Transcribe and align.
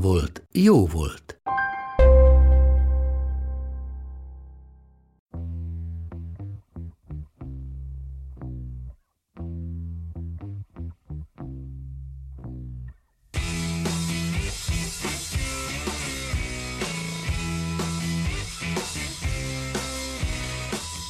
volt, 0.00 0.42
jó 0.52 0.86
volt. 0.86 1.40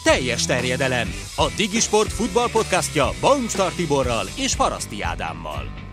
Teljes 0.04 0.46
terjedelem. 0.46 1.09
A 1.37 1.52
Digisport 1.56 2.12
futball 2.12 2.50
podcastja 2.50 3.09
Baumstar 3.20 3.73
Tiborral 3.73 4.26
és 4.37 4.56
Haraszti 4.56 5.02
Ádámmal. 5.02 5.85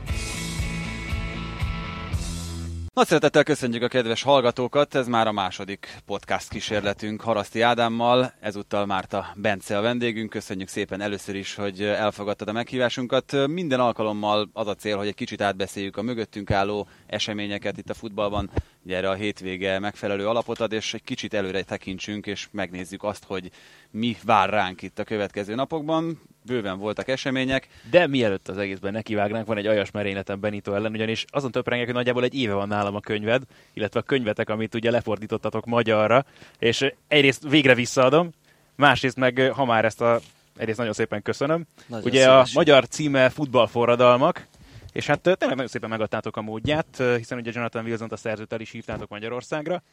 Nagy 2.94 3.08
szeretettel 3.08 3.44
köszönjük 3.44 3.84
a 3.84 3.88
kedves 3.88 4.22
hallgatókat, 4.22 4.96
ez 4.96 5.08
már 5.08 5.28
a 5.28 5.32
második 5.32 5.98
podcast 6.06 6.50
kísérletünk 6.50 7.22
Haraszti 7.22 7.62
Ádámmal, 7.62 8.34
ezúttal 8.40 8.86
Márta 8.86 9.26
Bence 9.36 9.78
a 9.78 9.82
vendégünk, 9.82 10.30
köszönjük 10.30 10.68
szépen 10.68 11.02
először 11.02 11.36
is, 11.36 11.56
hogy 11.56 11.82
elfogadtad 11.82 12.48
a 12.48 12.52
meghívásunkat. 12.52 13.48
Minden 13.48 13.80
alkalommal 13.80 14.50
az 14.54 14.68
a 14.68 14.76
cél, 14.76 14.98
hogy 14.98 15.08
egy 15.08 15.16
kicsit 15.16 15.42
átbeszéljük 15.42 15.98
a 15.98 16.02
mögöttünk 16.02 16.52
álló 16.52 16.88
eseményeket 17.08 17.78
itt 17.78 17.90
a 17.90 17.94
futballban, 17.94 18.50
ugye 18.86 18.96
erre 18.96 19.10
a 19.10 19.14
hétvége 19.14 19.80
megfelelő 19.80 20.28
alapot 20.28 20.60
ad, 20.60 20.72
és 20.72 20.94
egy 20.94 21.04
kicsit 21.04 21.34
előre 21.34 21.64
tekintsünk, 21.64 22.26
és 22.26 22.48
megnézzük 22.52 23.04
azt, 23.04 23.24
hogy 23.24 23.52
mi 23.92 24.18
vár 24.24 24.50
ránk 24.50 24.82
itt 24.82 25.00
a 25.00 25.04
következő 25.04 25.56
napokban. 25.56 26.22
Bőven 26.46 26.80
voltak 26.80 27.08
események. 27.08 27.68
De 27.90 28.08
mielőtt 28.08 28.48
az 28.48 28.58
egészben 28.58 28.92
nekivágnánk, 28.92 29.48
van 29.48 29.58
egy 29.58 29.68
aljas 29.68 29.92
merényletem 29.92 30.40
Benito 30.40 30.74
ellen, 30.74 30.92
ugyanis 30.92 31.26
azon 31.30 31.52
töprengek, 31.52 31.86
hogy 31.86 31.96
nagyjából 31.96 32.24
egy 32.24 32.36
éve 32.36 32.54
van 32.54 32.68
nálam 32.68 32.96
a 32.96 33.00
könyved, 33.00 33.44
illetve 33.74 34.00
a 34.00 34.04
könyvetek, 34.04 34.50
amit 34.50 34.76
ugye 34.76 34.92
lefordítottatok 34.92 35.66
magyarra, 35.66 36.26
és 36.60 36.86
egyrészt 37.08 37.50
végre 37.50 37.74
visszaadom, 37.74 38.30
másrészt 38.76 39.18
meg, 39.18 39.52
ha 39.54 39.66
már 39.66 39.86
ezt 39.86 40.02
a 40.02 40.20
egyrészt 40.58 40.78
nagyon 40.78 40.94
szépen 40.94 41.22
köszönöm. 41.22 41.66
Nagyon 41.88 42.06
ugye 42.06 42.22
szívesen. 42.22 42.56
a 42.56 42.58
magyar 42.58 42.88
címe 42.88 43.30
futballforradalmak, 43.30 44.48
és 44.92 45.06
hát 45.06 45.22
tényleg 45.22 45.50
nagyon 45.50 45.68
szépen 45.68 45.90
megadtátok 45.90 46.38
a 46.38 46.42
módját, 46.42 47.04
hiszen 47.18 47.38
ugye 47.38 47.52
Jonathan 47.54 47.86
wilson 47.86 48.10
a 48.12 48.16
szerzőt 48.16 48.54
el 48.54 48.60
is 48.60 48.72
hívtátok 48.72 49.10
Magyarországra, 49.10 49.84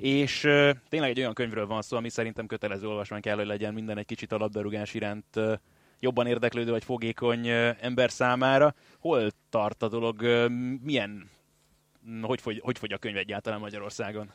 és 0.00 0.40
tényleg 0.88 1.10
egy 1.10 1.18
olyan 1.18 1.34
könyvről 1.34 1.66
van 1.66 1.82
szó, 1.82 1.96
ami 1.96 2.08
szerintem 2.08 2.46
kötelező 2.46 2.86
olvasmány 2.86 3.20
kell, 3.20 3.36
hogy 3.36 3.46
legyen 3.46 3.74
minden 3.74 3.98
egy 3.98 4.06
kicsit 4.06 4.32
a 4.32 4.36
labdarúgás 4.36 4.94
iránt 4.94 5.24
uh, 5.36 5.52
jobban 6.00 6.26
érdeklődő 6.26 6.70
vagy 6.70 6.84
fogékony 6.84 7.48
ember 7.80 8.10
számára. 8.10 8.74
Hol 8.98 9.30
tart 9.50 9.82
a 9.82 9.88
dolog? 9.88 10.22
Milyen, 10.82 11.30
hogy 12.22 12.40
fogy, 12.40 12.60
hogy 12.64 12.78
fogy 12.78 12.92
a 12.92 12.98
könyv 12.98 13.16
egyáltalán 13.16 13.60
Magyarországon? 13.60 14.30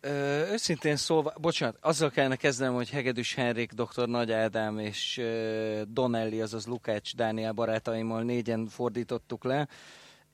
Ö, 0.00 0.50
őszintén 0.52 0.96
szólva, 0.96 1.32
bocsánat, 1.40 1.76
azzal 1.80 2.10
kellene 2.10 2.36
kezdenem, 2.36 2.74
hogy 2.74 2.90
Hegedűs 2.90 3.34
Henrik, 3.34 3.72
dr. 3.72 4.08
Nagy 4.08 4.32
Ádám 4.32 4.78
és 4.78 5.18
uh, 5.20 5.80
Donelli, 5.82 6.40
azaz 6.40 6.66
Lukács 6.66 7.14
Dániel 7.14 7.52
barátaimmal 7.52 8.22
négyen 8.22 8.66
fordítottuk 8.66 9.44
le, 9.44 9.68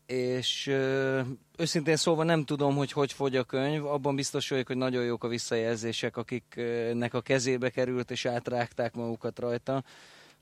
és 0.06 0.66
uh, 0.66 1.20
őszintén 1.56 1.96
szólva 1.96 2.22
nem 2.22 2.44
tudom, 2.44 2.76
hogy 2.76 2.92
hogy 2.92 3.12
fogy 3.12 3.36
a 3.36 3.44
könyv, 3.44 3.86
abban 3.86 4.14
biztos 4.14 4.48
vagyok, 4.48 4.66
hogy 4.66 4.76
nagyon 4.76 5.04
jók 5.04 5.24
a 5.24 5.28
visszajelzések, 5.28 6.16
akiknek 6.16 7.14
a 7.14 7.20
kezébe 7.20 7.70
került 7.70 8.10
és 8.10 8.24
átrágták 8.24 8.94
magukat 8.94 9.38
rajta, 9.38 9.84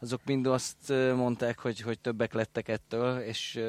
azok 0.02 0.20
mind 0.24 0.46
azt 0.46 0.88
mondták, 1.16 1.58
hogy, 1.58 1.80
hogy 1.80 1.98
többek 2.00 2.32
lettek 2.32 2.68
ettől, 2.68 3.18
és 3.18 3.60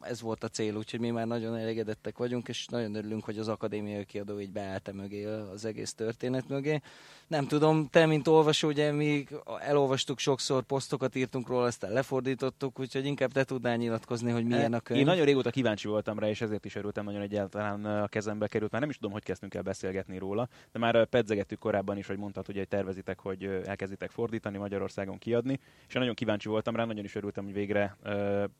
ez 0.00 0.20
volt 0.20 0.44
a 0.44 0.48
cél, 0.48 0.76
úgyhogy 0.76 1.00
mi 1.00 1.10
már 1.10 1.26
nagyon 1.26 1.56
elégedettek 1.56 2.18
vagyunk, 2.18 2.48
és 2.48 2.66
nagyon 2.66 2.94
örülünk, 2.94 3.24
hogy 3.24 3.38
az 3.38 3.48
akadémiai 3.48 4.04
kiadó 4.04 4.40
így 4.40 4.52
beállt 4.52 4.92
mögé 4.92 5.24
az 5.24 5.64
egész 5.64 5.94
történet 5.94 6.48
mögé. 6.48 6.80
Nem 7.28 7.46
tudom, 7.46 7.88
te, 7.90 8.06
mint 8.06 8.26
olvasó, 8.26 8.68
ugye 8.68 8.92
mi 8.92 9.24
elolvastuk 9.60 10.18
sokszor, 10.18 10.62
posztokat 10.62 11.14
írtunk 11.14 11.48
róla, 11.48 11.64
aztán 11.64 11.92
lefordítottuk, 11.92 12.80
úgyhogy 12.80 13.06
inkább 13.06 13.32
te 13.32 13.44
tudnál 13.44 13.76
nyilatkozni, 13.76 14.30
hogy 14.30 14.44
milyen 14.44 14.72
a 14.72 14.80
könyv. 14.80 15.00
Én 15.00 15.06
nagyon 15.06 15.24
régóta 15.24 15.50
kíváncsi 15.50 15.88
voltam 15.88 16.18
rá, 16.18 16.28
és 16.28 16.40
ezért 16.40 16.64
is 16.64 16.74
örültem 16.74 17.04
nagyon 17.04 17.20
egyáltalán 17.20 17.84
a 17.84 18.06
kezembe 18.06 18.46
került. 18.46 18.70
Már 18.70 18.80
nem 18.80 18.90
is 18.90 18.96
tudom, 18.96 19.12
hogy 19.12 19.22
kezdtünk 19.22 19.54
el 19.54 19.62
beszélgetni 19.62 20.18
róla, 20.18 20.48
de 20.72 20.78
már 20.78 21.04
pedzegettük 21.04 21.58
korábban 21.58 21.96
is, 21.96 22.06
hogy 22.06 22.16
mondtad, 22.16 22.46
hogy 22.46 22.68
tervezitek, 22.68 23.20
hogy 23.20 23.44
elkezditek 23.64 24.10
fordítani, 24.10 24.58
Magyarországon 24.58 25.18
kiadni, 25.18 25.60
és 25.88 25.94
nagyon 25.94 26.14
kíváncsi 26.14 26.48
voltam 26.48 26.76
rá, 26.76 26.84
nagyon 26.84 27.04
is 27.04 27.14
örültem, 27.14 27.44
hogy 27.44 27.54
végre 27.54 27.96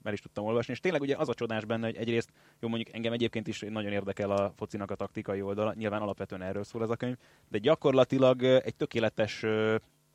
el 0.02 0.12
is 0.12 0.20
tudtam 0.20 0.44
olvasni. 0.44 0.72
És 0.72 0.80
tényleg 0.80 1.00
ugye 1.00 1.16
az 1.16 1.28
a 1.28 1.34
csodás 1.34 1.64
benne, 1.64 1.86
hogy 1.86 1.96
egyrészt, 1.96 2.30
jó 2.60 2.68
mondjuk 2.68 2.94
engem 2.94 3.12
egyébként 3.12 3.46
is 3.46 3.60
nagyon 3.60 3.92
érdekel 3.92 4.30
a 4.30 4.52
focinak 4.56 4.90
a 4.90 4.94
taktikai 4.94 5.42
oldala, 5.42 5.74
nyilván 5.74 6.02
alapvetően 6.02 6.42
erről 6.42 6.64
szól 6.64 6.82
ez 6.82 6.90
a 6.90 6.96
könyv, 6.96 7.16
de 7.48 7.58
gyakorlatilag 7.58 8.57
egy 8.64 8.74
tökéletes 8.74 9.44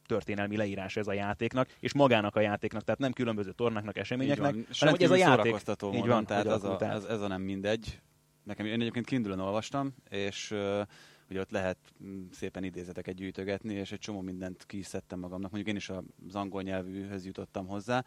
történelmi 0.06 0.58
leírás 0.58 0.96
ez 0.96 1.08
a 1.08 1.14
játéknak, 1.14 1.70
és 1.80 1.94
magának 1.94 2.36
a 2.36 2.40
játéknak, 2.40 2.84
tehát 2.84 3.00
nem 3.00 3.14
különböző 3.14 3.52
tornáknak, 3.52 3.98
eseményeknek, 3.98 4.56
hanem 4.80 4.94
hogy 4.94 5.04
ez 5.04 5.12
a 5.12 5.16
játék. 5.16 5.56
Így 5.94 6.08
van, 6.08 6.26
tehát 6.26 6.46
az 6.46 6.64
a, 6.64 6.78
ez, 6.80 7.04
ez 7.04 7.22
a 7.22 7.28
nem 7.28 7.42
mindegy. 7.42 8.02
Nekem 8.44 8.66
én 8.66 8.82
egyébként 8.82 9.06
kindülön 9.06 9.40
olvastam, 9.40 9.94
és 10.10 10.52
uh, 10.52 10.82
ugye 11.30 11.40
ott 11.40 11.52
lehet 11.52 11.78
mm, 12.04 12.24
szépen 12.32 12.64
idézeteket 12.64 13.16
gyűjtögetni, 13.16 13.74
és 13.74 13.92
egy 13.92 14.00
csomó 14.00 14.22
mindent 14.22 14.66
kiszedtem 14.66 15.20
magamnak. 15.20 15.52
Mondjuk 15.52 15.70
én 15.70 15.76
is 15.76 15.90
az 16.28 16.36
angol 16.36 16.62
nyelvűhöz 16.62 17.26
jutottam 17.26 17.68
hozzá, 17.68 18.06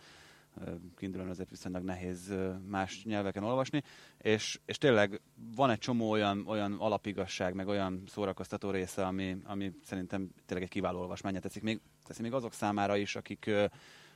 kindle 0.97 1.29
azért 1.29 1.51
viszonylag 1.51 1.83
nehéz 1.83 2.35
más 2.69 3.05
nyelveken 3.05 3.45
olvasni, 3.45 3.83
és, 4.19 4.61
és 4.65 4.79
tényleg 4.79 5.21
van 5.57 5.71
egy 5.71 5.79
csomó 5.79 6.11
olyan, 6.11 6.47
olyan 6.47 6.73
alapigasság, 6.73 7.55
meg 7.55 7.69
olyan 7.69 8.03
szórakoztató 8.07 8.71
része, 8.71 9.07
ami, 9.07 9.37
ami 9.45 9.73
szerintem 9.85 10.31
tényleg 10.47 10.67
egy 10.67 10.73
kiváló 10.73 10.99
olvasmányát 11.01 11.43
teszik 11.43 11.63
még, 11.63 11.81
teszik 12.05 12.23
még 12.23 12.33
azok 12.33 12.53
számára 12.53 12.97
is, 12.97 13.17
akik, 13.17 13.51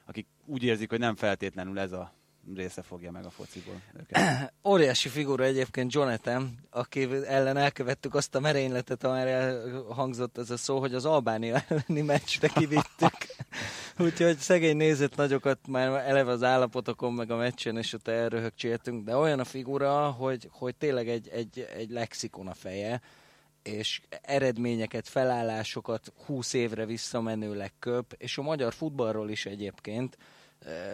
akik 0.05 0.27
úgy 0.45 0.63
érzik, 0.63 0.91
hogy 0.91 0.99
nem 0.99 1.15
feltétlenül 1.15 1.79
ez 1.79 1.93
a 1.93 2.13
része 2.55 2.83
fogja 2.83 3.11
meg 3.11 3.25
a 3.25 3.31
fociból. 3.31 3.81
Őket. 4.01 4.53
Óriási 4.69 5.09
figura 5.09 5.45
egyébként 5.45 5.93
Jonathan, 5.93 6.59
aki 6.71 7.09
ellen 7.27 7.57
elkövettük 7.57 8.15
azt 8.15 8.35
a 8.35 8.41
merényletet, 8.41 9.05
amire 9.05 9.61
hangzott 9.89 10.39
ez 10.39 10.51
a 10.51 10.57
szó, 10.57 10.79
hogy 10.79 10.95
az 10.95 11.05
Albánia 11.05 11.63
elleni 11.69 12.01
meccsre 12.01 12.49
kivittük. 12.49 13.17
Úgyhogy 13.99 14.37
szegény 14.39 14.77
nézett 14.77 15.17
nagyokat 15.17 15.59
már 15.69 16.09
eleve 16.09 16.31
az 16.31 16.43
állapotokon, 16.43 17.13
meg 17.13 17.31
a 17.31 17.37
meccsen, 17.37 17.77
és 17.77 17.93
ott 17.93 18.09
elröhögcséltünk, 18.09 19.05
de 19.05 19.17
olyan 19.17 19.41
a 19.41 19.45
figura, 19.45 20.11
hogy, 20.11 20.49
hogy 20.51 20.77
tényleg 20.77 21.09
egy, 21.09 21.29
egy, 21.29 21.69
egy 21.77 21.91
lexikon 21.91 22.47
a 22.47 22.55
feje, 22.55 23.01
és 23.63 24.01
eredményeket, 24.23 25.09
felállásokat 25.09 26.13
20 26.27 26.53
évre 26.53 26.87
visszamenőleg 26.87 27.73
köp, 27.79 28.15
és 28.19 28.39
a 28.39 28.43
magyar 28.43 28.73
futballról 28.73 29.31
is 29.31 29.47
egyébként, 29.47 30.17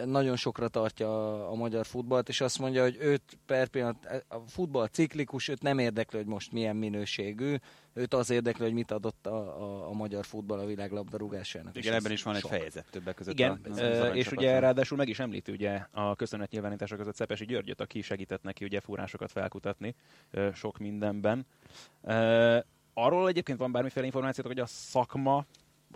nagyon 0.05 0.35
sokra 0.35 0.67
tartja 0.67 1.09
a, 1.09 1.51
a 1.51 1.55
magyar 1.55 1.85
futballt, 1.85 2.29
és 2.29 2.41
azt 2.41 2.59
mondja, 2.59 2.81
hogy 2.81 2.97
őt 2.99 3.37
per 3.45 3.67
pillanat, 3.67 4.23
a 4.27 4.39
futball 4.47 4.87
ciklikus, 4.87 5.47
őt 5.47 5.61
nem 5.61 5.79
érdekli, 5.79 6.17
hogy 6.17 6.27
most 6.27 6.51
milyen 6.51 6.75
minőségű, 6.75 7.55
őt 7.93 8.13
az 8.13 8.29
érdekli, 8.29 8.63
hogy 8.63 8.73
mit 8.73 8.91
adott 8.91 9.27
a, 9.27 9.61
a, 9.61 9.87
a 9.89 9.93
magyar 9.93 10.25
futball 10.25 10.59
a 10.59 10.65
világ 10.65 10.91
labdarúgásának. 10.91 11.77
Igen, 11.77 11.93
ebben 11.93 12.11
is 12.11 12.23
van 12.23 12.35
sok. 12.35 12.51
egy 12.51 12.57
fejezet 12.57 12.85
többek 12.91 13.15
között. 13.15 13.33
Igen, 13.33 13.61
a, 13.63 13.69
az 13.69 14.15
és 14.15 14.31
ugye 14.31 14.59
ráadásul 14.59 14.97
meg 14.97 15.09
is 15.09 15.19
említi 15.19 15.51
ugye 15.51 15.81
a 15.91 16.15
köszönet 16.15 16.51
nyilvánítása 16.51 16.95
között 16.95 17.15
Szepesi 17.15 17.45
Györgyöt, 17.45 17.81
aki 17.81 18.01
segített 18.01 18.43
neki 18.43 18.65
ugye 18.65 18.79
fúrásokat 18.79 19.31
felkutatni 19.31 19.95
sok 20.53 20.77
mindenben. 20.77 21.45
Arról 22.93 23.27
egyébként 23.27 23.57
van 23.57 23.71
bármiféle 23.71 24.05
információtok, 24.05 24.51
hogy 24.51 24.61
a 24.61 24.65
szakma 24.65 25.45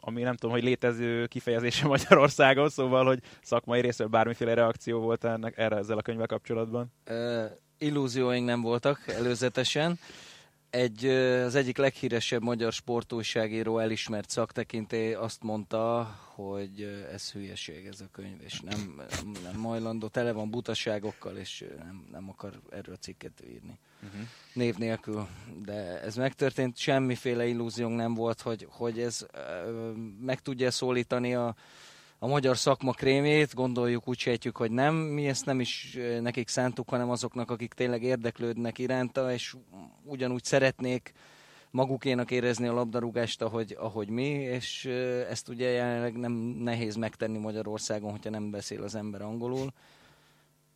ami 0.04 0.22
nem 0.22 0.36
tudom, 0.36 0.56
hogy 0.56 0.64
létező 0.64 1.26
kifejezése 1.26 1.88
Magyarországon, 1.96 2.70
szóval, 2.70 3.06
hogy 3.06 3.20
szakmai 3.42 3.82
részről 3.82 4.08
bármiféle 4.08 4.54
reakció 4.54 5.00
volt 5.00 5.24
ennek, 5.24 5.58
erre 5.58 5.76
ezzel 5.76 5.98
a 5.98 6.02
könyvvel 6.02 6.28
kapcsolatban? 6.28 6.94
Uh, 7.10 7.46
illúzióink 7.78 8.46
nem 8.46 8.62
voltak 8.62 9.08
előzetesen. 9.08 10.00
Egy, 10.72 11.06
az 11.46 11.56
egyik 11.56 11.78
leghíresebb 11.78 12.42
magyar 12.42 12.74
sportújságíró 12.74 13.78
elismert 13.80 14.30
szaktekinté 14.30 15.14
azt 15.14 15.44
mondta, 15.44 16.16
hogy 16.34 17.06
ez 17.14 17.32
hülyeség 17.32 17.86
ez 17.86 18.02
a 18.02 18.08
könyv, 18.12 18.42
és 18.42 18.62
nem, 18.62 18.96
nem, 18.98 19.32
nem 19.44 19.60
majlandó, 19.60 20.08
tele 20.08 20.32
van 20.32 20.50
butaságokkal, 20.50 21.38
és 21.38 21.66
nem, 21.78 22.08
nem 22.12 22.30
akar 22.30 22.60
erről 22.70 22.96
cikket 22.96 23.44
írni. 23.48 23.80
Uh-huh. 24.04 24.22
Név 24.54 24.76
nélkül. 24.76 25.28
De 25.66 26.02
ez 26.02 26.16
megtörtént, 26.16 26.78
semmiféle 26.78 27.46
illúziónk 27.46 27.96
nem 27.96 28.14
volt, 28.14 28.42
hogy, 28.42 28.68
hogy 28.70 29.00
ez 29.00 29.26
meg 30.20 30.42
tudja 30.42 30.72
szólítani 30.72 31.36
a, 31.36 31.56
a 32.24 32.28
magyar 32.28 32.58
szakma 32.58 32.92
krémét, 32.92 33.54
gondoljuk, 33.54 34.08
úgy 34.08 34.20
sejtjük, 34.20 34.58
hogy 34.58 34.72
nem. 34.72 34.96
Mi 34.96 35.28
ezt 35.28 35.46
nem 35.46 35.60
is 35.60 35.98
nekik 36.20 36.48
szántuk, 36.48 36.90
hanem 36.90 37.10
azoknak, 37.10 37.52
akik 37.52 37.74
tényleg 37.74 38.04
érdeklődnek 38.04 38.78
iránta, 38.78 39.34
és 39.34 39.56
ugyanúgy 40.04 40.44
szeretnék 40.44 41.14
magukénak 41.72 42.32
érezni 42.32 42.68
a 42.68 42.74
labdarúgást, 42.74 43.42
ahogy, 43.42 43.76
ahogy 43.80 44.10
mi, 44.10 44.30
és 44.30 44.86
ezt 45.30 45.50
ugye 45.50 45.70
jelenleg 45.70 46.18
nem 46.18 46.32
nehéz 46.58 46.96
megtenni 46.96 47.38
Magyarországon, 47.38 48.12
hogyha 48.12 48.30
nem 48.30 48.52
beszél 48.52 48.84
az 48.84 48.96
ember 48.96 49.22
angolul. 49.22 49.74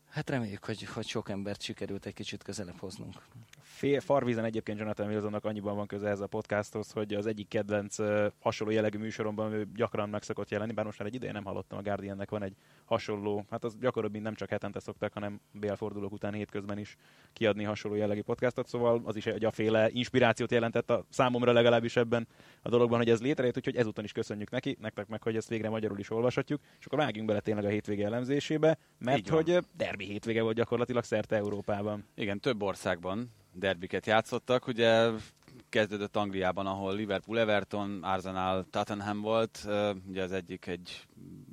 Hát 0.10 0.30
reméljük, 0.30 0.66
hogy, 0.66 0.84
hogy 0.84 1.08
sok 1.08 1.30
embert 1.30 1.62
sikerült 1.62 2.06
egy 2.06 2.14
kicsit 2.14 2.44
közelebb 2.44 2.80
hoznunk. 2.80 3.22
Fél, 3.76 4.00
farvízen 4.00 4.44
egyébként 4.44 4.80
Jonathan 4.80 5.08
Wilsonnak 5.08 5.46
annyiban 5.46 5.76
van 5.76 5.88
köze 5.88 6.10
ez 6.10 6.20
a 6.20 6.28
podcasthoz, 6.28 6.92
hogy 6.92 7.14
az 7.14 7.26
egyik 7.26 7.48
kedvenc 7.48 7.96
hasonló 8.40 8.74
jellegű 8.74 8.98
műsoromban 8.98 9.54
ő 9.54 9.68
gyakran 9.76 10.10
meg 10.10 10.24
szokott 10.24 10.50
jelenni, 10.50 10.72
bár 10.72 10.86
most 10.86 11.00
már 11.00 11.08
egy 11.08 11.14
ideje 11.14 11.32
nem 11.32 11.44
hallottam, 11.44 11.78
a 11.78 11.82
Guardiannek 11.82 12.30
van 12.30 12.44
egy 12.44 12.56
hasonló, 12.86 13.46
hát 13.50 13.64
az 13.64 13.78
gyakoribb, 13.80 14.12
mint 14.12 14.24
nem 14.24 14.34
csak 14.34 14.50
hetente 14.50 14.80
szoktak, 14.80 15.14
hanem 15.14 15.40
BL 15.52 15.74
fordulók 15.74 16.12
után 16.12 16.34
hétközben 16.34 16.78
is 16.78 16.96
kiadni 17.34 17.64
hasonló 17.64 17.98
jellegű 17.98 18.22
podcastot, 18.22 18.68
szóval 18.68 19.02
az 19.04 19.16
is 19.16 19.26
egy 19.26 19.46
a 19.46 19.52
féle 19.52 19.90
inspirációt 19.92 20.52
jelentett 20.52 20.90
a 20.90 21.06
számomra 21.10 21.52
legalábbis 21.52 21.96
ebben 21.96 22.28
a 22.62 22.70
dologban, 22.70 22.98
hogy 22.98 23.10
ez 23.10 23.22
létrejött, 23.22 23.58
úgyhogy 23.58 23.76
ezúton 23.76 24.04
is 24.04 24.12
köszönjük 24.12 24.50
neki, 24.50 24.78
nektek 24.82 25.08
meg, 25.08 25.24
hogy 25.24 25.36
ezt 25.36 25.50
végre 25.50 25.70
magyarul 25.70 26.00
is 26.00 26.10
olvashatjuk, 26.10 26.62
és 26.80 26.86
akkor 26.86 27.00
vágjunk 27.00 27.28
bele 27.28 27.40
tényleg 27.40 27.66
a 27.66 27.70
hétvége 27.70 28.06
elemzésébe, 28.06 28.78
mert 28.98 29.30
hogy 29.30 29.58
derbi 29.78 30.06
hétvége 30.06 30.42
volt 30.42 30.56
gyakorlatilag 30.56 31.04
szerte 31.04 31.36
Európában. 31.36 32.06
Igen, 32.16 32.40
több 32.40 32.62
országban 32.62 33.32
derbiket 33.56 34.06
játszottak. 34.06 34.68
Ugye 34.68 35.10
kezdődött 35.70 36.16
Angliában, 36.16 36.66
ahol 36.68 36.96
Liverpool, 36.96 37.40
Everton, 37.40 38.04
Arsenal, 38.04 38.66
Tottenham 38.70 39.22
volt. 39.22 39.68
Ugye 40.08 40.24
az 40.24 40.32
egyik 40.32 40.68
egy 40.68 41.08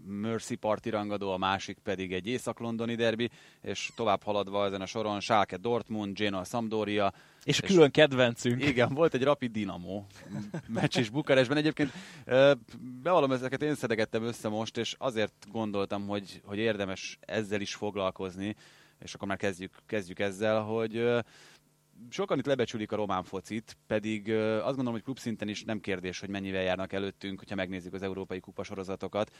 Mercy 0.07 0.55
Party 0.55 0.89
rangadó, 0.89 1.31
a 1.33 1.37
másik 1.37 1.79
pedig 1.79 2.13
egy 2.13 2.27
észak-londoni 2.27 2.95
derbi, 2.95 3.31
és 3.61 3.91
tovább 3.97 4.23
haladva 4.23 4.65
ezen 4.67 4.81
a 4.81 4.87
soron 4.87 5.21
Schalke 5.21 5.57
Dortmund, 5.57 6.17
Genoa 6.17 6.45
Sampdoria, 6.45 7.13
és, 7.45 7.61
és 7.61 7.69
külön 7.69 7.91
kedvencünk. 7.91 8.65
Igen, 8.65 8.95
volt 8.95 9.15
egy 9.15 9.23
Rapid 9.23 9.53
Dinamo 9.53 10.05
meccs 10.67 10.99
is 10.99 11.11
Bukarestben. 11.11 11.57
Egyébként 11.57 11.93
bevallom, 13.03 13.33
ezeket 13.33 13.63
én 13.63 13.75
szedegettem 13.75 14.23
össze 14.23 14.49
most, 14.49 14.77
és 14.77 14.95
azért 14.99 15.47
gondoltam, 15.51 16.07
hogy, 16.07 16.41
hogy 16.45 16.59
érdemes 16.59 17.19
ezzel 17.21 17.61
is 17.61 17.75
foglalkozni, 17.75 18.57
és 18.99 19.15
akkor 19.15 19.29
már 19.29 19.37
kezdjük, 19.37 19.75
kezdjük 19.87 20.19
ezzel, 20.19 20.61
hogy 20.61 21.09
sokan 22.11 22.39
itt 22.39 22.47
lebecsülik 22.47 22.93
a 22.93 22.97
román 22.97 23.25
focit, 23.25 23.77
pedig 23.87 24.31
azt 24.33 24.65
gondolom, 24.65 24.93
hogy 24.93 25.03
klubszinten 25.03 25.49
is 25.49 25.65
nem 25.65 25.81
kérdés, 25.81 26.21
hogy 26.21 26.29
mennyivel 26.29 26.63
járnak 26.63 26.93
előttünk, 26.93 27.39
hogyha 27.39 27.55
megnézzük 27.55 27.95
az 27.95 28.03
európai 28.03 28.41
kupasorozatokat. 28.41 29.37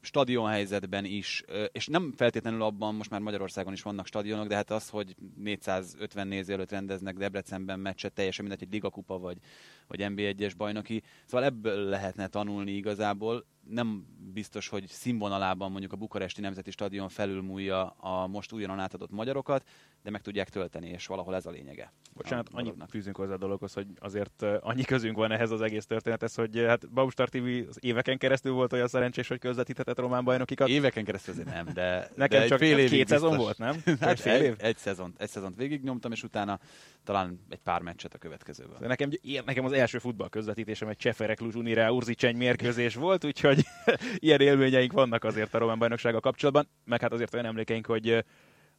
Stadionhelyzetben 0.00 1.04
is, 1.04 1.44
és 1.72 1.86
nem 1.86 2.12
feltétlenül 2.16 2.62
abban, 2.62 2.94
most 2.94 3.10
már 3.10 3.20
Magyarországon 3.20 3.72
is 3.72 3.82
vannak 3.82 4.06
stadionok, 4.06 4.46
de 4.46 4.54
hát 4.54 4.70
az, 4.70 4.88
hogy 4.88 5.14
450 5.36 6.28
néző 6.28 6.52
előtt 6.52 6.70
rendeznek 6.70 7.16
Debrecenben 7.16 7.80
meccset, 7.80 8.12
teljesen 8.12 8.44
mindegy, 8.44 8.66
egy 8.66 8.72
ligakupa 8.72 9.18
vagy, 9.18 9.38
vagy 9.86 10.00
NB1-es 10.02 10.52
bajnoki. 10.56 11.02
Szóval 11.26 11.46
ebből 11.46 11.88
lehetne 11.88 12.26
tanulni 12.26 12.72
igazából 12.72 13.46
nem 13.68 14.06
biztos, 14.32 14.68
hogy 14.68 14.86
színvonalában 14.86 15.70
mondjuk 15.70 15.92
a 15.92 15.96
Bukaresti 15.96 16.40
Nemzeti 16.40 16.70
Stadion 16.70 17.08
felülmúlja 17.08 17.86
a 17.86 18.26
most 18.26 18.52
újonnan 18.52 18.78
átadott 18.78 19.10
magyarokat, 19.10 19.68
de 20.02 20.10
meg 20.10 20.20
tudják 20.20 20.48
tölteni, 20.48 20.88
és 20.88 21.06
valahol 21.06 21.34
ez 21.34 21.46
a 21.46 21.50
lényege. 21.50 21.92
Bocsánat, 22.14 22.48
annyit 22.52 22.74
fűzünk 22.88 23.16
hozzá 23.16 23.32
a 23.32 23.36
dologhoz, 23.36 23.72
hogy 23.72 23.86
azért 23.98 24.42
annyi 24.60 24.82
közünk 24.82 25.16
van 25.16 25.32
ehhez 25.32 25.50
az 25.50 25.60
egész 25.60 25.86
történethez, 25.86 26.34
hogy 26.34 26.64
hát 26.66 26.90
Baustar 26.90 27.28
TV 27.28 27.68
az 27.68 27.78
éveken 27.80 28.18
keresztül 28.18 28.52
volt 28.52 28.72
olyan 28.72 28.88
szerencsés, 28.88 29.28
hogy 29.28 29.38
közvetíthetett 29.38 29.98
román 29.98 30.24
bajnokikat. 30.24 30.68
Éveken 30.68 31.04
keresztül 31.04 31.34
azért 31.34 31.48
nem, 31.48 31.66
de 31.74 32.08
Nekem 32.16 32.40
de 32.40 32.46
csak 32.46 32.58
fél 32.58 32.88
két 32.88 33.08
szezon 33.08 33.36
volt, 33.36 33.58
nem? 33.58 33.82
Hát 34.00 34.20
fél 34.20 34.42
év? 34.42 34.54
Egy, 34.58 34.64
egy, 34.64 34.76
szezont, 34.76 35.20
egy 35.20 35.28
szezont 35.28 35.56
végignyomtam, 35.56 36.12
és 36.12 36.22
utána 36.22 36.58
talán 37.04 37.40
egy 37.48 37.58
pár 37.58 37.82
meccset 37.82 38.14
a 38.14 38.18
következőben. 38.18 38.76
De 38.80 38.86
nekem, 38.86 39.10
nekem 39.44 39.64
az 39.64 39.72
első 39.72 39.98
futball 39.98 40.28
közvetítésem 40.28 40.88
egy 40.88 40.96
Cseferek 40.96 41.40
Luzsunira 41.40 41.92
Urzicseny 41.92 42.36
mérkőzés 42.36 42.94
volt, 42.94 43.24
úgyhogy 43.24 43.49
ilyen 44.18 44.40
élményeink 44.40 44.92
vannak 44.92 45.24
azért 45.24 45.54
a 45.54 45.58
román 45.58 45.78
bajnoksága 45.78 46.20
kapcsolatban, 46.20 46.68
meg 46.84 47.00
hát 47.00 47.12
azért 47.12 47.34
olyan 47.34 47.46
emlékeink, 47.46 47.86
hogy 47.86 48.24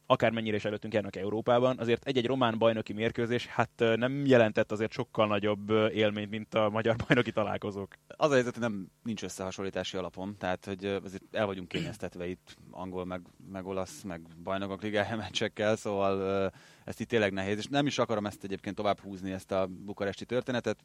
akármennyire 0.06 0.56
is 0.56 0.64
előttünk 0.64 0.94
járnak 0.94 1.16
Európában, 1.16 1.78
azért 1.78 2.06
egy-egy 2.06 2.26
román 2.26 2.58
bajnoki 2.58 2.92
mérkőzés 2.92 3.46
hát 3.46 3.70
nem 3.76 4.26
jelentett 4.26 4.72
azért 4.72 4.92
sokkal 4.92 5.26
nagyobb 5.26 5.70
élményt, 5.70 6.30
mint 6.30 6.54
a 6.54 6.70
magyar 6.70 6.96
bajnoki 7.06 7.32
találkozók. 7.32 7.94
Az 8.06 8.30
a 8.30 8.34
helyzet, 8.34 8.52
hogy 8.52 8.62
nem 8.62 8.86
nincs 9.02 9.22
összehasonlítási 9.22 9.96
alapon, 9.96 10.36
tehát 10.38 10.64
hogy 10.64 10.84
azért 10.84 11.22
el 11.30 11.46
vagyunk 11.46 11.68
kényeztetve 11.68 12.26
itt 12.26 12.56
angol, 12.70 13.04
meg, 13.04 13.20
meg 13.52 13.66
olasz, 13.66 14.02
meg 14.02 14.20
bajnokok 14.42 14.82
ligája 14.82 15.16
meccsekkel, 15.16 15.76
szóval 15.76 16.50
ezt 16.84 17.00
itt 17.00 17.08
tényleg 17.08 17.32
nehéz, 17.32 17.58
és 17.58 17.66
nem 17.66 17.86
is 17.86 17.98
akarom 17.98 18.26
ezt 18.26 18.44
egyébként 18.44 18.76
tovább 18.76 19.00
húzni, 19.00 19.32
ezt 19.32 19.52
a 19.52 19.68
bukaresti 19.84 20.24
történetet, 20.24 20.84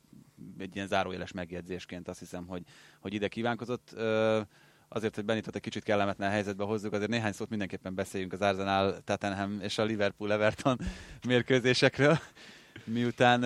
egy 0.58 0.76
ilyen 0.76 0.88
zárójeles 0.88 1.32
megjegyzésként 1.32 2.08
azt 2.08 2.20
hiszem, 2.20 2.48
hogy, 2.48 2.64
hogy 3.00 3.14
ide 3.14 3.28
kívánkozott 3.28 3.96
azért, 4.88 5.16
hogy 5.16 5.26
Benitot 5.26 5.56
egy 5.56 5.62
kicsit 5.62 5.84
kellemetlen 5.84 6.30
helyzetbe 6.30 6.64
hozzuk, 6.64 6.94
azért 6.94 7.10
néhány 7.10 7.32
szót 7.32 7.50
mindenképpen 7.50 7.96
beszéljünk 7.96 8.34
az 8.34 8.42
Arsenal, 8.42 9.04
Tottenham 9.04 9.60
és 9.62 9.78
a 9.78 9.84
Liverpool 9.84 10.32
Everton 10.32 10.78
mérkőzésekről. 11.28 12.18
Miután 12.84 13.44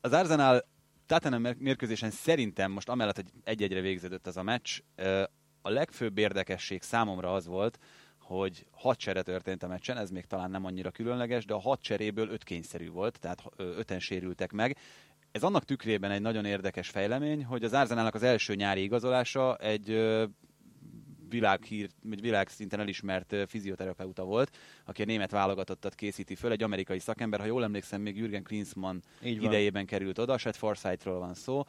az 0.00 0.12
Arsenal 0.12 0.66
Tottenham 1.06 1.54
mérkőzésen 1.58 2.10
szerintem 2.10 2.70
most 2.70 2.88
amellett, 2.88 3.16
hogy 3.16 3.30
egy-egyre 3.44 3.80
végződött 3.80 4.26
ez 4.26 4.36
a 4.36 4.42
meccs, 4.42 4.80
a 5.62 5.70
legfőbb 5.70 6.18
érdekesség 6.18 6.82
számomra 6.82 7.34
az 7.34 7.46
volt, 7.46 7.78
hogy 8.18 8.66
hat 8.70 8.98
csere 8.98 9.22
történt 9.22 9.62
a 9.62 9.66
meccsen, 9.66 9.96
ez 9.96 10.10
még 10.10 10.24
talán 10.24 10.50
nem 10.50 10.64
annyira 10.64 10.90
különleges, 10.90 11.44
de 11.44 11.54
a 11.54 11.60
hat 11.60 11.80
cseréből 11.80 12.28
öt 12.28 12.44
kényszerű 12.44 12.90
volt, 12.90 13.18
tehát 13.18 13.42
öten 13.56 13.98
sérültek 13.98 14.52
meg. 14.52 14.76
Ez 15.32 15.42
annak 15.42 15.64
tükrében 15.64 16.10
egy 16.10 16.20
nagyon 16.20 16.44
érdekes 16.44 16.88
fejlemény, 16.88 17.44
hogy 17.44 17.64
az 17.64 17.72
Arsenalnak 17.72 18.14
az 18.14 18.22
első 18.22 18.54
nyári 18.54 18.82
igazolása 18.82 19.56
egy 19.56 19.88
világhír, 21.28 21.88
vagy 22.02 22.20
világszinten 22.20 22.80
elismert 22.80 23.34
fizioterapeuta 23.46 24.24
volt, 24.24 24.56
aki 24.84 25.02
a 25.02 25.04
német 25.04 25.30
válogatottat 25.30 25.94
készíti 25.94 26.34
föl, 26.34 26.50
egy 26.50 26.62
amerikai 26.62 26.98
szakember, 26.98 27.40
ha 27.40 27.46
jól 27.46 27.64
emlékszem, 27.64 28.00
még 28.00 28.16
Jürgen 28.16 28.42
Klinsmann 28.42 29.02
idejében 29.22 29.86
került 29.86 30.18
oda, 30.18 30.38
Seth 30.38 30.58
Forsythról 30.58 31.18
van 31.18 31.34
szó, 31.34 31.64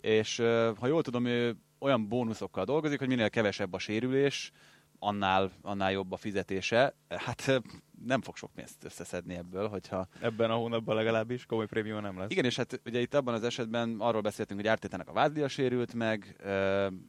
és 0.00 0.36
ha 0.78 0.86
jól 0.86 1.02
tudom, 1.02 1.24
ő 1.24 1.56
olyan 1.78 2.08
bónuszokkal 2.08 2.64
dolgozik, 2.64 2.98
hogy 2.98 3.08
minél 3.08 3.30
kevesebb 3.30 3.72
a 3.72 3.78
sérülés, 3.78 4.52
annál, 4.98 5.52
annál 5.62 5.92
jobb 5.92 6.12
a 6.12 6.16
fizetése. 6.16 6.94
Hát 7.08 7.62
nem 8.04 8.22
fog 8.22 8.36
sok 8.36 8.50
pénzt 8.54 8.84
összeszedni 8.84 9.34
ebből, 9.34 9.68
hogyha... 9.68 10.08
Ebben 10.20 10.50
a 10.50 10.54
hónapban 10.54 10.96
legalábbis 10.96 11.46
komoly 11.46 11.66
prémium 11.66 12.00
nem 12.02 12.18
lesz. 12.18 12.30
Igen, 12.30 12.44
és 12.44 12.56
hát 12.56 12.80
ugye 12.84 13.00
itt 13.00 13.14
abban 13.14 13.34
az 13.34 13.42
esetben 13.42 13.96
arról 13.98 14.20
beszéltünk, 14.20 14.60
hogy 14.60 14.68
Ártétának 14.68 15.08
a 15.08 15.12
vádlia 15.12 15.48
sérült 15.48 15.94
meg, 15.94 16.36
uh, 16.38 16.46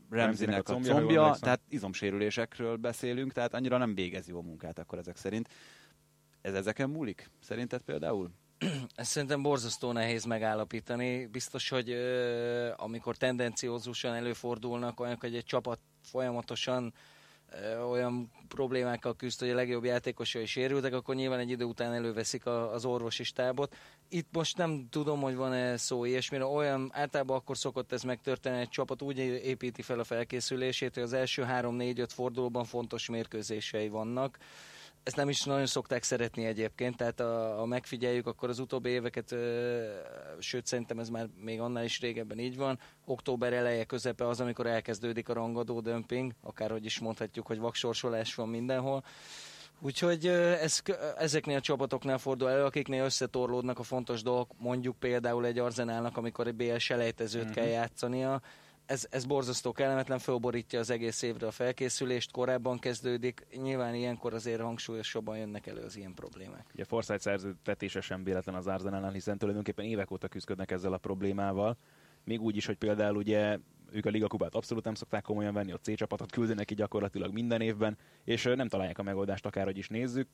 Ramsey-nek 0.10 0.60
a 0.60 0.64
combja, 0.64 0.94
combja 0.94 1.36
tehát 1.40 1.62
izomsérülésekről 1.70 2.76
beszélünk, 2.76 3.34
tehát 3.34 3.54
annyira 3.54 3.78
nem 3.78 3.96
végez 3.96 4.28
jó 4.28 4.42
munkát 4.42 4.80
akkor 4.80 4.98
ezek 4.98 5.16
szerint. 5.16 5.50
Ez 6.42 6.54
ezeken 6.54 6.90
múlik? 6.90 7.30
Szerinted 7.40 7.82
például? 7.82 8.32
Ezt 8.96 9.12
szerintem 9.12 9.42
borzasztó 9.42 9.92
nehéz 9.92 10.24
megállapítani. 10.24 11.26
Biztos, 11.26 11.70
hogy 11.70 11.90
uh, 11.90 12.70
amikor 12.76 13.18
tendenciózusan 13.18 14.14
előfordulnak 14.14 15.00
olyanok, 15.00 15.20
hogy 15.20 15.36
egy 15.36 15.46
csapat 15.46 15.80
folyamatosan 16.02 16.94
olyan 17.90 18.32
problémákkal 18.48 19.16
küzd, 19.16 19.40
hogy 19.40 19.50
a 19.50 19.56
legjobb 19.56 19.84
játékosai 19.84 20.46
sérültek, 20.46 20.94
akkor 20.94 21.16
nyilván 21.16 21.40
egy 21.40 21.50
idő 21.50 21.64
után 21.64 21.94
előveszik 21.94 22.46
a, 22.46 22.74
az 22.74 22.86
orvosi 22.86 23.24
stábot. 23.24 23.76
Itt 24.10 24.28
most 24.32 24.58
nem 24.58 24.88
tudom, 24.90 25.22
hogy 25.22 25.36
van-e 25.36 25.78
szó 25.78 26.06
ilyesmire. 26.06 26.46
Olyan 26.46 26.90
általában 26.94 27.38
akkor 27.38 27.58
szokott 27.58 27.92
ez 27.92 28.04
megtörténni, 28.04 28.60
egy 28.60 28.70
csapat 28.70 29.02
úgy 29.02 29.18
építi 29.18 29.82
fel 29.82 30.00
a 30.00 30.04
felkészülését, 30.04 30.94
hogy 30.94 31.04
az 31.04 31.14
első 31.14 31.44
három-négy-öt 31.44 32.14
fordulóban 32.14 32.66
fontos 32.66 33.10
mérkőzései 33.10 33.88
vannak 33.88 34.38
ezt 35.08 35.16
nem 35.16 35.30
is 35.30 35.44
nagyon 35.44 35.66
szokták 35.66 36.04
szeretni 36.04 36.46
egyébként, 36.46 36.98
tehát 36.98 37.20
a, 37.20 37.62
a 37.62 37.66
megfigyeljük, 37.66 38.28
akkor 38.28 38.50
az 38.50 38.60
utóbbi 38.60 38.90
éveket, 38.90 39.32
ö, 39.32 39.86
sőt 40.40 40.66
szerintem 40.66 41.00
ez 41.00 41.10
már 41.10 41.28
még 41.42 41.60
annál 41.60 41.84
is 41.84 42.00
régebben 42.00 42.40
így 42.40 42.58
van, 42.58 42.80
október 43.06 43.54
eleje, 43.54 43.84
közepe 43.84 44.28
az, 44.28 44.40
amikor 44.40 44.66
elkezdődik 44.66 45.30
a 45.30 45.34
rangadó 45.34 45.80
dömping, 45.80 46.34
akárhogy 46.44 46.86
is 46.86 47.00
mondhatjuk, 47.00 47.48
hogy 47.48 47.60
vaksorsolás 47.60 48.36
van 48.36 48.50
mindenhol. 48.50 49.04
Úgyhogy 49.80 50.28
ez, 50.28 50.82
ezeknél 51.18 51.58
a 51.58 51.62
csapatoknál 51.62 52.18
fordul 52.18 52.50
elő, 52.50 52.64
akiknél 52.64 53.04
összetorlódnak 53.04 53.80
a 53.80 53.84
fontos 53.84 54.22
dolgok, 54.22 54.52
mondjuk 54.58 54.96
például 55.00 55.46
egy 55.46 55.60
Arzenálnak, 55.60 56.18
amikor 56.18 56.48
egy 56.48 56.56
BL 56.56 56.78
selejtezőt 56.78 57.42
uh-huh. 57.42 57.56
kell 57.56 57.68
játszania, 57.68 58.42
ez, 58.88 59.08
ez 59.10 59.26
borzasztó 59.26 59.72
kellemetlen, 59.72 60.20
fölborítja 60.20 60.80
az 60.80 60.90
egész 60.90 61.22
évre 61.22 61.48
a 61.48 61.52
felkészülést, 61.52 62.32
korábban 62.32 62.80
kezdődik, 62.80 63.48
nyilván 63.62 63.96
ilyenkor 63.96 64.34
azért 64.34 64.62
hangsúlyosabban 64.62 65.38
jönnek 65.38 65.68
elő 65.68 65.82
az 65.82 65.98
ilyen 65.98 66.14
problémák. 66.14 66.66
Ugye 66.74 66.84
Forsyth 66.84 67.22
szerződtetése 67.22 68.02
sem 68.02 68.24
véletlen 68.24 68.56
az 68.56 68.68
Arzenálnál, 68.68 69.12
hiszen 69.12 69.38
tulajdonképpen 69.38 69.86
évek 69.86 70.12
óta 70.12 70.28
küzdködnek 70.28 70.72
ezzel 70.72 70.94
a 70.94 70.98
problémával, 70.98 71.78
még 72.24 72.42
úgy 72.42 72.56
is, 72.56 72.66
hogy 72.66 72.78
például 72.78 73.16
ugye 73.16 73.58
ők 73.92 74.06
a 74.06 74.10
Liga 74.10 74.28
Kubát 74.28 74.56
abszolút 74.56 74.84
nem 74.84 74.94
szokták 74.94 75.24
komolyan 75.24 75.54
venni, 75.54 75.72
a 75.72 75.78
C 75.78 75.96
csapatot 75.96 76.32
küldenek 76.32 76.66
ki 76.66 76.74
gyakorlatilag 76.74 77.34
minden 77.34 77.62
évben, 77.62 77.98
és 78.24 78.44
nem 78.44 78.68
találják 78.68 78.98
a 78.98 79.04
megoldást, 79.04 79.46
akárhogy 79.46 79.78
is 79.78 79.88
nézzük. 79.88 80.28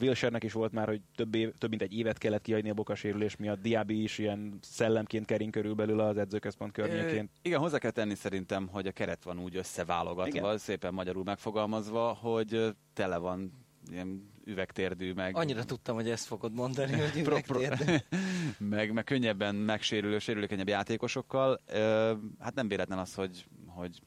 Wilshernek 0.00 0.44
is 0.44 0.52
volt 0.52 0.72
már, 0.72 0.88
hogy 0.88 1.00
több, 1.14 1.34
év, 1.34 1.52
több 1.58 1.70
mint 1.70 1.82
egy 1.82 1.98
évet 1.98 2.18
kellett 2.18 2.42
kihagyni 2.42 2.70
a 2.70 2.74
bokasérülés 2.74 3.36
miatt, 3.36 3.62
Diaby 3.62 4.02
is 4.02 4.18
ilyen 4.18 4.58
szellemként 4.60 5.26
kering 5.26 5.52
körülbelül 5.52 6.00
az 6.00 6.16
edzőközpont 6.16 6.72
környékén. 6.72 7.24
E, 7.24 7.38
igen, 7.42 7.58
hozzá 7.58 7.78
kell 7.78 7.90
tenni 7.90 8.14
szerintem, 8.14 8.66
hogy 8.66 8.86
a 8.86 8.92
keret 8.92 9.24
van 9.24 9.38
úgy 9.38 9.56
összeválogatva, 9.56 10.38
igen. 10.38 10.58
szépen 10.58 10.94
magyarul 10.94 11.24
megfogalmazva, 11.24 12.12
hogy 12.12 12.74
tele 12.92 13.16
van 13.16 13.61
ilyen 13.90 14.30
üvegtérdű, 14.44 15.12
meg... 15.12 15.36
Annyira 15.36 15.64
tudtam, 15.64 15.94
hogy 15.94 16.10
ezt 16.10 16.26
fogod 16.26 16.52
mondani, 16.52 16.92
hogy 16.92 17.18
üvegtérdű. 17.26 17.94
meg, 18.76 18.92
meg 18.92 19.04
könnyebben 19.04 19.54
megsérülő, 19.54 20.18
sérülékenyebb 20.18 20.68
játékosokkal. 20.68 21.60
Hát 22.38 22.54
nem 22.54 22.68
véletlen 22.68 22.98
az, 22.98 23.14
hogy, 23.14 23.46
hogy 23.66 24.00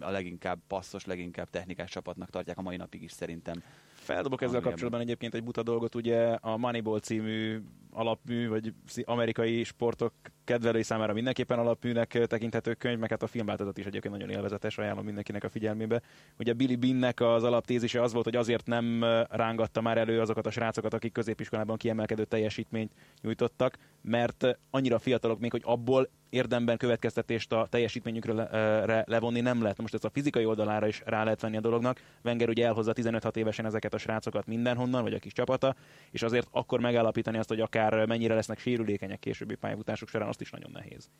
a 0.00 0.10
leginkább 0.10 0.58
passzos, 0.66 1.04
leginkább 1.04 1.50
technikás 1.50 1.90
csapatnak 1.90 2.30
tartják 2.30 2.58
a 2.58 2.62
mai 2.62 2.76
napig 2.76 3.02
is 3.02 3.12
szerintem. 3.12 3.62
Feldobok 3.92 4.42
ezzel 4.42 4.60
kapcsolatban 4.60 5.00
egyébként 5.00 5.34
egy 5.34 5.44
buta 5.44 5.62
dolgot, 5.62 5.94
ugye 5.94 6.32
a 6.32 6.56
Moneyball 6.56 7.00
című 7.00 7.62
alapmű, 7.90 8.48
vagy 8.48 8.74
amerikai 9.04 9.64
sportok 9.64 10.12
kedvelői 10.52 10.82
számára 10.82 11.12
mindenképpen 11.12 11.58
alapműnek 11.58 12.18
tekinthető 12.26 12.74
könyv, 12.74 12.98
meg 12.98 13.10
hát 13.10 13.22
a 13.22 13.26
filmváltozat 13.26 13.78
is 13.78 13.86
egyébként 13.86 14.14
nagyon 14.14 14.30
élvezetes, 14.30 14.78
ajánlom 14.78 15.04
mindenkinek 15.04 15.44
a 15.44 15.48
figyelmébe. 15.48 16.02
Ugye 16.38 16.52
Billy 16.52 16.76
Binnek 16.76 17.20
az 17.20 17.44
alaptézise 17.44 18.02
az 18.02 18.12
volt, 18.12 18.24
hogy 18.24 18.36
azért 18.36 18.66
nem 18.66 19.04
rángatta 19.30 19.80
már 19.80 19.98
elő 19.98 20.20
azokat 20.20 20.46
a 20.46 20.50
srácokat, 20.50 20.94
akik 20.94 21.12
középiskolában 21.12 21.76
kiemelkedő 21.76 22.24
teljesítményt 22.24 22.92
nyújtottak, 23.22 23.78
mert 24.02 24.58
annyira 24.70 24.98
fiatalok 24.98 25.40
még, 25.40 25.50
hogy 25.50 25.62
abból 25.64 26.08
érdemben 26.32 26.76
következtetést 26.76 27.52
a 27.52 27.66
teljesítményükre 27.70 28.32
le, 28.32 29.04
levonni 29.06 29.40
nem 29.40 29.62
lehet. 29.62 29.80
Most 29.80 29.94
ez 29.94 30.04
a 30.04 30.10
fizikai 30.10 30.44
oldalára 30.44 30.86
is 30.86 31.02
rá 31.04 31.24
lehet 31.24 31.40
venni 31.40 31.56
a 31.56 31.60
dolognak. 31.60 32.00
Wenger 32.24 32.48
ugye 32.48 32.66
elhozza 32.66 32.92
15 32.92 33.36
évesen 33.36 33.64
ezeket 33.64 33.94
a 33.94 33.98
srácokat 33.98 34.46
mindenhonnan, 34.46 35.02
vagy 35.02 35.14
a 35.14 35.18
kis 35.18 35.32
csapata, 35.32 35.74
és 36.10 36.22
azért 36.22 36.48
akkor 36.50 36.80
megállapítani 36.80 37.38
azt, 37.38 37.48
hogy 37.48 37.60
akár 37.60 38.06
mennyire 38.06 38.34
lesznek 38.34 38.58
sérülékenyek 38.58 39.18
későbbi 39.18 39.54
pályafutások 39.54 40.08
során, 40.08 40.28
azt 40.28 40.40
is 40.42 40.50
nagyon 40.50 40.70
nehéz. 40.70 41.10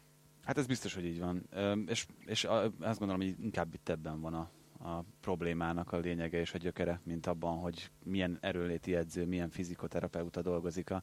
Hát 0.45 0.59
ez 0.59 0.67
biztos, 0.67 0.95
hogy 0.95 1.05
így 1.05 1.21
van. 1.21 1.49
És, 1.87 2.07
és 2.27 2.45
azt 2.81 2.99
gondolom, 2.99 3.23
hogy 3.23 3.35
inkább 3.43 3.75
itt 3.75 3.89
ebben 3.89 4.21
van 4.21 4.35
a, 4.35 4.51
a 4.89 5.05
problémának 5.21 5.93
a 5.93 5.99
lényege 5.99 6.39
és 6.39 6.55
a 6.55 6.59
gyökere, 6.59 7.01
mint 7.05 7.27
abban, 7.27 7.59
hogy 7.59 7.91
milyen 8.05 8.39
erőléti 8.41 8.95
edző, 8.95 9.27
milyen 9.27 9.51
fizikoterapeuta 9.51 10.43
dolgozik 10.43 10.91
a, 10.91 11.03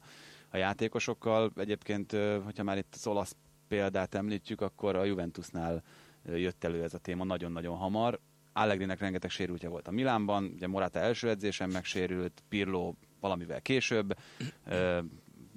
a 0.50 0.56
játékosokkal. 0.56 1.52
Egyébként, 1.56 2.12
hogyha 2.44 2.62
már 2.62 2.78
itt 2.78 2.94
az 2.94 3.06
olasz 3.06 3.36
példát 3.68 4.14
említjük, 4.14 4.60
akkor 4.60 4.96
a 4.96 5.04
Juventusnál 5.04 5.82
jött 6.24 6.64
elő 6.64 6.82
ez 6.82 6.94
a 6.94 6.98
téma 6.98 7.24
nagyon-nagyon 7.24 7.76
hamar. 7.76 8.20
Allegrinek 8.52 8.98
rengeteg 8.98 9.30
sérültje 9.30 9.68
volt 9.68 9.88
a 9.88 9.90
Milánban, 9.90 10.44
ugye 10.44 10.66
Morata 10.66 10.98
első 10.98 11.28
edzésen 11.28 11.70
megsérült, 11.70 12.42
Pirlo 12.48 12.94
valamivel 13.20 13.60
később, 13.60 14.16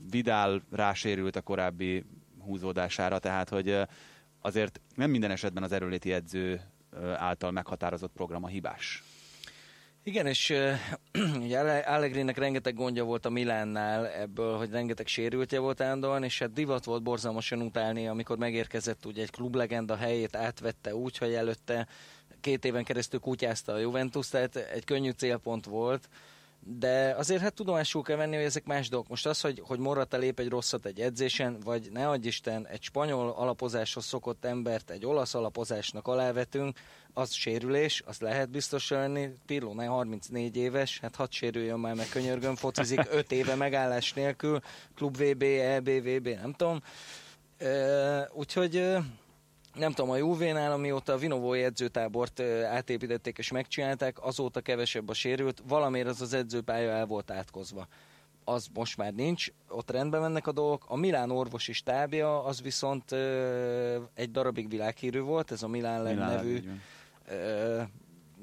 Vidal 0.09 0.63
rásérült 0.69 1.35
a 1.35 1.41
korábbi 1.41 2.05
húzódására, 2.43 3.19
tehát 3.19 3.49
hogy 3.49 3.79
azért 4.41 4.81
nem 4.95 5.09
minden 5.09 5.31
esetben 5.31 5.63
az 5.63 5.71
erőléti 5.71 6.13
edző 6.13 6.61
által 7.15 7.51
meghatározott 7.51 8.11
program 8.13 8.43
a 8.43 8.47
hibás. 8.47 9.03
Igen, 10.05 10.27
és 10.27 10.49
uh, 10.49 11.35
ugye 11.43 11.59
Allegrinek 11.59 12.37
rengeteg 12.37 12.73
gondja 12.73 13.03
volt 13.03 13.25
a 13.25 13.29
Milánnál 13.29 14.07
ebből, 14.07 14.57
hogy 14.57 14.69
rengeteg 14.69 15.07
sérültje 15.07 15.59
volt 15.59 15.81
állandóan, 15.81 16.23
és 16.23 16.39
hát 16.39 16.53
divat 16.53 16.85
volt 16.85 17.03
borzalmasan 17.03 17.61
utálni, 17.61 18.07
amikor 18.07 18.37
megérkezett 18.37 19.05
ugye 19.05 19.21
egy 19.21 19.31
klublegenda 19.31 19.95
helyét 19.95 20.35
átvette 20.35 20.95
úgy, 20.95 21.17
hogy 21.17 21.33
előtte 21.33 21.87
két 22.41 22.65
éven 22.65 22.83
keresztül 22.83 23.19
kutyázta 23.19 23.73
a 23.73 23.77
Juventus, 23.77 24.29
tehát 24.29 24.55
egy 24.55 24.83
könnyű 24.83 25.09
célpont 25.09 25.65
volt 25.65 26.09
de 26.65 27.13
azért 27.17 27.41
hát 27.41 27.53
tudomásul 27.53 28.01
kell 28.01 28.15
venni, 28.15 28.35
hogy 28.35 28.45
ezek 28.45 28.65
más 28.65 28.89
dolgok. 28.89 29.09
Most 29.09 29.25
az, 29.25 29.41
hogy, 29.41 29.61
hogy 29.65 29.79
Morata 29.79 30.17
lép 30.17 30.39
egy 30.39 30.49
rosszat 30.49 30.85
egy 30.85 30.99
edzésen, 30.99 31.59
vagy 31.59 31.89
ne 31.91 32.09
adj 32.09 32.27
Isten, 32.27 32.67
egy 32.67 32.81
spanyol 32.81 33.29
alapozáshoz 33.29 34.05
szokott 34.05 34.45
embert 34.45 34.89
egy 34.89 35.05
olasz 35.05 35.33
alapozásnak 35.33 36.07
alávetünk, 36.07 36.79
az 37.13 37.31
sérülés, 37.31 38.03
az 38.05 38.19
lehet 38.19 38.49
biztos 38.49 38.89
lenni. 38.89 39.29
Pirlo 39.45 39.73
34 39.73 40.55
éves, 40.55 40.99
hát 40.99 41.15
hadd 41.15 41.27
sérüljön 41.29 41.79
már 41.79 41.95
meg 41.95 42.09
könyörgön, 42.09 42.55
focizik 42.55 43.07
5 43.11 43.31
éve 43.31 43.55
megállás 43.55 44.13
nélkül, 44.13 44.59
klub 44.95 45.17
VB, 45.17 45.43
EB, 45.43 45.89
VB, 45.89 46.27
nem 46.27 46.53
tudom. 46.53 46.81
Úgyhogy 48.33 48.97
nem 49.75 49.91
tudom, 49.91 50.11
a 50.11 50.15
Juve-nál, 50.15 50.71
amióta 50.71 51.13
a 51.13 51.17
Vinovói 51.17 51.63
edzőtábort 51.63 52.39
átépítették 52.65 53.37
és 53.37 53.51
megcsinálták, 53.51 54.23
azóta 54.23 54.61
kevesebb 54.61 55.09
a 55.09 55.13
sérült, 55.13 55.63
valamiért 55.67 56.07
az 56.07 56.21
az 56.21 56.33
edzőpálya 56.33 56.89
el 56.89 57.05
volt 57.05 57.31
átkozva. 57.31 57.87
Az 58.43 58.67
most 58.73 58.97
már 58.97 59.13
nincs, 59.13 59.47
ott 59.69 59.91
rendben 59.91 60.21
mennek 60.21 60.47
a 60.47 60.51
dolgok. 60.51 60.85
A 60.87 60.95
Milán 60.95 61.31
orvosi 61.31 61.73
stábja, 61.73 62.43
az 62.43 62.61
viszont 62.61 63.11
ö, 63.11 64.01
egy 64.13 64.31
darabig 64.31 64.69
világhírű 64.69 65.19
volt, 65.19 65.51
ez 65.51 65.63
a 65.63 65.67
Milán, 65.67 66.15
nevű 66.15 66.59
ö, 67.27 67.81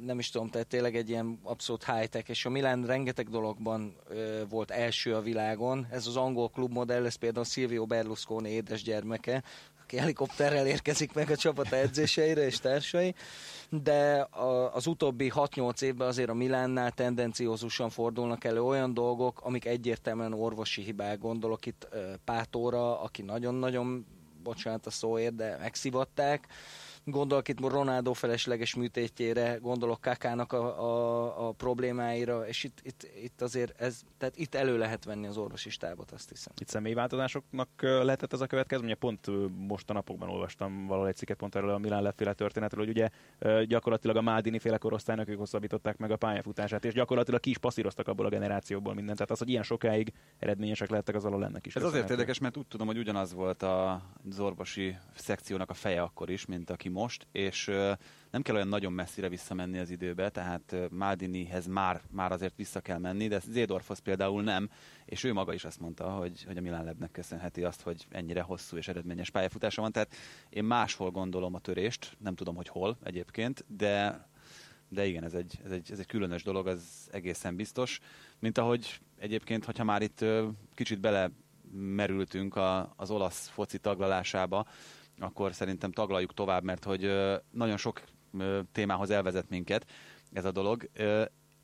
nem 0.04 0.18
is 0.18 0.30
tudom, 0.30 0.48
tehát 0.48 0.66
tényleg 0.66 0.96
egy 0.96 1.08
ilyen 1.08 1.38
abszolút 1.42 1.84
high-tech, 1.84 2.30
és 2.30 2.44
a 2.44 2.50
Milán 2.50 2.86
rengeteg 2.86 3.28
dologban 3.28 3.94
ö, 4.08 4.42
volt 4.48 4.70
első 4.70 5.14
a 5.14 5.20
világon. 5.20 5.86
Ez 5.90 6.06
az 6.06 6.16
angol 6.16 6.50
klubmodell, 6.50 7.06
ez 7.06 7.14
például 7.14 7.44
Silvio 7.44 7.86
Berlusconi 7.86 8.50
édesgyermeke, 8.50 9.42
aki 9.90 9.98
helikopterrel 9.98 10.66
érkezik 10.66 11.12
meg 11.12 11.30
a 11.30 11.36
csapata 11.36 11.76
edzéseire 11.76 12.44
és 12.44 12.58
társai, 12.58 13.14
de 13.68 14.20
a, 14.20 14.74
az 14.74 14.86
utóbbi 14.86 15.32
6-8 15.34 15.82
évben 15.82 16.08
azért 16.08 16.28
a 16.28 16.34
Milánnál 16.34 16.90
tendenciózusan 16.90 17.90
fordulnak 17.90 18.44
elő 18.44 18.62
olyan 18.62 18.94
dolgok, 18.94 19.40
amik 19.42 19.64
egyértelműen 19.64 20.32
orvosi 20.32 20.82
hibák, 20.82 21.18
gondolok 21.18 21.66
itt 21.66 21.88
Pátóra, 22.24 23.00
aki 23.00 23.22
nagyon-nagyon, 23.22 24.06
bocsánat 24.42 24.86
a 24.86 24.90
szóért, 24.90 25.34
de 25.34 25.56
megszivatták, 25.60 26.46
Gondolok 27.10 27.48
itt 27.48 27.60
Ronaldo 27.60 28.12
felesleges 28.12 28.74
műtétjére, 28.74 29.58
gondolok 29.62 30.00
Kakának 30.00 30.52
a, 30.52 30.82
a, 30.82 31.48
a 31.48 31.52
problémáira, 31.52 32.48
és 32.48 32.64
itt, 32.64 32.78
itt, 32.82 33.08
itt 33.22 33.40
azért 33.40 33.80
ez, 33.80 34.00
tehát 34.18 34.36
itt 34.36 34.54
elő 34.54 34.78
lehet 34.78 35.04
venni 35.04 35.26
az 35.26 35.36
orvosi 35.36 35.70
stábot, 35.70 36.10
azt 36.10 36.28
hiszem. 36.28 36.52
Itt 36.60 36.68
személyváltozásoknak 36.68 37.68
lehetett 37.80 38.32
ez 38.32 38.40
a 38.40 38.46
következmény. 38.46 38.98
Pont 38.98 39.26
most 39.68 39.90
a 39.90 39.92
napokban 39.92 40.28
olvastam 40.28 40.86
valahol 40.86 41.08
egy 41.08 41.16
cikket 41.16 41.36
pont 41.36 41.54
erről 41.54 41.70
a 41.70 41.78
Milán 41.78 42.02
leféle 42.02 42.32
történetről, 42.32 42.86
hogy 42.86 42.94
ugye 42.96 43.08
gyakorlatilag 43.64 44.16
a 44.16 44.22
Maldini 44.22 44.58
féle 44.58 44.78
korosztálynak 44.78 45.28
ők 45.28 45.38
hosszabbították 45.38 45.96
meg 45.96 46.10
a 46.10 46.16
pályafutását, 46.16 46.84
és 46.84 46.92
gyakorlatilag 46.92 47.40
ki 47.40 47.50
is 47.50 47.58
passzíroztak 47.58 48.08
abból 48.08 48.26
a 48.26 48.28
generációból 48.28 48.94
mindent. 48.94 49.16
Tehát 49.16 49.32
az, 49.32 49.38
hogy 49.38 49.48
ilyen 49.48 49.62
sokáig 49.62 50.12
eredményesek 50.38 50.90
lettek, 50.90 51.14
az 51.14 51.24
alól 51.24 51.44
ennek 51.44 51.66
is. 51.66 51.76
Ez 51.76 51.82
azért 51.82 52.10
érdekes, 52.10 52.38
mert 52.38 52.56
úgy 52.56 52.66
tudom, 52.66 52.86
hogy 52.86 52.98
ugyanaz 52.98 53.32
volt 53.32 53.62
az 53.62 54.38
orvosi 54.38 54.96
szekciónak 55.14 55.70
a 55.70 55.74
feje 55.74 56.02
akkor 56.02 56.30
is, 56.30 56.46
mint 56.46 56.70
aki 56.70 56.88
most, 57.00 57.26
és 57.32 57.66
nem 58.30 58.42
kell 58.42 58.54
olyan 58.54 58.68
nagyon 58.68 58.92
messzire 58.92 59.28
visszamenni 59.28 59.78
az 59.78 59.90
időbe, 59.90 60.28
tehát 60.28 60.76
Maldinihez 60.90 61.66
már, 61.66 62.02
már 62.10 62.32
azért 62.32 62.56
vissza 62.56 62.80
kell 62.80 62.98
menni, 62.98 63.28
de 63.28 63.38
Zédorfhoz 63.38 63.98
például 63.98 64.42
nem, 64.42 64.70
és 65.04 65.24
ő 65.24 65.32
maga 65.32 65.52
is 65.54 65.64
azt 65.64 65.80
mondta, 65.80 66.10
hogy, 66.10 66.44
hogy 66.44 66.56
a 66.56 66.60
Milán 66.60 66.84
Lebnek 66.84 67.10
köszönheti 67.10 67.64
azt, 67.64 67.82
hogy 67.82 68.06
ennyire 68.10 68.42
hosszú 68.42 68.76
és 68.76 68.88
eredményes 68.88 69.30
pályafutása 69.30 69.82
van, 69.82 69.92
tehát 69.92 70.14
én 70.50 70.64
máshol 70.64 71.10
gondolom 71.10 71.54
a 71.54 71.58
törést, 71.58 72.16
nem 72.18 72.34
tudom, 72.34 72.56
hogy 72.56 72.68
hol 72.68 72.98
egyébként, 73.02 73.64
de 73.68 74.28
de 74.92 75.06
igen, 75.06 75.24
ez 75.24 75.34
egy, 75.34 75.60
ez, 75.64 75.70
egy, 75.70 75.88
ez 75.92 75.98
egy 75.98 76.06
különös 76.06 76.42
dolog, 76.42 76.66
az 76.66 77.08
egészen 77.12 77.56
biztos. 77.56 78.00
Mint 78.38 78.58
ahogy 78.58 79.00
egyébként, 79.18 79.64
hogyha 79.64 79.84
már 79.84 80.02
itt 80.02 80.24
kicsit 80.74 81.00
bele 81.00 81.30
merültünk 81.72 82.56
a, 82.56 82.92
az 82.96 83.10
olasz 83.10 83.48
foci 83.48 83.78
taglalásába, 83.78 84.66
akkor 85.20 85.54
szerintem 85.54 85.92
taglaljuk 85.92 86.34
tovább, 86.34 86.62
mert 86.62 86.84
hogy 86.84 87.12
nagyon 87.50 87.76
sok 87.76 88.02
témához 88.72 89.10
elvezet 89.10 89.48
minket 89.48 89.86
ez 90.32 90.44
a 90.44 90.50
dolog. 90.50 90.90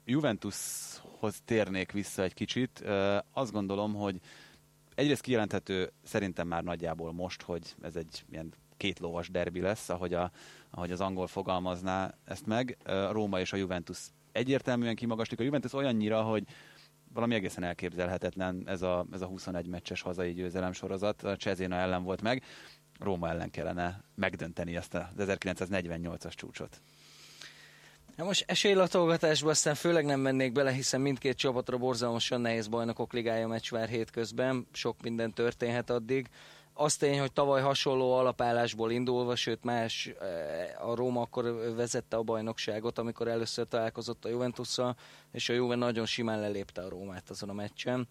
Juventushoz 0.04 1.40
térnék 1.44 1.92
vissza 1.92 2.22
egy 2.22 2.34
kicsit. 2.34 2.84
Azt 3.32 3.52
gondolom, 3.52 3.94
hogy 3.94 4.20
egyrészt 4.94 5.20
kijelenthető 5.20 5.92
szerintem 6.02 6.48
már 6.48 6.62
nagyjából 6.62 7.12
most, 7.12 7.42
hogy 7.42 7.74
ez 7.82 7.96
egy 7.96 8.24
ilyen 8.30 8.52
két 8.76 8.98
lovas 8.98 9.30
derbi 9.30 9.60
lesz, 9.60 9.88
ahogy, 9.88 10.14
a, 10.14 10.30
ahogy 10.70 10.90
az 10.90 11.00
angol 11.00 11.26
fogalmazná 11.26 12.14
ezt 12.24 12.46
meg. 12.46 12.76
Róma 13.10 13.40
és 13.40 13.52
a 13.52 13.56
Juventus 13.56 13.98
egyértelműen 14.32 14.94
kimagaslik 14.94 15.40
a 15.40 15.42
Juventus 15.42 15.72
olyannyira, 15.72 16.22
hogy 16.22 16.44
valami 17.12 17.34
egészen 17.34 17.62
elképzelhetetlen 17.62 18.62
ez 18.66 18.82
a, 18.82 19.06
ez 19.12 19.20
a 19.20 19.26
21 19.26 19.66
meccses 19.66 20.00
hazai 20.00 20.32
győzelem 20.32 20.72
sorozat. 20.72 21.22
A 21.22 21.36
Cezéna 21.36 21.76
ellen 21.76 22.02
volt 22.02 22.22
meg, 22.22 22.42
Róma 22.98 23.28
ellen 23.28 23.50
kellene 23.50 24.00
megdönteni 24.14 24.76
ezt 24.76 24.94
az 24.94 25.02
1948-as 25.16 26.34
csúcsot. 26.34 26.80
Ja, 28.16 28.24
most 28.24 28.44
esélylatolgatásba 28.46 29.50
aztán 29.50 29.74
főleg 29.74 30.04
nem 30.04 30.20
mennék 30.20 30.52
bele, 30.52 30.72
hiszen 30.72 31.00
mindkét 31.00 31.36
csapatra 31.36 31.78
borzalmasan 31.78 32.40
nehéz 32.40 32.66
bajnokok 32.66 33.12
ligája 33.12 33.48
meccs 33.48 33.70
vár 33.70 33.88
hétközben, 33.88 34.66
sok 34.72 35.02
minden 35.02 35.32
történhet 35.32 35.90
addig. 35.90 36.28
Az 36.72 36.96
tény, 36.96 37.18
hogy 37.18 37.32
tavaly 37.32 37.62
hasonló 37.62 38.12
alapállásból 38.12 38.90
indulva, 38.90 39.36
sőt 39.36 39.64
más, 39.64 40.06
eh, 40.06 40.88
a 40.88 40.94
Róma 40.94 41.20
akkor 41.20 41.74
vezette 41.76 42.16
a 42.16 42.22
bajnokságot, 42.22 42.98
amikor 42.98 43.28
először 43.28 43.66
találkozott 43.68 44.24
a 44.24 44.28
Juventusszal, 44.28 44.96
és 45.32 45.48
a 45.48 45.52
Juve 45.52 45.74
nagyon 45.74 46.06
simán 46.06 46.40
lelépte 46.40 46.82
a 46.82 46.88
Rómát 46.88 47.30
azon 47.30 47.48
a 47.48 47.52
meccsen. 47.52 48.08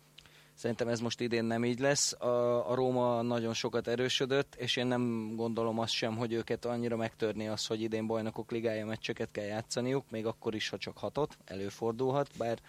Szerintem 0.55 0.87
ez 0.87 0.99
most 0.99 1.21
idén 1.21 1.43
nem 1.43 1.65
így 1.65 1.79
lesz. 1.79 2.13
A, 2.13 2.69
a 2.71 2.75
Róma 2.75 3.21
nagyon 3.21 3.53
sokat 3.53 3.87
erősödött, 3.87 4.55
és 4.55 4.75
én 4.75 4.87
nem 4.87 5.33
gondolom 5.35 5.79
azt 5.79 5.93
sem, 5.93 6.17
hogy 6.17 6.33
őket 6.33 6.65
annyira 6.65 6.95
megtörni 6.95 7.47
az, 7.47 7.65
hogy 7.65 7.81
idén 7.81 8.07
bajnokok 8.07 8.51
ligája 8.51 8.85
meccseket 8.85 9.31
kell 9.31 9.45
játszaniuk, 9.45 10.09
még 10.09 10.25
akkor 10.25 10.55
is, 10.55 10.69
ha 10.69 10.77
csak 10.77 10.97
hatot, 10.97 11.37
előfordulhat, 11.45 12.29
bár 12.37 12.59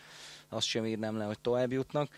azt 0.49 0.67
sem 0.67 0.87
írnám 0.87 1.17
le, 1.17 1.25
hogy 1.25 1.39
tovább 1.41 1.73
jutnak. 1.73 2.09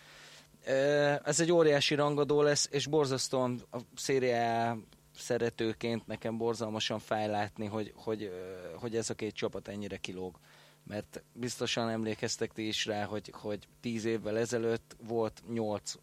Ez 1.24 1.40
egy 1.40 1.52
óriási 1.52 1.94
rangadó 1.94 2.42
lesz, 2.42 2.68
és 2.70 2.86
borzasztóan 2.86 3.60
a 3.70 3.78
szériá 3.96 4.76
szeretőként 5.18 6.06
nekem 6.06 6.36
borzalmasan 6.36 6.98
fáj 6.98 7.28
látni, 7.28 7.66
hogy, 7.66 7.92
hogy, 7.96 8.32
hogy 8.74 8.96
ez 8.96 9.10
a 9.10 9.14
két 9.14 9.34
csapat 9.34 9.68
ennyire 9.68 9.96
kilóg 9.96 10.38
mert 10.88 11.22
biztosan 11.32 11.88
emlékeztek 11.88 12.52
ti 12.52 12.66
is 12.66 12.86
rá, 12.86 13.04
hogy, 13.04 13.32
hogy 13.36 13.68
tíz 13.80 14.04
évvel 14.04 14.38
ezelőtt 14.38 14.96
volt 15.06 15.42
nyolc 15.48 15.94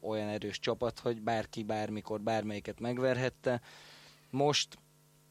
olyan 0.00 0.28
erős 0.28 0.58
csapat, 0.58 0.98
hogy 0.98 1.22
bárki 1.22 1.62
bármikor 1.62 2.20
bármelyiket 2.20 2.80
megverhette. 2.80 3.60
Most 4.30 4.78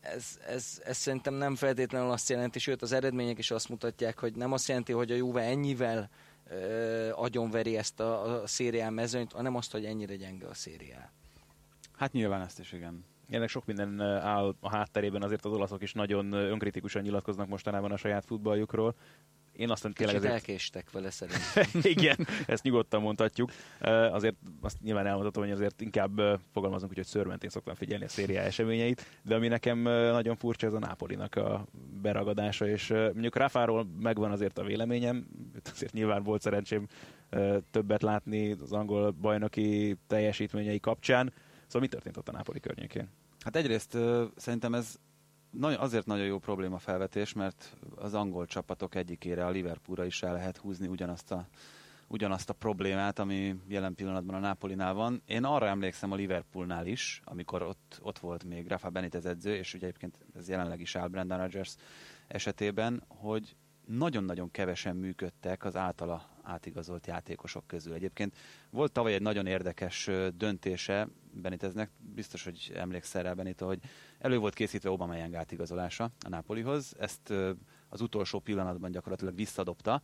ez, 0.02 0.40
ez, 0.48 0.82
ez 0.84 0.98
szerintem 0.98 1.34
nem 1.34 1.56
feltétlenül 1.56 2.12
azt 2.12 2.30
jelenti, 2.30 2.60
sőt 2.60 2.82
az 2.82 2.92
eredmények 2.92 3.38
is 3.38 3.52
azt 3.52 3.70
mutatják, 3.70 4.20
hogy 4.20 4.36
nem 4.36 4.52
azt 4.52 4.68
jelenti, 4.68 4.92
hogy 4.92 5.12
a 5.12 5.16
Juve 5.16 5.42
ennyivel 5.42 6.10
ö, 6.48 7.12
agyonveri 7.16 7.78
ezt 7.78 8.00
a, 8.00 8.42
a 8.42 8.48
szérián 8.48 8.94
mezőnyt, 8.94 9.32
hanem 9.32 9.56
azt, 9.56 9.72
hogy 9.72 9.86
ennyire 9.86 10.16
gyenge 10.16 10.48
a 10.48 10.54
szériá. 10.54 11.12
Hát 11.96 12.12
nyilván 12.12 12.42
ezt 12.42 12.60
is, 12.60 12.72
igen. 12.72 13.06
Ennek 13.32 13.50
sok 13.50 13.66
minden 13.66 14.02
áll 14.02 14.56
a 14.60 14.70
hátterében, 14.70 15.22
azért 15.22 15.46
az 15.46 15.52
olaszok 15.52 15.82
is 15.82 15.94
nagyon 15.94 16.32
önkritikusan 16.32 17.02
nyilatkoznak 17.02 17.48
mostanában 17.48 17.92
a 17.92 17.98
saját 17.98 18.26
futballjukról. 18.26 18.96
Én 19.52 19.70
azt 19.70 19.84
mondom, 19.84 20.06
tényleg 20.06 20.16
azért... 20.16 20.34
elkéstek 20.34 20.92
vele 20.92 21.10
szerintem. 21.10 21.82
Igen, 21.98 22.28
ezt 22.48 22.64
nyugodtan 22.64 23.02
mondhatjuk. 23.02 23.52
Azért 24.12 24.36
azt 24.62 24.82
nyilván 24.82 25.06
elmondhatom, 25.06 25.44
hogy 25.44 25.52
azért 25.52 25.82
inkább 25.82 26.40
fogalmazunk, 26.54 26.94
hogy 26.94 27.06
szörmentén 27.06 27.50
szoktam 27.50 27.76
figyelni 27.76 28.06
a 28.06 28.08
szériá 28.08 28.42
eseményeit, 28.42 29.06
de 29.24 29.36
ami 29.36 29.48
nekem 29.48 29.80
nagyon 30.12 30.36
furcsa, 30.36 30.68
ez 30.68 30.74
a 30.74 30.80
Nápolinak 30.80 31.36
a 31.36 31.66
beragadása, 32.02 32.68
és 32.68 32.88
mondjuk 32.88 33.36
Ráfáról 33.36 33.88
megvan 34.00 34.32
azért 34.32 34.58
a 34.58 34.64
véleményem, 34.64 35.28
azért 35.72 35.94
nyilván 35.94 36.24
volt 36.24 36.42
szerencsém 36.42 36.88
többet 37.72 38.02
látni 38.02 38.52
az 38.52 38.72
angol 38.72 39.12
bajnoki 39.12 39.98
teljesítményei 40.08 40.80
kapcsán, 40.80 41.34
Szóval 41.72 41.88
mi 41.88 41.94
történt 41.94 42.18
ott 42.18 42.30
a 42.30 42.32
Nápoli 42.32 42.60
környékén? 42.60 43.10
Hát 43.40 43.56
egyrészt 43.56 43.98
szerintem 44.36 44.74
ez 44.74 44.96
azért 45.62 46.06
nagyon 46.06 46.26
jó 46.26 46.40
probléma 46.40 46.78
felvetés, 46.78 47.34
mert 47.34 47.78
az 47.96 48.14
angol 48.14 48.46
csapatok 48.46 48.96
egyikére, 48.96 49.46
a 49.46 49.50
Liverpoolra 49.50 50.06
is 50.06 50.24
el 50.24 50.34
lehet 50.34 50.58
húzni 50.58 50.88
ugyanazt 50.88 51.32
a, 51.32 51.48
ugyanazt 52.08 52.50
a 52.50 52.54
problémát, 52.54 53.20
ami 53.20 53.56
jelen 53.68 53.96
pillanatban 53.96 54.36
a 54.36 54.40
Nápolinál 54.40 54.94
van. 54.94 55.22
Én 55.26 55.44
arra 55.44 55.68
emlékszem 55.68 56.12
a 56.12 56.16
Liverpoolnál 56.16 56.88
is, 56.88 57.22
amikor 57.24 57.62
ott, 57.62 58.00
ott 58.02 58.20
volt 58.20 58.44
még 58.44 58.68
Rafa 58.68 58.90
Benitez 58.90 59.26
edző, 59.26 59.56
és 59.56 59.74
ugye 59.74 59.88
egyébként 59.88 60.26
ez 60.36 60.50
jelenleg 60.50 60.82
is 60.82 60.96
áll 60.96 61.08
Brendan 61.08 61.38
Rodgers 61.38 61.76
esetében, 62.28 63.04
hogy 63.08 63.56
nagyon-nagyon 63.86 64.52
kevesen 64.52 64.96
működtek 64.96 65.66
az 65.66 65.76
általa 65.76 66.30
átigazolt 66.44 67.08
játékosok 67.08 67.68
közül. 67.68 67.94
Egyébként 67.94 68.38
volt 68.70 68.92
tavaly 68.92 69.14
egy 69.14 69.22
nagyon 69.22 69.46
érdekes 69.46 70.10
döntése 70.34 71.08
Beniteznek, 71.34 71.90
biztos, 71.98 72.44
hogy 72.44 72.72
emlékszel 72.76 73.24
rá 73.24 73.34
Benito, 73.34 73.66
hogy 73.66 73.80
elő 74.20 74.38
volt 74.38 74.54
készítve 74.54 74.90
Aubameyang 74.90 75.36
átigazolása 75.36 76.04
a 76.26 76.30
Napolihoz, 76.30 76.96
ezt 77.00 77.34
az 77.90 78.02
utolsó 78.02 78.40
pillanatban 78.40 78.92
gyakorlatilag 78.92 79.36
visszadobta 79.36 80.02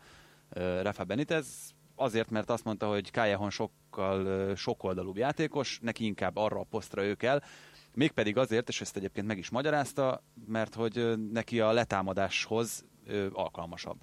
Rafa 0.81 1.03
Benitez, 1.03 1.75
azért, 1.95 2.29
mert 2.29 2.49
azt 2.49 2.63
mondta, 2.63 2.87
hogy 2.87 3.11
Kájehon 3.11 3.49
sokkal 3.49 4.55
sokoldalúbb 4.55 5.17
játékos, 5.17 5.79
neki 5.81 6.05
inkább 6.05 6.35
arra 6.35 6.59
a 6.59 6.63
posztra 6.69 7.03
ő 7.03 7.15
kell, 7.15 7.41
mégpedig 7.93 8.37
azért, 8.37 8.69
és 8.69 8.81
ezt 8.81 8.95
egyébként 8.95 9.27
meg 9.27 9.37
is 9.37 9.49
magyarázta, 9.49 10.23
mert 10.47 10.73
hogy 10.73 11.19
neki 11.31 11.59
a 11.59 11.71
letámadáshoz 11.71 12.85
alkalmasabb. 13.31 13.97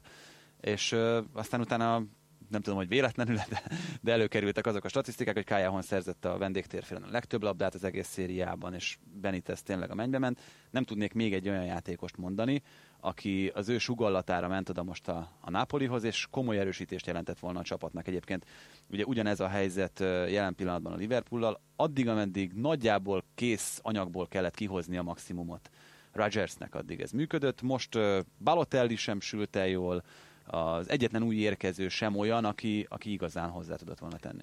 És 0.60 0.96
aztán 1.32 1.60
utána 1.60 2.02
nem 2.48 2.60
tudom, 2.60 2.78
hogy 2.78 2.88
véletlenül, 2.88 3.36
de, 3.36 3.62
de 4.00 4.12
előkerültek 4.12 4.66
azok 4.66 4.84
a 4.84 4.88
statisztikák, 4.88 5.34
hogy 5.34 5.44
Kájáhon 5.44 5.82
szerzette 5.82 6.30
a 6.30 6.38
vendégtérfélen 6.38 7.02
a 7.02 7.10
legtöbb 7.10 7.42
labdát 7.42 7.74
az 7.74 7.84
egész 7.84 8.06
szériában, 8.08 8.74
és 8.74 8.98
Benitez 9.20 9.62
tényleg 9.62 9.90
a 9.90 9.94
mennybe 9.94 10.18
ment. 10.18 10.40
Nem 10.70 10.84
tudnék 10.84 11.12
még 11.12 11.34
egy 11.34 11.48
olyan 11.48 11.64
játékost 11.64 12.16
mondani, 12.16 12.62
aki 13.00 13.50
az 13.54 13.68
ő 13.68 13.78
sugallatára 13.78 14.48
ment 14.48 14.68
oda 14.68 14.82
most 14.82 15.08
a, 15.08 15.30
a 15.40 15.50
Napolihoz, 15.50 16.04
és 16.04 16.26
komoly 16.30 16.58
erősítést 16.58 17.06
jelentett 17.06 17.38
volna 17.38 17.58
a 17.58 17.62
csapatnak. 17.62 18.08
Egyébként 18.08 18.46
ugye 18.90 19.04
ugyanez 19.04 19.40
a 19.40 19.48
helyzet 19.48 19.98
jelen 20.28 20.54
pillanatban 20.54 20.92
a 20.92 20.96
Liverpoollal, 20.96 21.60
addig, 21.76 22.08
ameddig 22.08 22.52
nagyjából 22.52 23.24
kész 23.34 23.78
anyagból 23.82 24.28
kellett 24.28 24.54
kihozni 24.54 24.96
a 24.96 25.02
maximumot 25.02 25.70
Rodgersnek, 26.12 26.74
addig 26.74 27.00
ez 27.00 27.10
működött. 27.10 27.62
Most 27.62 27.98
Balotelli 28.44 28.96
sem 28.96 29.20
sült 29.20 29.56
el 29.56 29.68
jól, 29.68 30.04
az 30.46 30.90
egyetlen 30.90 31.22
új 31.22 31.36
érkező 31.36 31.88
sem 31.88 32.16
olyan, 32.16 32.44
aki, 32.44 32.86
aki 32.88 33.12
igazán 33.12 33.50
hozzá 33.50 33.76
tudott 33.76 33.98
volna 33.98 34.16
tenni. 34.16 34.42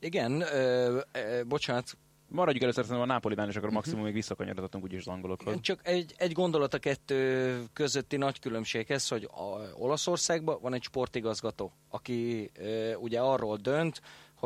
Igen, 0.00 0.40
ö, 0.40 1.00
ö, 1.12 1.42
bocsánat, 1.44 1.96
Maradjuk 2.28 2.62
először 2.62 2.96
a 2.96 3.04
Nápoliban, 3.04 3.48
és 3.48 3.56
akkor 3.56 3.70
maximum 3.70 4.04
még 4.04 4.12
visszakanyarodhatunk 4.12 4.84
úgyis 4.84 4.98
az 4.98 5.06
angolokhoz. 5.06 5.60
Csak 5.60 5.80
egy, 5.82 6.14
egy 6.16 6.32
gondolat 6.32 6.74
a 6.74 6.78
kettő 6.78 7.64
közötti 7.72 8.16
nagy 8.16 8.38
különbség 8.38 8.90
ez, 8.90 9.08
hogy 9.08 9.24
a 9.24 9.74
Olaszországban 9.74 10.58
van 10.60 10.74
egy 10.74 10.82
sportigazgató, 10.82 11.72
aki 11.88 12.50
ö, 12.58 12.94
ugye 12.94 13.20
arról 13.20 13.56
dönt, 13.56 14.00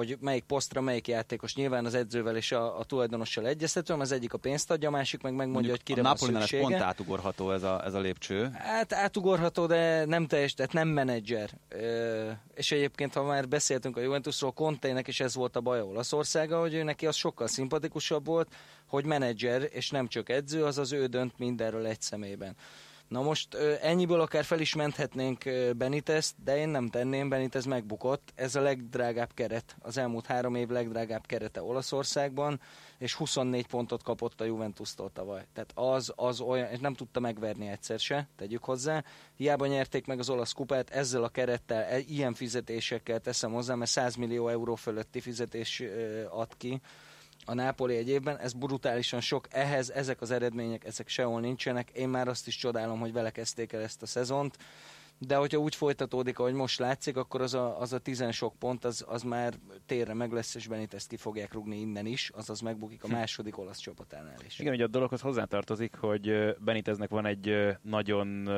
hogy 0.06 0.16
melyik 0.20 0.44
posztra 0.44 0.80
melyik 0.80 1.08
játékos. 1.08 1.54
Nyilván 1.54 1.84
az 1.84 1.94
edzővel 1.94 2.36
és 2.36 2.52
a, 2.52 2.78
a 2.78 2.84
tulajdonossal 2.84 3.46
egyeztetően, 3.46 4.00
az 4.00 4.12
egyik 4.12 4.32
a 4.32 4.38
pénzt 4.38 4.70
adja, 4.70 4.88
a 4.88 4.92
másik 4.92 5.22
meg 5.22 5.34
megmondja, 5.34 5.70
Mondjuk 5.70 5.86
hogy 5.86 5.96
kire 5.96 6.08
a 6.08 6.14
van 6.18 6.40
szüksége. 6.40 6.62
pont 6.62 6.74
átugorható 6.74 7.50
ez 7.52 7.62
a, 7.62 7.84
ez 7.84 7.94
a 7.94 8.00
lépcső. 8.00 8.50
Hát 8.52 8.92
átugorható, 8.92 9.66
de 9.66 10.04
nem 10.04 10.26
teljes, 10.26 10.54
tehát 10.54 10.72
nem 10.72 10.88
menedzser. 10.88 11.50
Ö, 11.68 12.30
és 12.54 12.72
egyébként, 12.72 13.14
ha 13.14 13.22
már 13.22 13.48
beszéltünk 13.48 13.96
a 13.96 14.00
Juventusról, 14.00 14.52
Conte-nek 14.52 15.08
is 15.08 15.20
ez 15.20 15.34
volt 15.34 15.56
a 15.56 15.60
baj 15.60 15.80
Olaszországa, 15.80 16.60
hogy 16.60 16.74
ő 16.74 16.82
neki 16.82 17.06
az 17.06 17.16
sokkal 17.16 17.46
szimpatikusabb 17.46 18.26
volt, 18.26 18.48
hogy 18.86 19.04
menedzser 19.04 19.68
és 19.72 19.90
nem 19.90 20.08
csak 20.08 20.28
edző, 20.28 20.64
azaz 20.64 20.92
ő 20.92 21.06
dönt 21.06 21.38
mindenről 21.38 21.86
egy 21.86 22.00
szemében. 22.00 22.56
Na 23.10 23.22
most 23.22 23.54
ennyiből 23.82 24.20
akár 24.20 24.44
fel 24.44 24.60
is 24.60 24.74
menthetnénk 24.74 25.44
Benitez, 25.76 26.34
de 26.44 26.56
én 26.56 26.68
nem 26.68 26.88
tenném, 26.88 27.28
Benitez 27.28 27.64
megbukott. 27.64 28.32
Ez 28.34 28.54
a 28.54 28.60
legdrágább 28.60 29.30
keret, 29.34 29.76
az 29.78 29.96
elmúlt 29.96 30.26
három 30.26 30.54
év 30.54 30.68
legdrágább 30.68 31.26
kerete 31.26 31.62
Olaszországban, 31.62 32.60
és 32.98 33.14
24 33.14 33.66
pontot 33.66 34.02
kapott 34.02 34.40
a 34.40 34.44
Juventus-tól 34.44 35.10
tavaly. 35.12 35.46
Tehát 35.52 35.72
az, 35.74 36.12
az 36.16 36.40
olyan, 36.40 36.70
és 36.70 36.78
nem 36.78 36.94
tudta 36.94 37.20
megverni 37.20 37.68
egyszer 37.68 37.98
se, 37.98 38.28
tegyük 38.36 38.64
hozzá. 38.64 39.04
Hiába 39.36 39.66
nyerték 39.66 40.06
meg 40.06 40.18
az 40.18 40.30
olasz 40.30 40.52
kupát, 40.52 40.90
ezzel 40.90 41.24
a 41.24 41.28
kerettel, 41.28 41.82
e, 41.82 41.98
ilyen 41.98 42.34
fizetésekkel 42.34 43.20
teszem 43.20 43.52
hozzá, 43.52 43.74
mert 43.74 43.90
100 43.90 44.14
millió 44.14 44.48
euró 44.48 44.74
fölötti 44.74 45.20
fizetés 45.20 45.82
ad 46.30 46.56
ki 46.56 46.80
a 47.44 47.54
Nápoli 47.54 47.96
egy 47.96 48.08
évben, 48.08 48.38
ez 48.38 48.52
brutálisan 48.52 49.20
sok, 49.20 49.46
ehhez 49.50 49.90
ezek 49.90 50.20
az 50.20 50.30
eredmények, 50.30 50.84
ezek 50.84 51.08
sehol 51.08 51.40
nincsenek, 51.40 51.90
én 51.90 52.08
már 52.08 52.28
azt 52.28 52.46
is 52.46 52.56
csodálom, 52.56 53.00
hogy 53.00 53.12
vele 53.12 53.30
kezdték 53.30 53.72
el 53.72 53.82
ezt 53.82 54.02
a 54.02 54.06
szezont, 54.06 54.58
de 55.18 55.36
hogyha 55.36 55.58
úgy 55.58 55.74
folytatódik, 55.74 56.38
ahogy 56.38 56.52
most 56.52 56.78
látszik, 56.78 57.16
akkor 57.16 57.40
az 57.40 57.54
a, 57.54 57.80
az 57.80 57.92
a 57.92 57.98
tizen 57.98 58.32
sok 58.32 58.54
pont, 58.58 58.84
az, 58.84 59.04
az 59.08 59.22
már 59.22 59.54
térre 59.86 60.14
meg 60.14 60.32
lesz, 60.32 60.54
és 60.54 60.68
ezt 60.90 61.08
ki 61.08 61.16
fogják 61.16 61.52
rugni 61.52 61.80
innen 61.80 62.06
is, 62.06 62.30
azaz 62.34 62.60
megbukik 62.60 63.04
a 63.04 63.06
hm. 63.06 63.12
második 63.12 63.58
olasz 63.58 63.78
csapatánál 63.78 64.36
is. 64.46 64.58
Igen, 64.58 64.72
hogy 64.72 64.82
a 64.82 64.86
dologhoz 64.86 65.20
hozzátartozik, 65.20 65.96
hogy 65.96 66.54
Beniteznek 66.58 67.10
van 67.10 67.26
egy 67.26 67.76
nagyon 67.82 68.48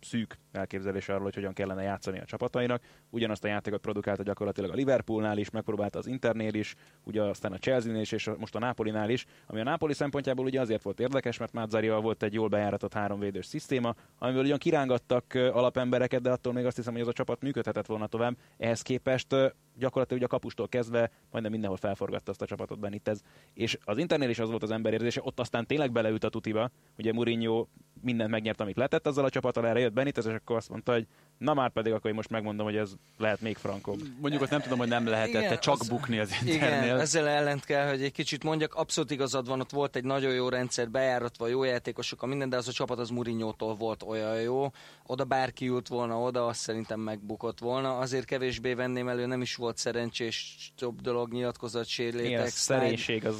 szűk 0.00 0.38
elképzelése 0.52 1.12
arról, 1.12 1.24
hogy 1.24 1.34
hogyan 1.34 1.52
kellene 1.52 1.82
játszani 1.82 2.18
a 2.18 2.24
csapatainak. 2.24 2.82
Ugyanazt 3.10 3.44
a 3.44 3.48
játékot 3.48 3.80
produkálta 3.80 4.22
gyakorlatilag 4.22 4.70
a 4.70 4.74
Liverpoolnál 4.74 5.38
is, 5.38 5.50
megpróbálta 5.50 5.98
az 5.98 6.06
Internél 6.06 6.54
is, 6.54 6.74
ugye 7.02 7.22
aztán 7.22 7.52
a 7.52 7.58
Chelsea-nél 7.58 8.00
is, 8.00 8.12
és 8.12 8.30
most 8.38 8.54
a 8.54 8.58
Napolinál 8.58 9.10
is, 9.10 9.26
ami 9.46 9.60
a 9.60 9.64
Napoli 9.64 9.92
szempontjából 9.92 10.44
ugye 10.44 10.60
azért 10.60 10.82
volt 10.82 11.00
érdekes, 11.00 11.38
mert 11.38 11.52
Mazzarival 11.52 12.00
volt 12.00 12.22
egy 12.22 12.34
jól 12.34 12.48
bejáratott 12.48 12.92
háromvédős 12.92 13.46
szisztéma, 13.46 13.94
amiből 14.18 14.44
ugyan 14.44 14.58
kirángattak 14.58 15.34
alapembereket, 15.34 16.20
de 16.20 16.30
attól 16.30 16.52
még 16.52 16.64
azt 16.64 16.76
hiszem, 16.76 16.92
hogy 16.92 17.02
ez 17.02 17.08
a 17.08 17.12
csapat 17.12 17.42
működhetett 17.42 17.86
volna 17.86 18.06
tovább. 18.06 18.36
Ehhez 18.58 18.82
képest 18.82 19.34
gyakorlatilag 19.78 20.22
a 20.22 20.26
kapustól 20.26 20.68
kezdve 20.68 21.10
majdnem 21.30 21.52
mindenhol 21.52 21.78
felforgatta 21.78 22.30
azt 22.30 22.42
a 22.42 22.46
csapatot 22.46 22.78
Benitez. 22.78 23.22
És 23.54 23.78
az 23.84 23.98
Internél 23.98 24.28
is 24.28 24.38
az 24.38 24.50
volt 24.50 24.62
az 24.62 24.70
emberérzése, 24.70 25.20
ott 25.24 25.40
aztán 25.40 25.66
tényleg 25.66 25.92
beleült 25.92 26.24
a 26.24 26.28
tutiba. 26.28 26.70
Ugye 26.98 27.12
Mourinho 27.12 27.66
mindent 28.00 28.30
megnyert, 28.30 28.60
amit 28.60 28.76
lehetett 28.76 29.06
azzal 29.06 29.24
a 29.24 29.30
csapattal, 29.30 29.66
erre 29.66 29.80
jött 29.80 29.92
Benitez, 29.92 30.26
és 30.26 30.34
akkor 30.34 30.56
azt 30.56 30.68
mondta, 30.68 30.92
hogy 30.92 31.06
na 31.38 31.54
már 31.54 31.70
pedig 31.70 31.92
akkor 31.92 32.10
én 32.10 32.16
most 32.16 32.30
megmondom, 32.30 32.66
hogy 32.66 32.76
ez 32.76 32.90
lehet 33.18 33.40
még 33.40 33.56
frankóbb. 33.56 34.00
Mondjuk 34.20 34.42
azt 34.42 34.50
nem 34.50 34.60
tudom, 34.60 34.78
hogy 34.78 34.88
nem 34.88 35.06
lehetett 35.06 35.42
igen, 35.42 35.58
csak 35.58 35.80
az, 35.80 35.88
bukni 35.88 36.18
az 36.18 36.30
Internél. 36.44 36.82
Igen, 36.82 37.00
ezzel 37.00 37.28
ellent 37.28 37.64
kell, 37.64 37.88
hogy 37.88 38.02
egy 38.02 38.12
kicsit 38.12 38.44
mondjak, 38.44 38.74
abszolút 38.74 39.10
igazad 39.10 39.46
van, 39.46 39.60
ott 39.60 39.70
volt 39.70 39.96
egy 39.96 40.04
nagyon 40.04 40.32
jó 40.32 40.48
rendszer, 40.48 40.90
bejáratva, 40.90 41.46
jó 41.46 41.64
játékosok, 41.64 42.22
a 42.22 42.26
minden, 42.26 42.48
de 42.48 42.56
az 42.56 42.68
a 42.68 42.72
csapat 42.72 42.98
az 42.98 43.10
Mourinho-tól 43.10 43.74
volt 43.74 44.02
olyan 44.02 44.40
jó. 44.40 44.72
Oda 45.06 45.24
bárki 45.24 45.64
jut 45.64 45.88
volna 45.88 46.20
oda, 46.20 46.46
azt 46.46 46.60
szerintem 46.60 47.00
megbukott 47.00 47.58
volna. 47.58 47.98
Azért 47.98 48.24
kevésbé 48.24 48.74
venném 48.74 49.08
elő, 49.08 49.26
nem 49.26 49.40
is 49.40 49.54
volt 49.54 49.76
szerencsés 49.76 50.56
több 50.76 51.00
dolog, 51.00 51.32
nyilatkozat, 51.32 51.86
sérlétek. 51.86 52.30
Igen, 52.30 52.48
szerénység 52.48 53.26
az 53.26 53.36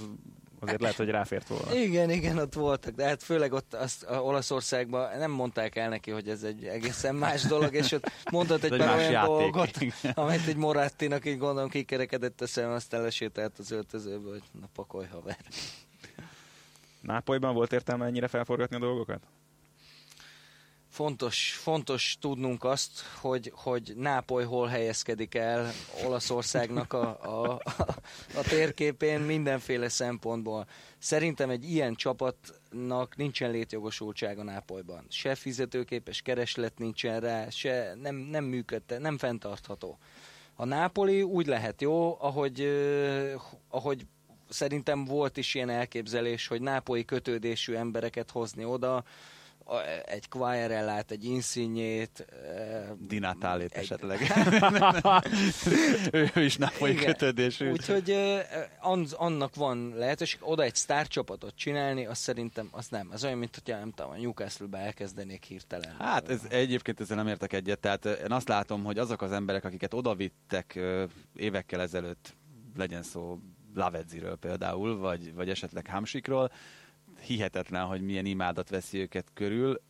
azért 0.60 0.80
lehet, 0.80 0.96
hogy 0.96 1.08
ráfért 1.08 1.48
volna. 1.48 1.74
Igen, 1.74 2.10
igen, 2.10 2.38
ott 2.38 2.54
voltak, 2.54 2.94
de 2.94 3.04
hát 3.04 3.22
főleg 3.22 3.52
ott 3.52 3.74
azt 3.74 4.02
a 4.02 4.22
Olaszországban 4.22 5.18
nem 5.18 5.30
mondták 5.30 5.76
el 5.76 5.88
neki, 5.88 6.10
hogy 6.10 6.28
ez 6.28 6.42
egy 6.42 6.64
egészen 6.64 7.14
más 7.14 7.42
dolog, 7.42 7.74
és 7.74 7.92
ott 7.92 8.10
mondott 8.30 8.62
egy, 8.62 8.76
pár 8.76 8.96
olyan 8.96 9.10
játék. 9.10 9.28
dolgot, 9.28 9.70
amit 10.14 10.46
egy 10.46 10.56
Morattinak 10.56 11.26
így 11.26 11.38
gondolom 11.38 11.68
kikerekedett 11.68 12.40
a 12.40 12.46
szem, 12.46 12.70
aztán 12.70 13.02
lesételt 13.02 13.58
az 13.58 13.70
öltözőbe, 13.70 14.30
hogy 14.30 14.42
na 14.60 14.68
pakolj 14.74 15.06
haver. 15.06 15.36
Nápolyban 17.00 17.54
volt 17.54 17.72
értelme 17.72 18.06
ennyire 18.06 18.28
felforgatni 18.28 18.76
a 18.76 18.78
dolgokat? 18.78 19.20
Fontos, 20.98 21.52
fontos 21.52 22.16
tudnunk 22.20 22.64
azt, 22.64 23.00
hogy, 23.20 23.52
hogy 23.54 23.92
Nápoly 23.96 24.44
hol 24.44 24.66
helyezkedik 24.66 25.34
el 25.34 25.72
Olaszországnak 26.04 26.92
a, 26.92 27.18
a, 27.22 27.60
a, 28.34 28.42
térképén 28.48 29.20
mindenféle 29.20 29.88
szempontból. 29.88 30.66
Szerintem 30.98 31.50
egy 31.50 31.70
ilyen 31.70 31.94
csapatnak 31.94 33.16
nincsen 33.16 33.50
létjogosultsága 33.50 34.42
Nápolyban. 34.42 35.04
Se 35.08 35.34
fizetőképes 35.34 36.22
kereslet 36.22 36.78
nincsen 36.78 37.20
rá, 37.20 37.48
se 37.48 37.94
nem, 38.02 38.16
nem 38.16 38.44
működte, 38.44 38.98
nem 38.98 39.18
fenntartható. 39.18 39.98
A 40.54 40.64
Nápoli 40.64 41.22
úgy 41.22 41.46
lehet 41.46 41.80
jó, 41.80 42.16
ahogy, 42.20 42.68
ahogy 43.68 44.06
szerintem 44.48 45.04
volt 45.04 45.36
is 45.36 45.54
ilyen 45.54 45.70
elképzelés, 45.70 46.46
hogy 46.46 46.60
nápolyi 46.60 47.04
kötődésű 47.04 47.74
embereket 47.74 48.30
hozni 48.30 48.64
oda, 48.64 49.04
egy 50.04 50.28
Quaerellát, 50.28 51.10
egy 51.10 51.24
Insignét. 51.24 52.26
Dinátálét 52.98 53.74
egy... 53.74 53.82
esetleg. 53.82 54.20
ő 56.36 56.44
is 56.44 56.56
nápolyi 56.56 56.94
kötődésű. 56.94 57.70
Úgyhogy 57.70 58.16
annak 59.16 59.54
van 59.54 59.92
lehetőség, 59.96 60.40
oda 60.42 60.62
egy 60.62 60.74
sztárcsapatot 60.74 61.54
csinálni, 61.56 62.06
azt 62.06 62.20
szerintem 62.20 62.68
az 62.70 62.88
nem. 62.88 63.08
Az 63.12 63.24
olyan, 63.24 63.38
mint 63.38 63.54
hogyha 63.54 63.78
nem 63.78 63.92
tudom, 63.92 64.10
a 64.10 64.16
Newcastle-be 64.16 64.78
elkezdenék 64.78 65.44
hirtelen. 65.44 65.94
Hát 65.98 66.28
ez 66.28 66.40
egyébként 66.48 67.00
ezzel 67.00 67.16
nem 67.16 67.28
értek 67.28 67.52
egyet. 67.52 67.78
Tehát 67.78 68.04
én 68.04 68.32
azt 68.32 68.48
látom, 68.48 68.84
hogy 68.84 68.98
azok 68.98 69.22
az 69.22 69.32
emberek, 69.32 69.64
akiket 69.64 69.94
odavittek 69.94 70.80
évekkel 71.36 71.80
ezelőtt, 71.80 72.34
legyen 72.76 73.02
szó 73.02 73.38
Lavedziről 73.74 74.36
például, 74.36 74.98
vagy, 74.98 75.34
vagy 75.34 75.50
esetleg 75.50 75.86
Hamsikról, 75.86 76.52
hihetetlen, 77.20 77.84
hogy 77.84 78.02
milyen 78.02 78.24
imádat 78.24 78.68
veszi 78.68 78.98
őket 78.98 79.26
körül, 79.34 79.80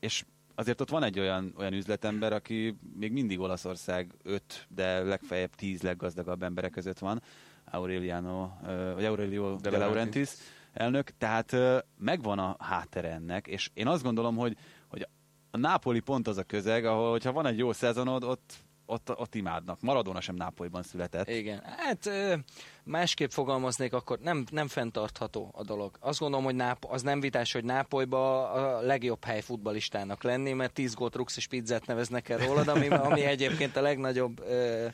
és 0.00 0.24
azért 0.54 0.80
ott 0.80 0.88
van 0.88 1.02
egy 1.02 1.18
olyan, 1.18 1.54
olyan 1.58 1.72
üzletember, 1.72 2.32
aki 2.32 2.76
még 2.98 3.12
mindig 3.12 3.40
Olaszország 3.40 4.14
öt, 4.22 4.66
de 4.68 5.02
legfeljebb 5.02 5.54
tíz 5.54 5.82
leggazdagabb 5.82 6.42
emberek 6.42 6.70
között 6.70 6.98
van, 6.98 7.22
Aureliano, 7.64 8.50
vagy 8.94 9.04
Aurelio 9.04 9.56
de, 9.56 9.70
de 9.70 9.78
Laurentiis. 9.78 10.30
Elnök, 10.72 11.10
tehát 11.18 11.56
megvan 11.98 12.38
a 12.38 12.56
háttere 12.58 13.10
ennek, 13.10 13.46
és 13.46 13.70
én 13.74 13.86
azt 13.86 14.02
gondolom, 14.02 14.36
hogy, 14.36 14.56
hogy 14.88 15.06
a 15.50 15.56
Nápoli 15.56 16.00
pont 16.00 16.26
az 16.26 16.36
a 16.36 16.42
közeg, 16.42 16.84
ahol, 16.84 17.10
hogyha 17.10 17.32
van 17.32 17.46
egy 17.46 17.58
jó 17.58 17.72
szezonod, 17.72 18.24
ott 18.24 18.62
ott, 18.86 19.18
ott 19.18 19.34
imádnak. 19.34 19.80
Maradona 19.80 20.20
sem 20.20 20.34
Nápolyban 20.34 20.82
született. 20.82 21.28
Igen, 21.28 21.62
hát 21.64 22.10
másképp 22.84 23.30
fogalmaznék, 23.30 23.92
akkor 23.92 24.18
nem, 24.18 24.44
nem 24.50 24.68
fenntartható 24.68 25.50
a 25.54 25.64
dolog. 25.64 25.96
Azt 26.00 26.18
gondolom, 26.18 26.44
hogy 26.44 26.54
Náp- 26.54 26.84
az 26.84 27.02
nem 27.02 27.20
vitás, 27.20 27.52
hogy 27.52 27.64
Nápolyba 27.64 28.50
a 28.50 28.80
legjobb 28.80 29.24
hely 29.24 29.40
futbalistának 29.40 30.22
lenni, 30.22 30.52
mert 30.52 30.72
10 30.72 30.94
gólt 30.94 31.14
rugsz 31.16 31.36
és 31.36 31.46
pizzát 31.46 31.86
neveznek 31.86 32.28
el 32.28 32.38
rólad, 32.38 32.68
ami, 32.68 32.88
ami 32.88 33.20
egyébként 33.20 33.76
a 33.76 33.80
legnagyobb 33.80 34.40
ö, 34.40 34.86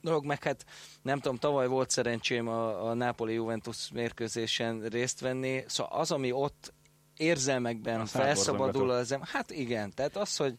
dolog, 0.00 0.24
meg 0.24 0.42
hát 0.42 0.64
nem 1.02 1.20
tudom, 1.20 1.36
tavaly 1.36 1.66
volt 1.66 1.90
szerencsém 1.90 2.48
a, 2.48 2.88
a 2.88 2.94
Napoli-Juventus 2.94 3.90
mérkőzésen 3.92 4.80
részt 4.80 5.20
venni, 5.20 5.64
szóval 5.66 6.00
az, 6.00 6.10
ami 6.10 6.32
ott 6.32 6.72
érzelmekben 7.16 8.00
a 8.00 8.06
felszabadul, 8.06 8.90
az, 8.90 9.16
hát 9.20 9.50
igen, 9.50 9.92
tehát 9.94 10.16
az, 10.16 10.36
hogy 10.36 10.54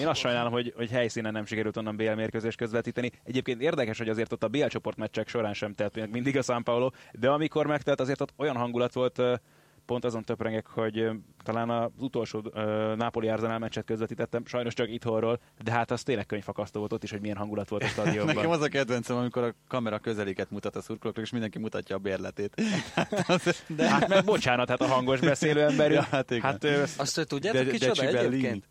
én 0.00 0.06
azt 0.06 0.20
sajnálom, 0.20 0.52
hogy, 0.52 0.72
hogy 0.76 0.90
helyszínen 0.90 1.32
nem 1.32 1.46
sikerült 1.46 1.76
onnan 1.76 1.96
BL 1.96 2.10
mérkőzést 2.10 2.56
közvetíteni. 2.56 3.10
Egyébként 3.24 3.60
érdekes, 3.60 3.98
hogy 3.98 4.08
azért 4.08 4.32
ott 4.32 4.42
a 4.42 4.48
BL 4.48 4.66
csoportmeccsek 4.66 5.28
során 5.28 5.54
sem 5.54 5.74
telt 5.74 5.96
meg 5.96 6.10
mindig 6.10 6.36
a 6.36 6.42
São 6.42 6.60
Paulo, 6.64 6.90
de 7.12 7.28
amikor 7.30 7.66
megtelt, 7.66 8.00
azért 8.00 8.20
ott 8.20 8.32
olyan 8.36 8.56
hangulat 8.56 8.92
volt, 8.92 9.22
pont 9.86 10.04
azon 10.04 10.24
töprengek, 10.24 10.66
hogy 10.66 11.10
talán 11.42 11.70
az 11.70 11.90
utolsó 11.98 12.38
uh, 12.38 12.96
Napoli 12.96 13.28
Arsenal 13.28 13.58
meccset 13.58 13.84
közvetítettem, 13.84 14.46
sajnos 14.46 14.74
csak 14.74 14.90
itthonról, 14.90 15.40
de 15.62 15.70
hát 15.70 15.90
az 15.90 16.02
tényleg 16.02 16.26
könyvfakasztó 16.26 16.78
volt 16.78 16.92
ott 16.92 17.02
is, 17.02 17.10
hogy 17.10 17.20
milyen 17.20 17.36
hangulat 17.36 17.68
volt 17.68 17.82
a 17.82 17.86
stadionban. 17.86 18.34
Nekem 18.34 18.50
az 18.50 18.60
a 18.60 18.68
kedvencem, 18.68 19.16
amikor 19.16 19.42
a 19.42 19.54
kamera 19.68 19.98
közeléket 19.98 20.50
mutat 20.50 20.76
a 20.76 20.80
szurkolóknak, 20.80 21.24
és 21.24 21.30
mindenki 21.30 21.58
mutatja 21.58 21.96
a 21.96 21.98
bérletét. 21.98 22.54
de 23.76 23.88
hát 23.88 24.08
meg 24.08 24.24
bocsánat, 24.24 24.68
hát 24.68 24.80
a 24.80 24.86
hangos 24.86 25.20
beszélő 25.20 25.62
ember. 25.62 25.90
ja, 25.90 26.02
hát, 26.02 26.30
igen. 26.30 26.42
hát 26.42 26.64
Azt, 26.96 27.16
hogy 27.16 27.26
tudjátok, 27.26 27.68
kicsoda 27.68 28.02
egyébként? 28.02 28.64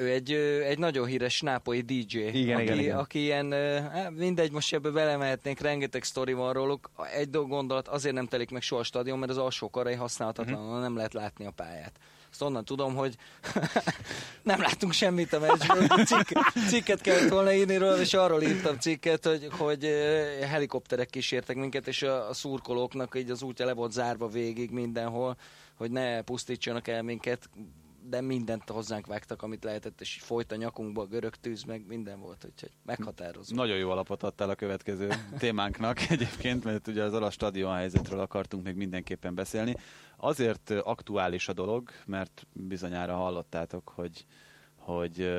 Ő 0.00 0.10
egy, 0.10 0.32
egy 0.64 0.78
nagyon 0.78 1.06
híres 1.06 1.40
nápolyi 1.40 1.80
DJ, 1.80 2.16
igen, 2.16 2.54
aki, 2.54 2.62
igen, 2.62 2.78
igen. 2.78 2.98
aki 2.98 3.18
ilyen, 3.18 3.52
hát 3.90 4.10
mindegy, 4.10 4.52
most 4.52 4.74
ebbe 4.74 4.90
belemehetnénk, 4.90 5.60
rengeteg 5.60 6.02
sztori 6.02 6.32
van 6.32 6.52
róluk. 6.52 6.90
Egy 7.14 7.30
gondolat, 7.30 7.88
azért 7.88 8.14
nem 8.14 8.26
telik 8.26 8.50
meg 8.50 8.62
soha 8.62 8.80
a 8.80 8.84
stadion, 8.84 9.18
mert 9.18 9.30
az 9.30 9.38
alsó 9.38 9.70
karai 9.70 9.94
használhatatlan, 9.94 10.64
uh-huh. 10.64 10.80
nem 10.80 10.96
lehet 10.96 11.12
látni 11.12 11.46
a 11.46 11.50
pályát. 11.50 11.92
Azt 12.30 12.42
onnan 12.42 12.64
tudom, 12.64 12.94
hogy 12.94 13.16
nem 14.42 14.60
láttunk 14.60 14.92
semmit 14.92 15.32
a 15.32 15.38
meccsből. 15.38 15.86
Cikk, 16.06 16.38
cikket 16.68 17.00
kellett 17.00 17.28
volna 17.28 17.52
írni 17.52 17.76
róla, 17.76 18.00
és 18.00 18.14
arról 18.14 18.42
írtam 18.42 18.78
cikket, 18.78 19.24
hogy, 19.26 19.48
hogy 19.50 19.84
helikopterek 20.40 21.10
kísértek 21.10 21.56
minket, 21.56 21.88
és 21.88 22.02
a, 22.02 22.28
a 22.28 22.34
szurkolóknak 22.34 23.14
így 23.16 23.30
az 23.30 23.42
útja 23.42 23.66
le 23.66 23.72
volt 23.72 23.92
zárva 23.92 24.28
végig 24.28 24.70
mindenhol, 24.70 25.36
hogy 25.74 25.90
ne 25.90 26.22
pusztítsanak 26.22 26.88
el 26.88 27.02
minket 27.02 27.48
de 28.02 28.20
mindent 28.20 28.68
hozzánk 28.68 29.06
vágtak, 29.06 29.42
amit 29.42 29.64
lehetett, 29.64 30.00
és 30.00 30.20
folyt 30.20 30.52
a 30.52 30.56
nyakunkba 30.56 31.02
a 31.02 31.06
görög 31.06 31.34
tűz, 31.34 31.62
meg 31.62 31.86
minden 31.86 32.20
volt, 32.20 32.44
úgyhogy 32.44 32.70
meghatározó. 32.84 33.54
Nagyon 33.54 33.76
jó 33.76 33.90
alapot 33.90 34.22
adtál 34.22 34.50
a 34.50 34.54
következő 34.54 35.08
témánknak 35.38 36.00
egyébként, 36.10 36.64
mert 36.64 36.86
ugye 36.88 37.02
az 37.02 37.14
alasz 37.14 37.32
stadion 37.32 37.74
helyzetről 37.74 38.20
akartunk 38.20 38.64
még 38.64 38.74
mindenképpen 38.74 39.34
beszélni. 39.34 39.76
Azért 40.16 40.70
aktuális 40.70 41.48
a 41.48 41.52
dolog, 41.52 41.90
mert 42.06 42.46
bizonyára 42.52 43.14
hallottátok, 43.14 43.88
hogy, 43.88 44.26
hogy 44.76 45.30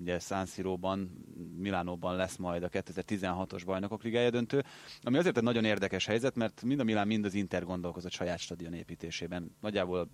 ugye 0.00 0.18
San 0.18 0.46
Siro-ban, 0.46 1.24
Milánóban 1.56 2.16
lesz 2.16 2.36
majd 2.36 2.62
a 2.62 2.68
2016-os 2.68 3.62
bajnokok 3.64 4.02
ligája 4.02 4.30
döntő, 4.30 4.64
ami 5.02 5.18
azért 5.18 5.36
egy 5.36 5.42
nagyon 5.42 5.64
érdekes 5.64 6.06
helyzet, 6.06 6.34
mert 6.34 6.62
mind 6.62 6.80
a 6.80 6.84
Milán, 6.84 7.06
mind 7.06 7.24
az 7.24 7.34
Inter 7.34 7.64
gondolkozott 7.64 8.12
saját 8.12 8.38
stadion 8.38 8.72
építésében. 8.72 9.56
Nagyjából 9.60 10.08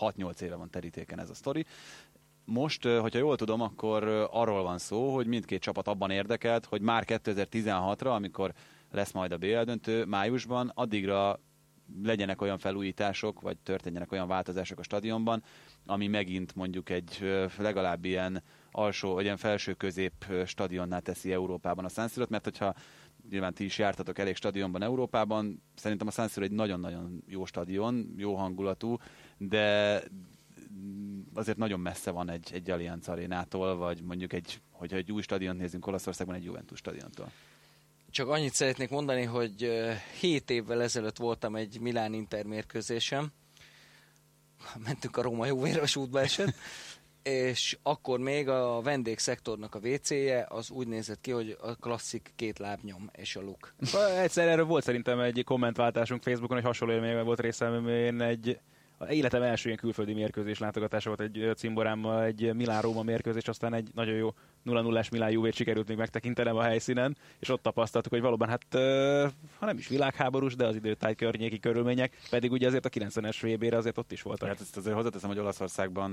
6-8 0.00 0.40
éve 0.40 0.54
van 0.54 0.70
terítéken 0.70 1.20
ez 1.20 1.30
a 1.30 1.34
sztori. 1.34 1.66
Most, 2.44 2.82
hogyha 2.82 3.18
jól 3.18 3.36
tudom, 3.36 3.60
akkor 3.60 4.28
arról 4.30 4.62
van 4.62 4.78
szó, 4.78 5.14
hogy 5.14 5.26
mindkét 5.26 5.62
csapat 5.62 5.88
abban 5.88 6.10
érdekelt, 6.10 6.64
hogy 6.64 6.80
már 6.80 7.04
2016-ra, 7.06 8.14
amikor 8.14 8.52
lesz 8.90 9.12
majd 9.12 9.32
a 9.32 9.36
BL 9.36 9.62
döntő 9.62 10.04
májusban, 10.04 10.72
addigra 10.74 11.40
legyenek 12.02 12.42
olyan 12.42 12.58
felújítások, 12.58 13.40
vagy 13.40 13.56
történjenek 13.58 14.12
olyan 14.12 14.28
változások 14.28 14.78
a 14.78 14.82
stadionban, 14.82 15.42
ami 15.86 16.06
megint 16.06 16.54
mondjuk 16.54 16.90
egy 16.90 17.18
legalább 17.58 18.04
ilyen 18.04 18.42
alsó, 18.70 19.14
vagy 19.14 19.24
ilyen 19.24 19.36
felső 19.36 19.72
közép 19.72 20.26
stadionnál 20.46 21.02
teszi 21.02 21.32
Európában 21.32 21.84
a 21.84 22.08
Siro-t, 22.08 22.28
mert 22.28 22.44
hogyha 22.44 22.74
nyilván 23.30 23.54
ti 23.54 23.64
is 23.64 23.78
jártatok 23.78 24.18
elég 24.18 24.36
stadionban 24.36 24.82
Európában, 24.82 25.62
szerintem 25.74 26.06
a 26.06 26.10
San 26.10 26.28
Siro 26.28 26.44
egy 26.44 26.50
nagyon-nagyon 26.50 27.22
jó 27.26 27.44
stadion, 27.44 28.14
jó 28.16 28.34
hangulatú, 28.34 28.96
de 29.38 30.02
azért 31.34 31.56
nagyon 31.56 31.80
messze 31.80 32.10
van 32.10 32.30
egy, 32.30 32.50
egy 32.52 32.70
Allianz 32.70 33.08
arénától, 33.08 33.76
vagy 33.76 34.02
mondjuk 34.02 34.32
egy, 34.32 34.60
hogyha 34.70 34.96
egy 34.96 35.12
új 35.12 35.22
stadiont 35.22 35.58
nézünk 35.58 35.86
Olaszországban, 35.86 36.36
egy 36.36 36.44
Juventus 36.44 36.78
stadiontól. 36.78 37.30
Csak 38.10 38.28
annyit 38.28 38.54
szeretnék 38.54 38.90
mondani, 38.90 39.22
hogy 39.22 39.70
7 40.20 40.50
évvel 40.50 40.82
ezelőtt 40.82 41.16
voltam 41.16 41.56
egy 41.56 41.80
Milán 41.80 42.12
Inter 42.12 42.44
mérkőzésem. 42.44 43.32
Mentünk 44.84 45.16
a 45.16 45.22
Róma 45.22 45.46
jóvéros 45.46 45.96
útba 45.96 46.20
esett. 46.20 46.54
és 47.26 47.78
akkor 47.82 48.18
még 48.18 48.48
a 48.48 48.80
vendégszektornak 48.80 49.74
a 49.74 49.78
WC-je 49.78 50.46
az 50.48 50.70
úgy 50.70 50.86
nézett 50.86 51.20
ki, 51.20 51.30
hogy 51.30 51.56
a 51.60 51.74
klasszik 51.74 52.32
két 52.36 52.58
lábnyom 52.58 53.10
és 53.12 53.36
a 53.36 53.40
luk. 53.40 53.74
Egyszer 54.18 54.48
erről 54.48 54.64
volt 54.64 54.84
szerintem 54.84 55.20
egy 55.20 55.42
kommentváltásunk 55.44 56.22
Facebookon, 56.22 56.56
hogy 56.56 56.66
hasonló 56.66 56.94
élményben 56.94 57.24
volt 57.24 57.40
részem, 57.40 57.88
én 57.88 58.20
egy 58.20 58.58
életem 59.08 59.42
első 59.42 59.64
ilyen 59.66 59.78
külföldi 59.80 60.12
mérkőzés 60.12 60.58
látogatása 60.58 61.08
volt 61.08 61.20
egy 61.20 61.50
cimborámmal, 61.56 62.22
egy 62.22 62.54
Milán-Róma 62.54 63.02
mérkőzés, 63.02 63.48
aztán 63.48 63.74
egy 63.74 63.88
nagyon 63.94 64.14
jó 64.14 64.34
0 64.62 64.80
0 64.80 65.02
Milán 65.10 65.30
Juvét 65.30 65.54
sikerült 65.54 65.88
még 65.88 65.96
megtekintenem 65.96 66.56
a 66.56 66.62
helyszínen, 66.62 67.16
és 67.38 67.48
ott 67.48 67.62
tapasztaltuk, 67.62 68.12
hogy 68.12 68.20
valóban 68.20 68.48
hát, 68.48 68.66
ha 69.58 69.66
nem 69.66 69.78
is 69.78 69.88
világháborús, 69.88 70.56
de 70.56 70.66
az 70.66 70.74
időtáj 70.74 71.14
környéki 71.14 71.60
körülmények, 71.60 72.16
pedig 72.30 72.52
ugye 72.52 72.66
azért 72.66 72.86
a 72.86 72.88
90-es 72.88 73.36
vb 73.60 73.74
azért 73.74 73.98
ott 73.98 74.12
is 74.12 74.22
voltak. 74.22 74.48
Hát 74.48 74.60
ezt 74.60 74.76
azért 74.76 74.94
hozzáteszem, 74.94 75.28
hogy 75.28 75.38
Olaszországban 75.38 76.10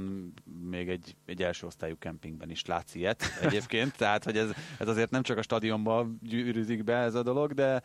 még 0.69 0.89
egy, 0.89 1.15
egy 1.25 1.43
első 1.43 1.65
osztályú 1.65 1.95
kempingben 1.99 2.49
is 2.49 2.65
látsz 2.65 2.95
ilyet 2.95 3.23
egyébként, 3.41 3.97
tehát 4.03 4.23
hogy 4.23 4.37
ez, 4.37 4.49
ez 4.79 4.87
azért 4.87 5.09
nem 5.09 5.21
csak 5.21 5.37
a 5.37 5.41
stadionban 5.41 6.19
gyűrűzik 6.21 6.83
be 6.83 6.95
ez 6.95 7.15
a 7.15 7.23
dolog, 7.23 7.53
de 7.53 7.83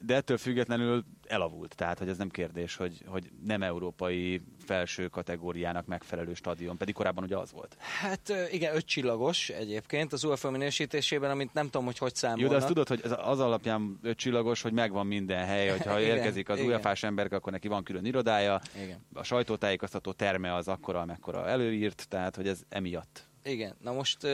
de 0.00 0.14
ettől 0.14 0.36
függetlenül 0.36 1.04
elavult, 1.26 1.74
tehát 1.74 1.98
hogy 1.98 2.08
ez 2.08 2.18
nem 2.18 2.28
kérdés, 2.28 2.76
hogy, 2.76 3.02
hogy 3.06 3.30
nem 3.44 3.62
európai 3.62 4.42
felső 4.64 5.08
kategóriának 5.08 5.86
megfelelő 5.86 6.34
stadion, 6.34 6.76
pedig 6.76 6.94
korábban 6.94 7.24
ugye 7.24 7.36
az 7.36 7.52
volt. 7.52 7.76
Hát 8.00 8.32
igen, 8.50 8.74
öt 8.74 8.86
csillagos 8.86 9.48
egyébként 9.48 10.12
az 10.12 10.24
UEFA 10.24 10.50
minősítésében, 10.50 11.30
amit 11.30 11.52
nem 11.52 11.64
tudom, 11.64 11.84
hogy 11.84 11.98
hogy 11.98 12.14
számolnak. 12.14 12.44
Jó, 12.44 12.50
de 12.50 12.56
azt 12.56 12.66
tudod, 12.66 12.88
hogy 12.88 13.00
az 13.04 13.40
alapján 13.40 13.98
öt 14.02 14.16
csillagos, 14.16 14.62
hogy 14.62 14.72
megvan 14.72 15.06
minden 15.06 15.46
hely, 15.46 15.68
hogyha 15.68 16.00
igen, 16.00 16.16
érkezik 16.16 16.48
az 16.48 16.60
UEFA-s 16.60 17.02
ember, 17.02 17.32
akkor 17.32 17.52
neki 17.52 17.68
van 17.68 17.82
külön 17.82 18.04
irodája, 18.04 18.60
igen. 18.82 18.98
a 19.14 19.22
sajtótájékoztató 19.22 20.12
terme 20.12 20.54
az 20.54 20.68
akkora, 20.68 21.00
amekkora 21.00 21.48
előírt, 21.48 22.06
tehát 22.08 22.36
hogy 22.36 22.48
ez 22.48 22.60
emiatt. 22.68 23.28
Igen, 23.42 23.76
na 23.80 23.92
most 23.92 24.26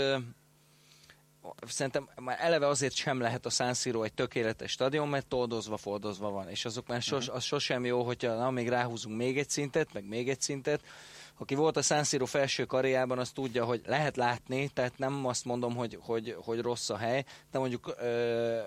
szerintem 1.67 2.09
már 2.17 2.37
eleve 2.41 2.67
azért 2.67 2.95
sem 2.95 3.21
lehet 3.21 3.47
a 3.47 3.51
San 3.51 3.75
Siro 3.75 4.03
egy 4.03 4.13
tökéletes 4.13 4.71
stadion, 4.71 5.09
mert 5.09 5.27
toldozva, 5.27 5.77
fordozva 5.77 6.31
van, 6.31 6.49
és 6.49 6.65
azok 6.65 6.87
már 6.87 7.03
sos, 7.03 7.27
mhm. 7.27 7.37
az 7.37 7.43
sosem 7.43 7.85
jó, 7.85 8.03
hogyha 8.03 8.35
na, 8.35 8.51
még 8.51 8.69
ráhúzunk 8.69 9.17
még 9.17 9.39
egy 9.39 9.51
szintet, 9.51 9.93
meg 9.93 10.09
még 10.09 10.29
egy 10.29 10.41
szintet, 10.41 10.81
aki 11.39 11.55
volt 11.55 11.77
a 11.77 11.83
San 11.83 12.05
Siro 12.05 12.27
felső 12.27 12.65
karriában, 12.65 13.19
az 13.19 13.31
tudja, 13.31 13.65
hogy 13.65 13.83
lehet 13.87 14.17
látni, 14.17 14.69
tehát 14.69 14.99
nem 14.99 15.27
azt 15.27 15.45
mondom, 15.45 15.75
hogy, 15.75 15.99
hogy, 16.01 16.37
hogy 16.45 16.61
rossz 16.61 16.91
a 16.91 16.97
hely, 16.97 17.25
de 17.51 17.59
mondjuk 17.59 17.95
ö, 18.01 18.59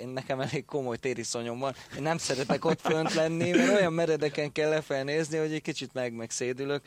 én 0.00 0.08
nekem 0.08 0.40
elég 0.40 0.64
komoly 0.64 0.96
tériszonyom 0.96 1.58
van, 1.58 1.74
én 1.96 2.02
nem 2.02 2.18
szeretek 2.18 2.64
ott 2.64 2.80
fönt 2.80 3.14
lenni, 3.14 3.50
mert 3.50 3.78
olyan 3.78 3.92
meredeken 3.92 4.52
kell 4.52 4.68
lefelnézni, 4.68 5.38
hogy 5.38 5.52
egy 5.52 5.62
kicsit 5.62 5.92
meg 5.92 6.12
megszédülök. 6.12 6.82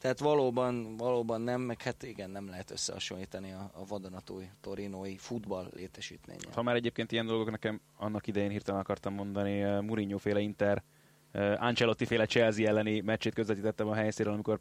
Tehát 0.00 0.18
valóban, 0.18 0.96
valóban 0.96 1.40
nem, 1.40 1.60
meg 1.60 1.82
hát 1.82 2.02
igen, 2.02 2.30
nem 2.30 2.48
lehet 2.48 2.70
összehasonlítani 2.70 3.52
a, 3.52 3.70
a 3.74 3.86
vadonatúj 3.86 4.48
torinói 4.60 5.16
futball 5.16 5.70
létesítménye. 5.74 6.48
Ha 6.52 6.62
már 6.62 6.74
egyébként 6.74 7.12
ilyen 7.12 7.26
dolgok 7.26 7.50
nekem 7.50 7.80
annak 7.96 8.26
idején 8.26 8.50
hirtelen 8.50 8.80
akartam 8.80 9.14
mondani, 9.14 9.80
Mourinho 9.80 10.18
féle 10.18 10.40
Inter 10.40 10.82
Ancelotti 11.56 12.04
féle 12.04 12.26
Chelsea 12.26 12.68
elleni 12.68 13.00
meccsét 13.00 13.34
közvetítettem 13.34 13.88
a 13.88 13.94
helyszínen, 13.94 14.32
amikor 14.32 14.58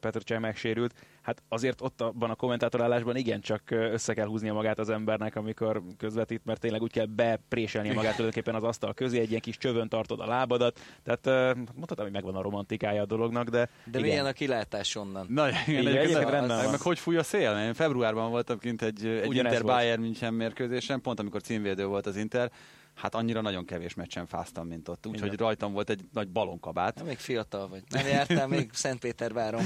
Petr 0.00 0.22
Cseh 0.22 0.38
megsérült. 0.38 0.94
Hát 1.22 1.42
azért 1.48 1.80
ott 1.80 2.00
abban 2.00 2.30
a 2.30 2.34
kommentátorállásban 2.34 3.16
igencsak 3.16 3.62
össze 3.70 4.14
kell 4.14 4.26
húznia 4.26 4.52
magát 4.52 4.78
az 4.78 4.88
embernek, 4.88 5.36
amikor 5.36 5.82
közvetít, 5.96 6.44
mert 6.44 6.60
tényleg 6.60 6.82
úgy 6.82 6.92
kell 6.92 7.06
bepréselni 7.06 7.88
magát 7.88 8.14
tulajdonképpen 8.16 8.54
az 8.54 8.62
asztal 8.62 8.94
közé, 8.94 9.18
egy 9.18 9.28
ilyen 9.28 9.40
kis 9.40 9.56
csövön 9.56 9.88
tartod 9.88 10.20
a 10.20 10.26
lábadat. 10.26 10.80
Tehát 11.02 11.54
mondhatom, 11.74 12.04
hogy 12.04 12.12
megvan 12.12 12.34
a 12.34 12.42
romantikája 12.42 13.02
a 13.02 13.06
dolognak, 13.06 13.48
de 13.48 13.58
De 13.84 13.98
igen. 13.98 14.02
milyen 14.02 14.26
a 14.26 14.32
kilátás 14.32 14.96
onnan? 14.96 15.26
Na, 15.28 15.48
igen, 15.48 15.82
igen, 15.82 16.08
igen, 16.08 16.30
rendben 16.30 16.58
meg, 16.58 16.70
meg 16.70 16.80
hogy 16.80 16.98
fúj 16.98 17.16
a 17.16 17.22
szél? 17.22 17.62
Én 17.66 17.74
februárban 17.74 18.30
voltam 18.30 18.58
kint 18.58 18.82
egy, 18.82 19.06
egy 19.06 19.34
Inter 19.34 19.64
Bayern 19.64 20.00
München 20.00 20.34
mérkőzésen, 20.34 21.00
pont 21.00 21.20
amikor 21.20 21.40
címvédő 21.40 21.86
volt 21.86 22.06
az 22.06 22.16
Inter, 22.16 22.50
hát 22.98 23.14
annyira 23.14 23.40
nagyon 23.40 23.64
kevés 23.64 23.94
meccsen 23.94 24.26
fáztam, 24.26 24.66
mint 24.66 24.88
ott. 24.88 25.06
Úgyhogy 25.06 25.36
rajtam 25.36 25.72
volt 25.72 25.90
egy 25.90 26.00
nagy 26.12 26.28
balonkabát. 26.28 26.98
Na, 26.98 27.04
még 27.04 27.18
fiatal 27.18 27.68
vagy. 27.68 27.82
Nem 27.88 28.06
jártál 28.06 28.46
még 28.46 28.70
Szentpéterváron 28.72 29.62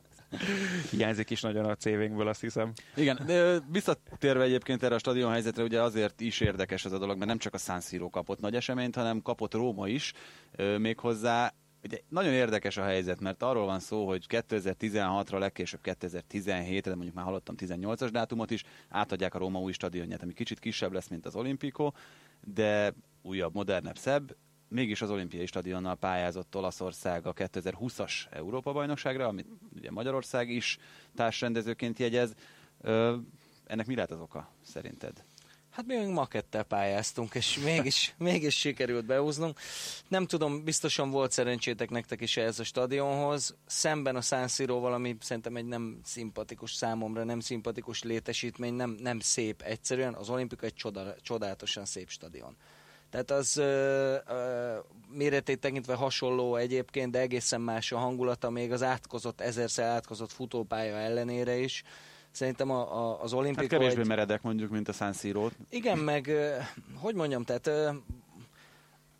Hiányzik 0.90 1.30
is 1.30 1.40
nagyon 1.40 1.64
a 1.64 1.74
cv 1.74 2.18
azt 2.18 2.40
hiszem. 2.40 2.72
Igen, 2.96 3.20
de 3.26 3.58
visszatérve 3.70 4.42
egyébként 4.42 4.82
erre 4.82 4.94
a 4.94 4.98
stadion 4.98 5.30
helyzetre, 5.30 5.62
ugye 5.62 5.82
azért 5.82 6.20
is 6.20 6.40
érdekes 6.40 6.84
ez 6.84 6.92
a 6.92 6.98
dolog, 6.98 7.16
mert 7.16 7.28
nem 7.28 7.38
csak 7.38 7.54
a 7.54 7.58
San 7.58 7.80
Siro 7.80 8.10
kapott 8.10 8.40
nagy 8.40 8.54
eseményt, 8.54 8.94
hanem 8.94 9.22
kapott 9.22 9.54
Róma 9.54 9.88
is, 9.88 10.12
méghozzá 10.78 11.54
Ugye 11.86 12.00
nagyon 12.08 12.32
érdekes 12.32 12.76
a 12.76 12.82
helyzet, 12.82 13.20
mert 13.20 13.42
arról 13.42 13.64
van 13.64 13.80
szó, 13.80 14.06
hogy 14.06 14.26
2016-ra, 14.28 15.38
legkésőbb 15.38 15.80
2017-re, 15.82 16.80
de 16.80 16.94
mondjuk 16.94 17.14
már 17.14 17.24
hallottam 17.24 17.54
18-as 17.58 18.08
dátumot 18.12 18.50
is, 18.50 18.64
átadják 18.88 19.34
a 19.34 19.38
Róma 19.38 19.60
új 19.60 19.72
stadionját, 19.72 20.22
ami 20.22 20.32
kicsit 20.32 20.58
kisebb 20.58 20.92
lesz, 20.92 21.08
mint 21.08 21.26
az 21.26 21.36
Olimpico, 21.36 21.92
de 22.44 22.92
újabb, 23.22 23.54
modernebb, 23.54 23.98
szebb. 23.98 24.36
Mégis 24.68 25.02
az 25.02 25.10
olimpiai 25.10 25.46
stadionnal 25.46 25.94
pályázott 25.94 26.56
Olaszország 26.56 27.26
a 27.26 27.32
2020-as 27.32 28.12
Európa-bajnokságra, 28.30 29.26
amit 29.26 29.46
ugye 29.76 29.90
Magyarország 29.90 30.50
is 30.50 30.78
társrendezőként 31.14 31.98
jegyez. 31.98 32.34
Ennek 33.66 33.86
mi 33.86 33.94
lehet 33.94 34.10
az 34.10 34.20
oka 34.20 34.48
szerinted? 34.62 35.24
Hát 35.76 35.86
mi 35.86 36.04
makettel 36.04 36.62
pályáztunk, 36.62 37.34
és 37.34 37.58
mégis, 37.58 38.14
mégis 38.18 38.54
sikerült 38.54 39.04
behúznunk. 39.04 39.58
Nem 40.08 40.26
tudom, 40.26 40.64
biztosan 40.64 41.10
volt 41.10 41.32
szerencsétek 41.32 41.90
nektek 41.90 42.20
is 42.20 42.36
ez 42.36 42.58
a 42.58 42.64
stadionhoz. 42.64 43.54
Szemben 43.66 44.16
a 44.16 44.20
San 44.20 44.48
Siro 44.48 44.80
valami 44.80 45.16
szerintem 45.20 45.56
egy 45.56 45.64
nem 45.64 46.00
szimpatikus 46.04 46.74
számomra, 46.74 47.24
nem 47.24 47.40
szimpatikus 47.40 48.02
létesítmény, 48.02 48.74
nem, 48.74 48.96
nem 49.00 49.20
szép 49.20 49.62
egyszerűen. 49.62 50.14
Az 50.14 50.28
olimpika 50.28 50.66
egy 50.66 50.74
csoda, 50.74 51.14
csodálatosan 51.22 51.84
szép 51.84 52.10
stadion. 52.10 52.56
Tehát 53.10 53.30
az 53.30 53.56
ö, 53.56 54.16
ö, 54.28 54.76
méretét 55.08 55.60
tekintve 55.60 55.94
hasonló 55.94 56.56
egyébként, 56.56 57.10
de 57.10 57.18
egészen 57.18 57.60
más 57.60 57.92
a 57.92 57.98
hangulata, 57.98 58.50
még 58.50 58.72
az 58.72 58.82
átkozott, 58.82 59.40
ezerszer 59.40 59.86
átkozott 59.86 60.32
futópálya 60.32 60.96
ellenére 60.96 61.56
is. 61.56 61.82
Szerintem 62.36 62.70
a, 62.70 62.96
a, 62.98 63.22
az 63.22 63.32
olimpika... 63.32 63.60
Hát 63.60 63.70
kevésbé 63.70 64.00
egy... 64.00 64.06
meredek 64.06 64.42
mondjuk, 64.42 64.70
mint 64.70 64.88
a 64.88 64.92
San 64.92 65.12
Siro. 65.12 65.48
Igen, 65.70 65.98
meg 65.98 66.30
hogy 66.94 67.14
mondjam, 67.14 67.44
tehát 67.44 67.94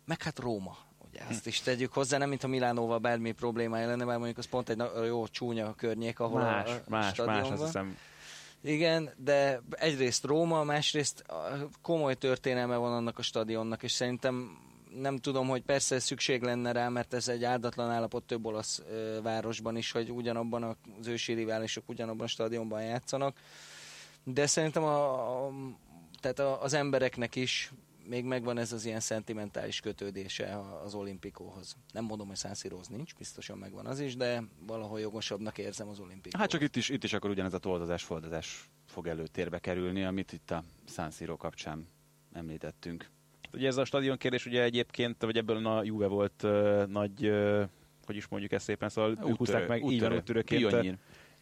meg 0.05 0.21
hát 0.21 0.39
Róma. 0.39 0.77
Ugye 1.07 1.19
ezt 1.29 1.47
is 1.47 1.59
tegyük 1.59 1.93
hozzá, 1.93 2.17
nem 2.17 2.29
mint 2.29 2.43
a 2.43 2.47
Milánóval 2.47 2.97
bármi 2.97 3.31
problémája 3.31 3.87
lenne, 3.87 4.03
mert 4.03 4.17
mondjuk 4.17 4.37
az 4.37 4.45
pont 4.45 4.69
egy 4.69 4.81
jó 5.05 5.27
csúnya 5.27 5.73
környék, 5.75 6.19
ahol 6.19 6.41
más, 6.41 6.69
a, 6.69 6.81
más, 6.89 7.17
más, 7.17 7.49
azt 7.49 7.63
hiszem. 7.63 7.97
Igen, 8.61 9.09
de 9.17 9.61
egyrészt 9.69 10.23
Róma, 10.23 10.63
másrészt 10.63 11.25
komoly 11.81 12.15
történelme 12.15 12.75
van 12.75 12.93
annak 12.93 13.17
a 13.17 13.21
stadionnak, 13.21 13.83
és 13.83 13.91
szerintem 13.91 14.57
nem 14.99 15.17
tudom, 15.17 15.47
hogy 15.47 15.61
persze 15.61 15.99
szükség 15.99 16.41
lenne 16.41 16.71
rá, 16.71 16.89
mert 16.89 17.13
ez 17.13 17.27
egy 17.27 17.43
áldatlan 17.43 17.89
állapot 17.89 18.23
több 18.23 18.45
olasz 18.45 18.81
ö, 18.89 19.19
városban 19.21 19.77
is, 19.77 19.91
hogy 19.91 20.11
ugyanabban 20.11 20.77
az 20.99 21.07
ősi 21.07 21.33
riválisok 21.33 21.89
ugyanabban 21.89 22.25
a 22.25 22.29
stadionban 22.29 22.81
játszanak. 22.81 23.39
De 24.23 24.47
szerintem 24.47 24.83
a, 24.83 25.45
a, 25.45 25.51
tehát 26.19 26.39
a, 26.39 26.61
az 26.61 26.73
embereknek 26.73 27.35
is 27.35 27.71
még 28.07 28.23
megvan 28.23 28.57
ez 28.57 28.71
az 28.71 28.85
ilyen 28.85 28.99
szentimentális 28.99 29.79
kötődése 29.79 30.59
az 30.83 30.93
olimpikóhoz. 30.93 31.75
Nem 31.93 32.03
mondom, 32.03 32.27
hogy 32.27 32.35
Szánszíróz 32.35 32.87
nincs, 32.87 33.15
biztosan 33.15 33.57
megvan 33.57 33.85
az 33.85 33.99
is, 33.99 34.15
de 34.15 34.43
valahol 34.65 34.99
jogosabbnak 34.99 35.57
érzem 35.57 35.87
az 35.87 35.99
olimpikóhoz. 35.99 36.39
Hát 36.39 36.49
csak 36.49 36.61
itt 36.61 36.75
is, 36.75 36.89
itt 36.89 37.03
is 37.03 37.13
akkor 37.13 37.29
ugyanez 37.29 37.53
a 37.53 37.59
toldozás, 37.59 38.03
foldozás 38.03 38.69
fog 38.85 39.07
előtérbe 39.07 39.59
kerülni, 39.59 40.03
amit 40.03 40.31
itt 40.31 40.51
a 40.51 40.63
Szánszíró 40.85 41.37
kapcsán 41.37 41.87
említettünk. 42.33 43.09
Ugye 43.53 43.67
ez 43.67 43.77
a 43.77 43.85
stadion 43.85 44.17
kérdés 44.17 44.45
ugye 44.45 44.63
egyébként, 44.63 45.23
vagy 45.23 45.37
ebből 45.37 45.67
a 45.67 45.83
Juve 45.83 46.07
volt 46.07 46.43
uh, 46.43 46.85
nagy, 46.85 47.27
uh, 47.27 47.63
hogy 48.05 48.15
is 48.15 48.27
mondjuk 48.27 48.51
ezt 48.51 48.65
szépen, 48.65 48.89
szóval 48.89 49.11
úttörő, 49.11 49.29
ők 49.29 49.37
húzták 49.37 49.67
meg, 49.67 49.83
így 49.91 50.01
van, 50.01 50.13
úttörőként 50.13 50.99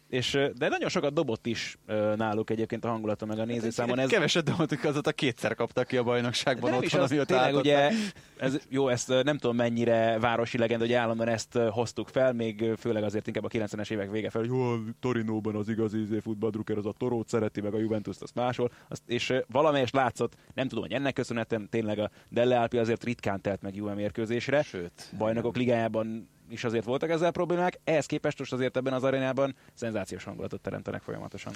és, 0.08 0.38
de 0.56 0.68
nagyon 0.68 0.88
sokat 0.88 1.12
dobott 1.12 1.46
is 1.46 1.78
náluk 2.16 2.50
egyébként 2.50 2.84
a 2.84 2.88
hangulata 2.88 3.26
meg 3.26 3.38
a 3.38 3.44
nézőszámon. 3.44 3.98
Ez... 3.98 4.08
Keveset 4.08 4.44
dobottuk, 4.44 4.84
azóta 4.84 5.12
kétszer 5.12 5.54
kaptak 5.54 5.86
ki 5.86 5.96
a 5.96 6.02
bajnokságban 6.02 6.70
nem 6.70 6.78
otthon, 6.78 7.00
amióta 7.00 7.34
tényleg, 7.34 7.54
ugye, 7.54 7.90
ez, 8.36 8.58
jó, 8.68 8.88
ezt 8.88 9.08
nem 9.08 9.38
tudom 9.38 9.56
mennyire 9.56 10.18
városi 10.18 10.58
legenda, 10.58 10.84
hogy 10.84 10.94
állandóan 10.94 11.28
ezt 11.28 11.58
hoztuk 11.70 12.08
fel, 12.08 12.32
még 12.32 12.72
főleg 12.78 13.02
azért 13.02 13.26
inkább 13.26 13.44
a 13.44 13.48
90-es 13.48 13.90
évek 13.90 14.10
vége 14.10 14.30
fel, 14.30 14.40
hogy 14.40 14.50
jó, 14.50 14.70
a 14.70 14.78
Torinóban 15.00 15.54
az 15.54 15.68
igazi 15.68 16.00
izé, 16.00 16.18
futballdrukker 16.18 16.76
az 16.76 16.86
a 16.86 16.94
Torót 16.98 17.28
szereti, 17.28 17.60
meg 17.60 17.74
a 17.74 17.78
Juventus 17.78 18.16
azt 18.20 18.34
máshol, 18.34 18.70
azt, 18.88 19.02
és 19.06 19.32
valamelyest 19.48 19.94
látszott, 19.94 20.34
nem 20.54 20.68
tudom, 20.68 20.84
hogy 20.84 20.92
ennek 20.92 21.12
köszönhetően 21.12 21.68
tényleg 21.68 21.98
a 21.98 22.10
Delle 22.28 22.60
Alpi 22.60 22.78
azért 22.78 23.04
ritkán 23.04 23.40
telt 23.40 23.62
meg 23.62 23.76
Juve 23.76 23.94
mérkőzésre. 23.94 24.62
Sőt. 24.62 25.12
Bajnokok 25.18 25.56
ligájában 25.56 26.28
is 26.48 26.64
azért 26.64 26.84
voltak 26.84 27.10
ezzel 27.10 27.30
problémák, 27.30 27.80
ehhez 27.84 28.06
képest 28.06 28.38
most 28.38 28.52
azért 28.52 28.76
ebben 28.76 28.92
az 28.92 29.04
arénában 29.04 29.56
szenzációs 29.74 30.24
hangulatot 30.24 30.60
teremtenek 30.60 31.02
folyamatosan. 31.02 31.52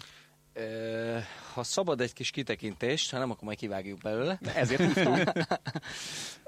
Ö, 0.53 1.18
ha 1.55 1.62
szabad 1.62 2.00
egy 2.00 2.12
kis 2.12 2.31
kitekintést, 2.31 3.11
ha 3.11 3.18
nem, 3.18 3.31
akkor 3.31 3.44
majd 3.44 3.59
kivágjuk 3.59 3.98
belőle. 3.98 4.38
Ezért 4.55 4.81
hívtunk. 4.81 5.33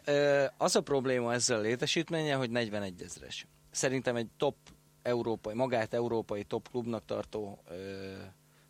Ö, 0.04 0.44
az 0.56 0.76
a 0.76 0.80
probléma 0.80 1.32
ezzel 1.32 1.58
a 1.58 1.60
létesítménye, 1.60 2.34
hogy 2.34 2.50
41 2.50 3.02
ezres. 3.02 3.46
Szerintem 3.70 4.16
egy 4.16 4.28
top 4.36 4.56
európai, 5.02 5.54
magát 5.54 5.94
európai 5.94 6.44
top 6.44 6.68
klubnak 6.70 7.04
tartó 7.04 7.62
ö, 7.68 7.74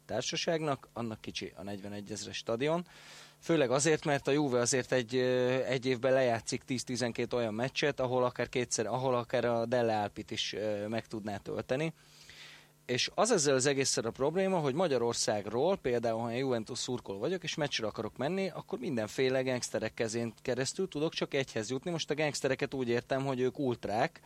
társaságnak, 0.07 0.89
annak 0.93 1.21
kicsi 1.21 1.53
a 1.57 1.63
41 1.63 2.11
ezres 2.11 2.37
stadion. 2.37 2.87
Főleg 3.42 3.70
azért, 3.70 4.05
mert 4.05 4.28
a 4.28 4.31
Juve 4.31 4.61
azért 4.61 4.92
egy, 4.92 5.16
egy 5.66 5.87
évben 5.87 6.12
lejátszik 6.12 6.62
10-12 6.68 7.33
olyan 7.33 7.55
meccset, 7.55 8.00
ahol 8.00 8.24
akár 8.24 8.48
kétszer, 8.48 8.87
ahol 8.87 9.14
akár 9.14 9.44
a 9.44 9.66
Delle 9.66 10.00
Alpit 10.00 10.31
is 10.31 10.57
meg 10.88 11.07
tudná 11.07 11.37
tölteni. 11.37 11.92
És 12.87 13.11
az 13.14 13.31
ezzel 13.31 13.55
az 13.55 13.66
egészen 13.66 14.05
a 14.05 14.11
probléma, 14.11 14.59
hogy 14.59 14.74
Magyarországról, 14.74 15.76
például 15.76 16.20
ha 16.20 16.31
Juventus 16.31 16.78
szurkol 16.78 17.18
vagyok, 17.18 17.42
és 17.42 17.55
meccsre 17.55 17.87
akarok 17.87 18.16
menni, 18.16 18.50
akkor 18.50 18.78
mindenféle 18.78 19.42
gangsterek 19.42 19.94
kezén 19.94 20.35
keresztül 20.42 20.88
tudok 20.88 21.12
csak 21.12 21.35
egyhez 21.35 21.70
jutni. 21.70 21.90
Most 21.90 22.11
a 22.11 22.14
gangstereket 22.14 22.74
úgy 22.74 22.88
értem, 22.88 23.24
hogy 23.24 23.40
ők 23.40 23.59
ultrák, 23.59 24.20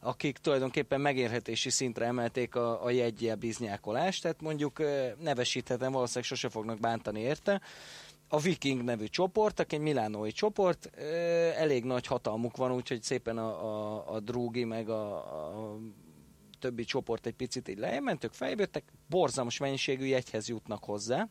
akik 0.00 0.38
tulajdonképpen 0.38 1.00
megérhetési 1.00 1.70
szintre 1.70 2.04
emelték 2.04 2.54
a, 2.54 2.84
a 2.84 2.90
jegyje 2.90 3.34
biznyákolást, 3.34 4.22
tehát 4.22 4.40
mondjuk 4.40 4.82
nevesíthetem, 5.20 5.92
valószínűleg 5.92 6.28
sose 6.28 6.48
fognak 6.48 6.80
bántani 6.80 7.20
érte. 7.20 7.60
A 8.34 8.38
Viking 8.38 8.84
nevű 8.84 9.06
csoport, 9.06 9.60
aki 9.60 9.74
egy 9.74 9.80
milánói 9.80 10.32
csoport, 10.32 10.90
elég 11.56 11.84
nagy 11.84 12.06
hatalmuk 12.06 12.56
van, 12.56 12.72
úgyhogy 12.72 13.02
szépen 13.02 13.38
a, 13.38 13.64
a, 13.64 14.14
a 14.14 14.20
Drúgi 14.20 14.64
meg 14.64 14.88
a, 14.88 15.16
a 15.16 15.78
többi 16.58 16.84
csoport 16.84 17.26
egy 17.26 17.34
picit 17.34 17.68
így 17.68 17.78
lejjebb 17.78 18.18
fejbőttek, 18.30 18.84
borzalmas 19.08 19.58
mennyiségű 19.58 20.04
jegyhez 20.04 20.48
jutnak 20.48 20.84
hozzá, 20.84 21.28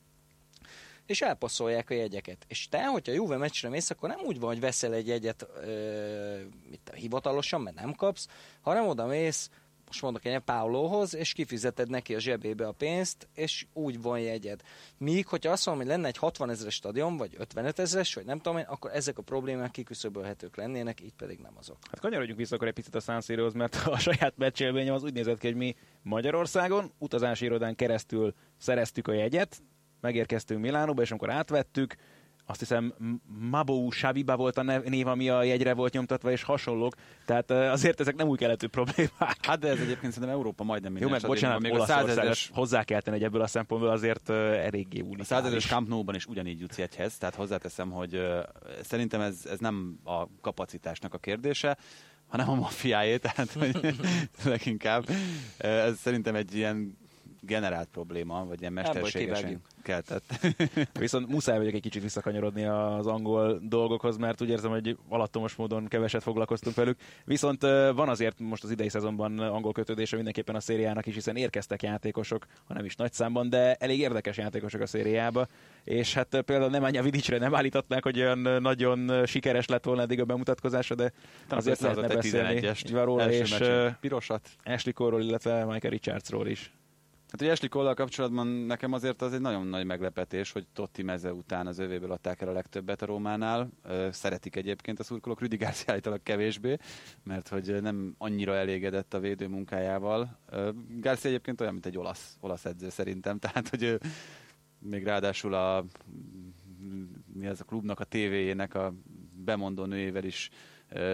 és 1.06 1.22
elpasszolják 1.22 1.90
a 1.90 1.94
jegyeket. 1.94 2.46
És 2.48 2.70
te, 2.70 2.86
hogyha 2.86 3.14
Juve 3.14 3.38
meccsre 3.38 3.70
mész, 3.70 3.90
akkor 3.90 4.10
nem 4.10 4.20
úgy 4.26 4.40
van, 4.40 4.50
hogy 4.50 4.60
veszel 4.60 4.94
egy 4.94 5.08
jegyet 5.08 5.48
ö, 5.64 6.40
mit, 6.70 6.92
hivatalosan, 6.96 7.62
mert 7.62 7.76
nem 7.76 7.94
kapsz, 7.94 8.28
hanem 8.62 8.88
oda 8.88 9.06
mész, 9.06 9.50
most 9.92 10.04
mondok 10.04 10.26
egy 10.26 10.40
Paulóhoz, 10.40 11.16
és 11.16 11.34
kifizeted 11.34 11.90
neki 11.90 12.16
a 12.16 12.20
zsebébe 12.20 12.68
a 12.68 12.72
pénzt, 12.72 13.28
és 13.36 13.66
úgy 13.74 14.02
van 14.02 14.20
jegyed. 14.20 14.62
Míg, 14.98 15.28
hogyha 15.28 15.52
azt 15.52 15.66
mondom, 15.66 15.86
hogy 15.86 15.94
lenne 15.96 16.08
egy 16.08 16.18
60 16.18 16.50
ezeres 16.50 16.74
stadion, 16.74 17.18
vagy 17.18 17.36
55 17.38 17.80
ezeres, 17.80 18.14
vagy 18.14 18.26
nem 18.26 18.38
tudom 18.38 18.58
én, 18.58 18.66
akkor 18.68 18.92
ezek 18.94 19.18
a 19.18 19.22
problémák 19.22 19.72
kiküszöbölhetők 19.72 20.56
lennének, 20.56 21.02
így 21.02 21.14
pedig 21.14 21.40
nem 21.40 21.54
azok. 21.58 21.78
Hát 21.90 22.00
kanyarodjunk 22.00 22.40
vissza 22.40 22.56
akkor 22.56 22.68
egy 22.68 22.74
picit 22.74 22.96
a 22.96 23.00
San 23.00 23.22
Siro-hoz, 23.22 23.54
mert 23.54 23.76
a 23.86 23.98
saját 23.98 24.34
meccsélményem 24.38 24.94
az 24.94 25.04
úgy 25.04 25.14
nézett 25.14 25.40
ki, 25.40 25.48
hogy 25.48 25.56
mi 25.56 25.76
Magyarországon 26.02 26.92
utazási 26.98 27.46
irodán 27.46 27.76
keresztül 27.76 28.34
szereztük 28.58 29.08
a 29.08 29.14
jegyet, 29.14 29.62
megérkeztünk 30.02 30.62
Milánóba, 30.62 31.02
és 31.02 31.10
amikor 31.10 31.30
átvettük, 31.30 31.96
azt 32.52 32.60
hiszem 32.60 32.94
Mabou 33.50 33.92
Saviba 33.92 34.36
volt 34.36 34.58
a 34.58 34.62
név, 34.62 35.08
ami 35.08 35.30
a 35.30 35.44
jegyre 35.44 35.74
volt 35.74 35.94
nyomtatva, 35.94 36.32
és 36.32 36.44
hasonlók. 36.44 36.94
Tehát 37.26 37.52
azért 37.52 38.00
ezek 38.00 38.16
nem 38.16 38.28
új 38.28 38.38
keletű 38.38 38.68
problémák. 38.68 39.38
Hát 39.42 39.60
de 39.60 39.68
ez 39.68 39.80
egyébként 39.80 40.14
szerintem 40.14 40.38
Európa 40.38 40.64
majdnem 40.64 40.92
minden 40.92 41.10
Jó, 41.10 41.16
meg 41.16 41.30
bocsánat, 41.30 41.62
még 41.62 41.74
a 41.74 41.86
százezres... 41.86 42.50
hozzá 42.54 42.84
kell 42.84 43.02
tenni, 43.02 43.24
ebből 43.24 43.42
a 43.42 43.48
szempontból 43.48 43.90
azért 43.90 44.30
eléggé 44.30 45.00
unikális. 45.00 45.20
A 45.20 45.24
százezres 45.24 45.66
Camp 45.66 45.88
Nou-ban 45.88 46.16
is 46.16 46.26
ugyanígy 46.26 46.60
jutsz 46.60 46.78
jegyhez, 46.78 47.18
tehát 47.18 47.36
hozzáteszem, 47.36 47.90
hogy 47.92 48.22
szerintem 48.82 49.22
ez, 49.22 49.46
ez 49.50 49.60
nem 49.60 50.00
a 50.04 50.26
kapacitásnak 50.42 51.14
a 51.14 51.18
kérdése, 51.18 51.78
hanem 52.28 52.50
a 52.50 52.56
mafiáé, 52.56 53.18
tehát 53.26 53.52
hogy 53.52 53.96
leginkább. 54.44 55.10
Ez 55.58 55.98
szerintem 55.98 56.36
egy 56.36 56.56
ilyen 56.56 56.98
generált 57.42 57.88
probléma, 57.92 58.46
vagy 58.46 58.62
ilyen 58.62 58.74
mesterségesen 58.74 59.62
keltett. 59.82 60.24
Viszont 61.00 61.28
muszáj 61.28 61.58
vagyok 61.58 61.74
egy 61.74 61.82
kicsit 61.82 62.02
visszakanyarodni 62.02 62.66
az 62.66 63.08
angol 63.08 63.60
dolgokhoz, 63.62 64.18
mert 64.18 64.42
úgy 64.42 64.50
érzem, 64.50 64.72
hogy 64.72 64.98
alattomos 65.10 65.56
módon 65.56 65.88
keveset 65.88 66.24
foglalkoztunk 66.24 66.76
velük. 66.76 67.00
Viszont 67.26 67.62
van 67.96 68.10
azért 68.10 68.40
most 68.40 68.64
az 68.64 68.72
idei 68.72 68.90
szezonban 68.90 69.40
angol 69.40 69.72
kötődése 69.72 70.16
mindenképpen 70.16 70.56
a 70.56 70.60
szériának 70.60 71.06
is, 71.06 71.14
hiszen 71.14 71.36
érkeztek 71.36 71.84
játékosok, 71.84 72.46
ha 72.68 72.74
nem 72.74 72.86
is 72.86 72.96
nagy 72.96 73.14
számban, 73.14 73.50
de 73.50 73.74
elég 73.74 74.00
érdekes 74.00 74.38
játékosok 74.38 74.82
a 74.82 74.86
szériába. 74.86 75.48
És 75.84 76.14
hát 76.14 76.42
például 76.46 76.70
Nemanja 76.70 77.02
Vidicsre 77.02 77.38
nem 77.38 77.56
állították, 77.56 78.04
hogy 78.04 78.20
olyan 78.20 78.62
nagyon 78.62 79.26
sikeres 79.26 79.68
lett 79.68 79.84
volna 79.84 80.02
eddig 80.02 80.20
a 80.20 80.26
bemutatkozása, 80.26 80.96
de 80.96 81.12
azért 81.50 81.80
lehetne 81.80 82.08
beszélni 82.08 82.74
róla, 82.90 83.32
és 83.32 83.58
pirosat. 84.00 84.50
Ashley 84.64 84.94
Cole-ról, 84.94 85.22
illetve 85.22 85.66
Michael 85.66 85.92
Richardsról 85.92 86.48
is. 86.48 86.72
Hát, 87.32 87.40
hogy 87.40 87.50
Ashley 87.50 87.70
cole 87.70 87.94
kapcsolatban 87.94 88.48
nekem 88.48 88.94
azért 88.94 89.22
az 89.22 89.34
egy 89.34 89.42
nagyon 89.42 89.68
nagy 89.68 89.86
meglepetés, 89.86 90.52
hogy 90.52 90.68
Totti 90.74 91.04
meze 91.04 91.34
után 91.34 91.68
az 91.68 91.80
övéből 91.80 92.12
adták 92.12 92.42
el 92.42 92.48
a 92.48 92.52
legtöbbet 92.52 93.02
a 93.02 93.06
Rómánál. 93.06 93.70
Szeretik 94.12 94.56
egyébként 94.56 95.00
a 95.00 95.04
szurkolók, 95.04 95.40
Rüdi 95.40 95.56
Garcia 95.56 95.92
állítólag 95.92 96.24
kevésbé, 96.24 96.78
mert 97.24 97.48
hogy 97.48 97.82
nem 97.82 98.16
annyira 98.18 98.56
elégedett 98.56 99.14
a 99.14 99.20
védő 99.20 99.48
munkájával. 99.48 100.40
Garcia 101.00 101.30
egyébként 101.30 101.62
olyan, 101.62 101.74
mint 101.74 101.86
egy 101.86 101.98
olasz, 101.98 102.38
olasz 102.40 102.66
edző 102.66 102.90
szerintem, 102.90 103.40
tehát 103.44 103.70
hogy 103.70 103.98
még 104.80 105.04
ráadásul 105.04 105.54
a 105.54 105.86
mi 107.34 107.48
az 107.48 107.62
a 107.62 107.64
klubnak 107.64 108.00
a 108.00 108.04
tévéjének 108.04 108.76
a 108.76 108.94
bemondó 109.34 109.86
nőjével 109.86 110.24
is 110.24 110.50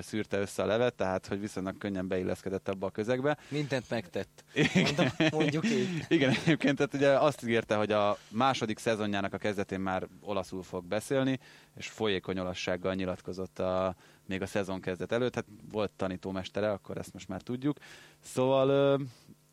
szűrte 0.01 0.39
össze 0.39 0.63
a 0.63 0.65
levet, 0.65 0.93
tehát 0.93 1.27
hogy 1.27 1.39
viszonylag 1.39 1.77
könnyen 1.77 2.07
beilleszkedett 2.07 2.69
abba 2.69 2.87
a 2.87 2.89
közegbe. 2.89 3.37
Mindent 3.49 3.89
megtett. 3.89 4.43
Mondom, 4.73 5.07
mondjuk 5.31 5.65
így. 5.69 6.05
Igen, 6.07 6.29
egyébként 6.29 6.77
tehát 6.77 6.93
ugye 6.93 7.09
azt 7.09 7.43
ígérte, 7.43 7.75
hogy 7.75 7.91
a 7.91 8.17
második 8.29 8.79
szezonjának 8.79 9.33
a 9.33 9.37
kezdetén 9.37 9.79
már 9.79 10.07
olaszul 10.21 10.63
fog 10.63 10.85
beszélni, 10.85 11.39
és 11.75 11.87
folyékony 11.87 12.39
olassággal 12.39 12.93
nyilatkozott 12.93 13.59
a, 13.59 13.95
még 14.25 14.41
a 14.41 14.45
szezon 14.45 14.81
kezdet 14.81 15.11
előtt, 15.11 15.35
hát 15.35 15.45
volt 15.71 15.91
tanítómestere, 15.91 16.71
akkor 16.71 16.97
ezt 16.97 17.13
most 17.13 17.27
már 17.27 17.41
tudjuk. 17.41 17.77
Szóval 18.19 18.69
ö, 18.69 18.95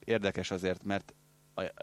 érdekes 0.04 0.50
azért, 0.50 0.84
mert 0.84 1.14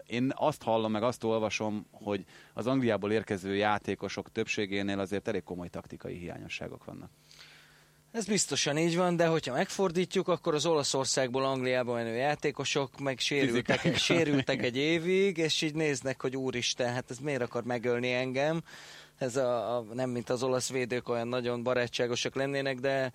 én 0.05 0.31
azt 0.35 0.63
hallom, 0.63 0.91
meg 0.91 1.03
azt 1.03 1.23
olvasom, 1.23 1.85
hogy 1.91 2.25
az 2.53 2.67
Angliából 2.67 3.11
érkező 3.11 3.55
játékosok 3.55 4.31
többségénél 4.31 4.99
azért 4.99 5.27
elég 5.27 5.43
komoly 5.43 5.67
taktikai 5.67 6.17
hiányosságok 6.17 6.85
vannak. 6.85 7.09
Ez 8.11 8.25
biztosan 8.25 8.77
így 8.77 8.95
van, 8.95 9.15
de 9.15 9.25
hogyha 9.27 9.53
megfordítjuk, 9.53 10.27
akkor 10.27 10.53
az 10.53 10.65
Olaszországból 10.65 11.45
Angliába 11.45 11.93
menő 11.93 12.15
játékosok 12.15 12.99
meg 12.99 13.19
sérültek, 13.19 13.97
sérültek 13.97 14.63
egy 14.63 14.77
évig, 14.77 15.37
és 15.37 15.61
így 15.61 15.75
néznek, 15.75 16.21
hogy 16.21 16.37
úristen, 16.37 16.93
hát 16.93 17.09
ez 17.09 17.17
miért 17.17 17.41
akar 17.41 17.63
megölni 17.63 18.13
engem? 18.13 18.61
Ez 19.17 19.35
a, 19.35 19.77
a 19.77 19.85
nem 19.93 20.09
mint 20.09 20.29
az 20.29 20.43
olasz 20.43 20.69
védők 20.69 21.09
olyan 21.09 21.27
nagyon 21.27 21.63
barátságosak 21.63 22.35
lennének, 22.35 22.79
de 22.79 23.11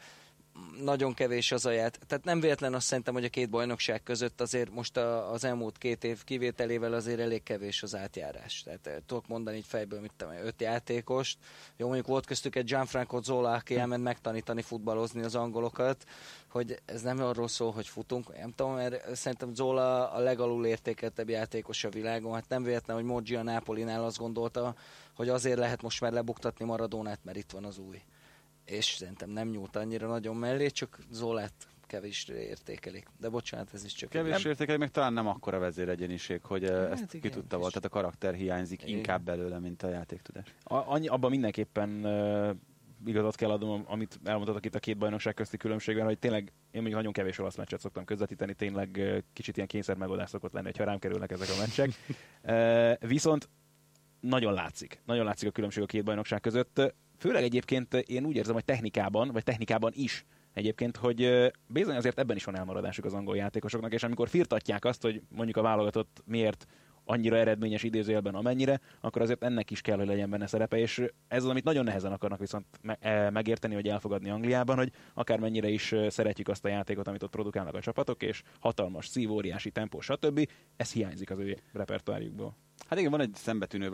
nagyon 0.82 1.14
kevés 1.14 1.52
az 1.52 1.66
aját. 1.66 1.98
Tehát 2.06 2.24
nem 2.24 2.40
véletlen 2.40 2.74
azt 2.74 2.86
szerintem, 2.86 3.14
hogy 3.14 3.24
a 3.24 3.28
két 3.28 3.50
bajnokság 3.50 4.02
között 4.02 4.40
azért 4.40 4.70
most 4.70 4.96
a, 4.96 5.32
az 5.32 5.44
elmúlt 5.44 5.78
két 5.78 6.04
év 6.04 6.24
kivételével 6.24 6.92
azért 6.92 7.20
elég 7.20 7.42
kevés 7.42 7.82
az 7.82 7.94
átjárás. 7.94 8.62
Tehát 8.62 8.86
eh, 8.86 8.94
tudok 9.06 9.28
mondani 9.28 9.56
így 9.56 9.66
fejből, 9.66 10.00
mit 10.00 10.12
tudom, 10.16 10.34
öt 10.34 10.60
játékost. 10.60 11.38
Jó, 11.76 11.86
mondjuk 11.86 12.06
volt 12.06 12.26
köztük 12.26 12.56
egy 12.56 12.64
Gianfranco 12.64 13.22
Zola, 13.22 13.52
aki 13.52 13.74
hm. 13.74 13.80
elment 13.80 14.02
megtanítani 14.02 14.62
futballozni 14.62 15.22
az 15.22 15.34
angolokat, 15.34 16.04
hogy 16.48 16.78
ez 16.84 17.02
nem 17.02 17.22
arról 17.22 17.48
szól, 17.48 17.72
hogy 17.72 17.86
futunk, 17.86 18.38
nem 18.38 18.52
tudom, 18.52 18.74
mert 18.74 19.16
szerintem 19.16 19.54
Zola 19.54 20.10
a 20.10 20.18
legalul 20.18 20.66
értékeltebb 20.66 21.28
játékos 21.28 21.84
a 21.84 21.88
világon. 21.88 22.34
Hát 22.34 22.48
nem 22.48 22.62
véletlen, 22.62 22.96
hogy 22.96 23.04
Moggi 23.04 23.34
a 23.34 23.42
Nápolinál 23.42 24.04
azt 24.04 24.18
gondolta, 24.18 24.74
hogy 25.14 25.28
azért 25.28 25.58
lehet 25.58 25.82
most 25.82 26.00
már 26.00 26.12
lebuktatni 26.12 26.64
Maradónát, 26.64 27.20
mert 27.24 27.36
itt 27.36 27.50
van 27.50 27.64
az 27.64 27.78
új 27.78 28.02
és 28.66 28.84
szerintem 28.84 29.30
nem 29.30 29.48
nyúlt 29.48 29.76
annyira 29.76 30.08
nagyon 30.08 30.36
mellé, 30.36 30.66
csak 30.66 30.98
Zolát 31.10 31.52
kevés 31.86 32.28
értékelik. 32.28 33.06
De 33.20 33.28
bocsánat, 33.28 33.74
ez 33.74 33.84
is 33.84 33.92
csak... 33.92 34.10
Kevés 34.10 34.42
nem... 34.42 34.50
értékelik, 34.50 34.80
meg 34.80 34.90
talán 34.90 35.12
nem 35.12 35.26
akkora 35.26 35.58
vezéregyeniség, 35.58 36.42
hogy 36.42 36.64
eh, 36.64 36.80
hát 36.80 36.90
ezt 36.90 37.14
igen, 37.14 37.30
ki 37.30 37.36
tudta 37.36 37.58
volt, 37.58 37.72
tehát 37.72 37.84
a 37.84 37.88
karakter 37.88 38.34
hiányzik 38.34 38.82
igen. 38.82 38.96
inkább 38.96 39.22
belőle, 39.22 39.58
mint 39.58 39.82
a 39.82 39.88
játéktudás. 39.88 40.54
A, 40.62 40.74
annyi, 40.74 41.06
abban 41.06 41.30
mindenképpen 41.30 42.04
uh, 42.04 42.56
igazat 43.04 43.34
kell 43.34 43.50
adnom, 43.50 43.84
amit 43.86 44.20
elmondhatok 44.24 44.64
itt 44.64 44.74
a 44.74 44.78
két 44.78 44.98
bajnokság 44.98 45.34
közti 45.34 45.56
különbségben, 45.56 46.04
hogy 46.04 46.18
tényleg 46.18 46.42
én 46.42 46.52
mondjuk 46.70 46.94
nagyon 46.94 47.12
kevés 47.12 47.38
olasz 47.38 47.56
meccset 47.56 47.80
szoktam 47.80 48.04
közvetíteni, 48.04 48.54
tényleg 48.54 48.96
uh, 48.98 49.18
kicsit 49.32 49.56
ilyen 49.56 49.68
kényszer 49.68 49.96
megoldás 49.96 50.30
szokott 50.30 50.52
lenni, 50.52 50.70
ha 50.78 50.84
rám 50.84 50.98
kerülnek 50.98 51.30
ezek 51.30 51.48
a 51.48 51.58
meccsek. 51.58 51.90
uh, 52.42 53.08
viszont 53.14 53.48
nagyon 54.20 54.52
látszik, 54.52 55.02
nagyon 55.04 55.24
látszik 55.24 55.48
a 55.48 55.52
különbség 55.52 55.82
a 55.82 55.86
két 55.86 56.04
bajnokság 56.04 56.40
között 56.40 56.94
Főleg 57.18 57.42
egyébként 57.42 57.94
én 57.94 58.24
úgy 58.24 58.36
érzem, 58.36 58.54
hogy 58.54 58.64
technikában, 58.64 59.30
vagy 59.32 59.44
technikában 59.44 59.92
is 59.94 60.24
egyébként, 60.52 60.96
hogy 60.96 61.50
bizony 61.66 61.96
azért 61.96 62.18
ebben 62.18 62.36
is 62.36 62.44
van 62.44 62.56
elmaradásuk 62.56 63.04
az 63.04 63.14
angol 63.14 63.36
játékosoknak, 63.36 63.92
és 63.92 64.02
amikor 64.02 64.28
firtatják 64.28 64.84
azt, 64.84 65.02
hogy 65.02 65.22
mondjuk 65.28 65.56
a 65.56 65.62
válogatott 65.62 66.22
miért 66.24 66.66
annyira 67.06 67.36
eredményes 67.36 67.82
idézőjelben, 67.82 68.34
amennyire, 68.34 68.80
akkor 69.00 69.22
azért 69.22 69.42
ennek 69.42 69.70
is 69.70 69.80
kell, 69.80 69.96
hogy 69.96 70.06
legyen 70.06 70.30
benne 70.30 70.46
szerepe, 70.46 70.78
és 70.78 71.02
ez 71.28 71.44
az, 71.44 71.50
amit 71.50 71.64
nagyon 71.64 71.84
nehezen 71.84 72.12
akarnak 72.12 72.38
viszont 72.38 72.66
e, 73.00 73.30
megérteni, 73.30 73.74
hogy 73.74 73.88
elfogadni 73.88 74.30
Angliában, 74.30 74.76
hogy 74.76 74.92
akármennyire 75.14 75.68
is 75.68 75.94
szeretjük 76.08 76.48
azt 76.48 76.64
a 76.64 76.68
játékot, 76.68 77.08
amit 77.08 77.22
ott 77.22 77.30
produkálnak 77.30 77.74
a 77.74 77.80
csapatok, 77.80 78.22
és 78.22 78.42
hatalmas 78.60 79.06
szív, 79.06 79.32
óriási 79.32 79.70
tempó, 79.70 80.00
stb. 80.00 80.48
Ez 80.76 80.92
hiányzik 80.92 81.30
az 81.30 81.38
ő 81.38 81.56
repertoárjukból. 81.72 82.56
Hát 82.88 82.98
igen, 82.98 83.10
van 83.10 83.20
egy 83.20 83.34
szembetűnő 83.34 83.90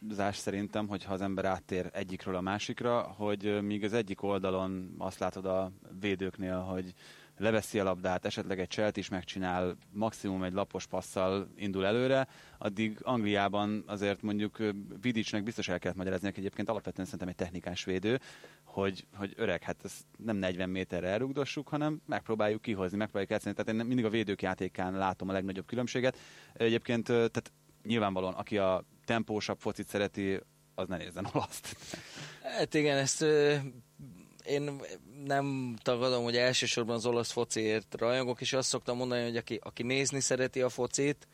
változás 0.00 0.36
szerintem, 0.36 0.88
hogyha 0.88 1.12
az 1.12 1.20
ember 1.20 1.44
áttér 1.44 1.90
egyikről 1.92 2.34
a 2.34 2.40
másikra, 2.40 3.02
hogy 3.02 3.62
míg 3.62 3.84
az 3.84 3.92
egyik 3.92 4.22
oldalon 4.22 4.94
azt 4.98 5.18
látod 5.18 5.46
a 5.46 5.72
védőknél, 6.00 6.58
hogy 6.58 6.94
leveszi 7.38 7.78
a 7.78 7.84
labdát, 7.84 8.24
esetleg 8.24 8.60
egy 8.60 8.68
cselt 8.68 8.96
is 8.96 9.08
megcsinál, 9.08 9.76
maximum 9.92 10.42
egy 10.42 10.52
lapos 10.52 10.86
passzal 10.86 11.48
indul 11.56 11.86
előre, 11.86 12.28
addig 12.58 12.98
Angliában 13.02 13.84
azért 13.86 14.22
mondjuk 14.22 14.58
Vidicsnek 15.00 15.42
biztos 15.42 15.68
el 15.68 15.78
kellett 15.78 15.96
magyarázni, 15.96 16.28
egyébként 16.28 16.68
alapvetően 16.68 17.06
szerintem 17.06 17.28
egy 17.28 17.34
technikás 17.34 17.84
védő, 17.84 18.20
hogy, 18.64 19.06
hogy 19.14 19.32
öreg, 19.36 19.62
hát 19.62 19.84
ezt 19.84 20.04
nem 20.16 20.36
40 20.36 20.68
méterre 20.68 21.08
elrugdossuk, 21.08 21.68
hanem 21.68 22.00
megpróbáljuk 22.06 22.62
kihozni, 22.62 22.96
megpróbáljuk 22.96 23.30
játszani. 23.30 23.54
Tehát 23.54 23.80
én 23.80 23.86
mindig 23.86 24.04
a 24.04 24.10
védők 24.10 24.42
játékán 24.42 24.92
látom 24.94 25.28
a 25.28 25.32
legnagyobb 25.32 25.66
különbséget. 25.66 26.18
Egyébként 26.52 27.04
tehát 27.04 27.52
nyilvánvalóan, 27.82 28.34
aki 28.34 28.58
a 28.58 28.84
tempósabb 29.06 29.58
focit 29.58 29.88
szereti, 29.88 30.40
az 30.74 30.88
ne 30.88 30.96
nézzen 30.96 31.28
olaszt. 31.32 31.76
Hát 32.42 32.74
igen, 32.74 32.96
ezt 32.96 33.24
én 34.44 34.80
nem 35.24 35.76
tagadom, 35.82 36.22
hogy 36.22 36.36
elsősorban 36.36 36.94
az 36.94 37.06
olasz 37.06 37.30
fociért 37.30 37.94
rajongok, 37.98 38.40
és 38.40 38.52
azt 38.52 38.68
szoktam 38.68 38.96
mondani, 38.96 39.22
hogy 39.22 39.36
aki, 39.36 39.60
aki 39.62 39.82
nézni 39.82 40.20
szereti 40.20 40.60
a 40.60 40.68
focit, 40.68 41.26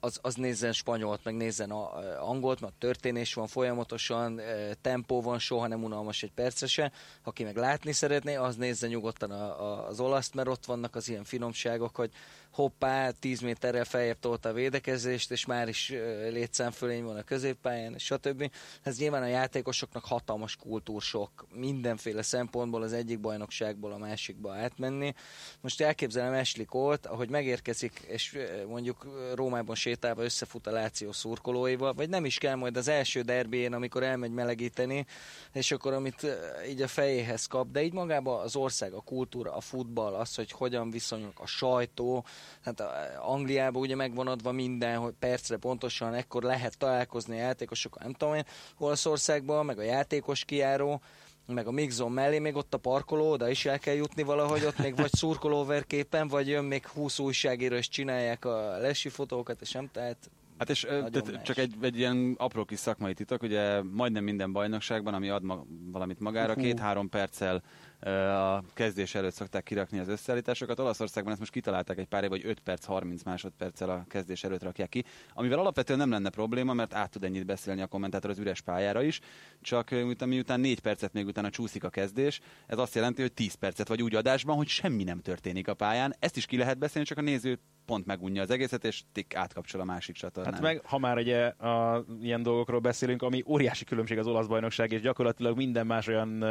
az, 0.00 0.18
az 0.22 0.34
nézzen 0.34 0.72
spanyolt, 0.72 1.24
meg 1.24 1.34
nézzen 1.34 1.70
a, 1.70 1.98
angolt, 2.28 2.60
mert 2.60 2.74
történés 2.74 3.34
van 3.34 3.46
folyamatosan, 3.46 4.40
tempó 4.80 5.20
van, 5.22 5.38
soha 5.38 5.66
nem 5.66 5.84
unalmas 5.84 6.22
egy 6.22 6.32
perce 6.32 6.66
se. 6.66 6.92
Aki 7.22 7.44
meg 7.44 7.56
látni 7.56 7.92
szeretné, 7.92 8.34
az 8.34 8.56
nézze 8.56 8.86
nyugodtan 8.86 9.30
a, 9.30 9.62
a, 9.62 9.86
az 9.86 10.00
olaszt, 10.00 10.34
mert 10.34 10.48
ott 10.48 10.64
vannak 10.64 10.94
az 10.94 11.08
ilyen 11.08 11.24
finomságok, 11.24 11.96
hogy 11.96 12.10
hoppá, 12.50 13.10
10 13.10 13.40
méterrel 13.40 13.84
feljebb 13.84 14.18
tolta 14.18 14.48
a 14.48 14.52
védekezést, 14.52 15.30
és 15.30 15.46
már 15.46 15.68
is 15.68 15.92
létszámfölény 16.28 17.04
van 17.04 17.16
a 17.16 17.22
középpályán, 17.22 17.98
stb. 17.98 18.50
Ez 18.82 18.98
nyilván 18.98 19.22
a 19.22 19.26
játékosoknak 19.26 20.04
hatalmas 20.04 20.56
kultúrsok, 20.56 21.46
mindenféle 21.54 22.22
szempontból 22.22 22.82
az 22.82 22.92
egyik 22.92 23.20
bajnokságból 23.20 23.92
a 23.92 23.98
másikba 23.98 24.54
átmenni. 24.54 25.14
Most 25.60 25.80
elképzelem 25.80 26.34
Ashley 26.34 26.66
Colt, 26.66 27.06
ahogy 27.06 27.28
megérkezik, 27.28 28.04
és 28.06 28.38
mondjuk 28.66 29.06
Rómában 29.34 29.74
sétálva 29.74 30.22
összefut 30.22 30.66
a 30.66 30.70
Láció 30.70 31.12
szurkolóival, 31.12 31.94
vagy 31.94 32.08
nem 32.08 32.24
is 32.24 32.38
kell 32.38 32.54
majd 32.54 32.76
az 32.76 32.88
első 32.88 33.22
derbén, 33.22 33.72
amikor 33.72 34.02
elmegy 34.02 34.32
melegíteni, 34.32 35.06
és 35.52 35.70
akkor 35.70 35.92
amit 35.92 36.26
így 36.68 36.82
a 36.82 36.88
fejéhez 36.88 37.46
kap, 37.46 37.70
de 37.70 37.82
így 37.82 37.92
magában 37.92 38.40
az 38.40 38.56
ország, 38.56 38.92
a 38.92 39.00
kultúra, 39.00 39.54
a 39.54 39.60
futball, 39.60 40.14
az, 40.14 40.34
hogy 40.34 40.50
hogyan 40.50 40.90
viszonyulnak 40.90 41.40
a 41.40 41.46
sajtó, 41.46 42.24
hát 42.64 42.82
Angliában 43.20 43.82
ugye 43.82 43.94
megvan 43.94 44.26
adva 44.26 44.52
minden, 44.52 44.98
hogy 44.98 45.14
percre 45.18 45.56
pontosan 45.56 46.14
ekkor 46.14 46.42
lehet 46.42 46.78
találkozni 46.78 47.36
a 47.36 47.42
játékosokkal, 47.42 48.02
nem 48.02 48.12
tudom 48.12 48.34
én, 48.34 48.44
Olaszországban, 48.78 49.64
meg 49.64 49.78
a 49.78 49.82
játékos 49.82 50.44
kiáró, 50.44 51.00
meg 51.46 51.66
a 51.66 51.70
mixon 51.70 52.12
mellé, 52.12 52.38
még 52.38 52.56
ott 52.56 52.74
a 52.74 52.78
parkoló, 52.78 53.30
oda 53.30 53.48
is 53.48 53.64
el 53.66 53.78
kell 53.78 53.94
jutni 53.94 54.22
valahogy, 54.22 54.64
ott 54.64 54.78
még 54.78 54.96
vagy 54.96 55.12
szurkolóverképen, 55.12 56.28
vagy 56.28 56.48
jön 56.48 56.64
még 56.64 56.86
20 56.86 57.18
újságíró, 57.18 57.76
és 57.76 57.88
csinálják 57.88 58.44
a 58.44 58.78
lesi 58.78 59.08
fotókat, 59.08 59.60
és 59.60 59.72
nem, 59.72 59.88
tehát 59.92 60.30
Hát 60.58 60.70
és 60.70 60.80
tehát 60.80 61.42
csak 61.42 61.58
egy, 61.58 61.74
egy 61.80 61.98
ilyen 61.98 62.34
apró 62.38 62.64
kis 62.64 62.78
szakmai 62.78 63.14
titok, 63.14 63.42
ugye 63.42 63.82
majdnem 63.82 64.24
minden 64.24 64.52
bajnokságban, 64.52 65.14
ami 65.14 65.28
ad 65.28 65.42
ma, 65.42 65.64
valamit 65.92 66.20
magára, 66.20 66.54
két-három 66.54 67.08
perccel 67.08 67.62
a 68.00 68.62
kezdés 68.74 69.14
előtt 69.14 69.34
szokták 69.34 69.62
kirakni 69.62 69.98
az 69.98 70.08
összeállításokat. 70.08 70.78
Olaszországban 70.78 71.30
ezt 71.30 71.40
most 71.40 71.52
kitalálták 71.52 71.98
egy 71.98 72.06
pár 72.06 72.22
év, 72.22 72.28
vagy 72.28 72.46
5 72.46 72.60
perc, 72.60 72.84
30 72.84 73.22
másodperccel 73.22 73.90
a 73.90 74.04
kezdés 74.08 74.44
előtt 74.44 74.62
rakják 74.62 74.88
ki, 74.88 75.04
amivel 75.34 75.58
alapvetően 75.58 75.98
nem 75.98 76.10
lenne 76.10 76.30
probléma, 76.30 76.72
mert 76.72 76.94
át 76.94 77.10
tud 77.10 77.24
ennyit 77.24 77.46
beszélni 77.46 77.82
a 77.82 77.86
kommentátor 77.86 78.30
az 78.30 78.38
üres 78.38 78.60
pályára 78.60 79.02
is, 79.02 79.20
csak 79.60 79.90
miután 80.26 80.60
4 80.60 80.80
percet 80.80 81.12
még 81.12 81.26
utána 81.26 81.50
csúszik 81.50 81.84
a 81.84 81.90
kezdés, 81.90 82.40
ez 82.66 82.78
azt 82.78 82.94
jelenti, 82.94 83.20
hogy 83.20 83.32
10 83.32 83.54
percet 83.54 83.88
vagy 83.88 84.02
úgy 84.02 84.14
adásban, 84.14 84.56
hogy 84.56 84.68
semmi 84.68 85.04
nem 85.04 85.20
történik 85.20 85.68
a 85.68 85.74
pályán. 85.74 86.14
Ezt 86.18 86.36
is 86.36 86.46
ki 86.46 86.56
lehet 86.56 86.78
beszélni, 86.78 87.08
csak 87.08 87.18
a 87.18 87.22
néző 87.22 87.58
pont 87.88 88.06
megunja 88.06 88.42
az 88.42 88.50
egészet, 88.50 88.84
és 88.84 89.02
tik 89.12 89.34
átkapcsol 89.36 89.80
a 89.80 89.84
másik 89.84 90.14
csatornán. 90.14 90.52
Hát 90.52 90.62
meg, 90.62 90.80
ha 90.84 90.98
már 90.98 91.16
ugye 91.16 91.46
a, 91.46 92.04
ilyen 92.20 92.42
dolgokról 92.42 92.80
beszélünk, 92.80 93.22
ami 93.22 93.42
óriási 93.46 93.84
különbség 93.84 94.18
az 94.18 94.26
olasz 94.26 94.46
bajnokság, 94.46 94.92
és 94.92 95.00
gyakorlatilag 95.00 95.56
minden 95.56 95.86
más 95.86 96.06
olyan 96.06 96.44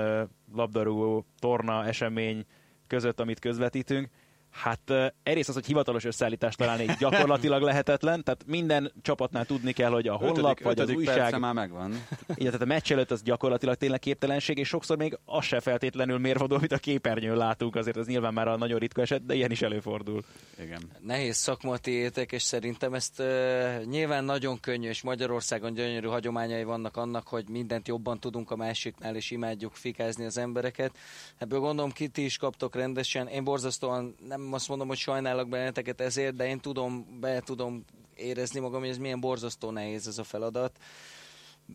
labdarúgó, 0.53 1.25
torna, 1.39 1.85
esemény 1.85 2.45
között, 2.87 3.19
amit 3.19 3.39
közvetítünk, 3.39 4.09
Hát 4.51 4.93
egyrészt 5.23 5.49
az, 5.49 5.55
hogy 5.55 5.65
hivatalos 5.65 6.05
összeállítást 6.05 6.57
találni 6.57 6.85
gyakorlatilag 6.99 7.61
lehetetlen, 7.61 8.23
tehát 8.23 8.43
minden 8.45 8.91
csapatnál 9.01 9.45
tudni 9.45 9.71
kell, 9.71 9.89
hogy 9.89 10.07
a 10.07 10.15
honlap 10.15 10.59
ötödik, 10.59 10.63
vagy 10.63 10.79
az 10.79 10.89
újság... 10.89 11.39
már 11.39 11.53
megvan. 11.53 11.91
Igen, 12.27 12.45
tehát 12.45 12.61
a 12.61 12.65
meccs 12.65 12.91
előtt 12.91 13.11
az 13.11 13.21
gyakorlatilag 13.21 13.75
tényleg 13.75 13.99
képtelenség, 13.99 14.57
és 14.57 14.67
sokszor 14.67 14.97
még 14.97 15.19
az 15.25 15.45
se 15.45 15.59
feltétlenül 15.59 16.17
mérvadó, 16.17 16.55
amit 16.55 16.71
a 16.71 16.77
képernyőn 16.77 17.37
látunk, 17.37 17.75
azért 17.75 17.97
ez 17.97 18.07
nyilván 18.07 18.33
már 18.33 18.47
a 18.47 18.57
nagyon 18.57 18.79
ritka 18.79 19.01
eset, 19.01 19.25
de 19.25 19.33
ilyen 19.33 19.51
is 19.51 19.61
előfordul. 19.61 20.23
Igen. 20.59 20.81
Nehéz 20.99 21.37
szakma 21.37 21.77
tiétek, 21.77 22.31
és 22.31 22.41
szerintem 22.41 22.93
ezt 22.93 23.19
uh, 23.19 23.83
nyilván 23.83 24.23
nagyon 24.23 24.59
könnyű, 24.59 24.87
és 24.87 25.01
Magyarországon 25.01 25.73
gyönyörű 25.73 26.07
hagyományai 26.07 26.63
vannak 26.63 26.97
annak, 26.97 27.27
hogy 27.27 27.49
mindent 27.49 27.87
jobban 27.87 28.19
tudunk 28.19 28.51
a 28.51 28.55
másiknál, 28.55 29.15
és 29.15 29.31
imádjuk 29.31 29.73
fikázni 29.73 30.25
az 30.25 30.37
embereket. 30.37 30.97
Ebből 31.37 31.59
gondolom, 31.59 31.91
ki 31.91 32.07
ti 32.07 32.23
is 32.23 32.37
kaptok 32.37 32.75
rendesen. 32.75 33.27
Én 33.27 33.43
borzasztóan 33.43 34.15
nem 34.27 34.36
nem 34.37 34.53
azt 34.53 34.67
mondom, 34.67 34.87
hogy 34.87 34.97
sajnálok 34.97 35.49
benneteket 35.49 36.01
ezért, 36.01 36.35
de 36.35 36.47
én 36.47 36.59
tudom, 36.59 37.19
be 37.19 37.39
tudom 37.39 37.85
érezni 38.15 38.59
magam, 38.59 38.79
hogy 38.79 38.89
ez 38.89 38.97
milyen 38.97 39.19
borzasztó 39.19 39.71
nehéz 39.71 40.07
ez 40.07 40.17
a 40.17 40.23
feladat 40.23 40.79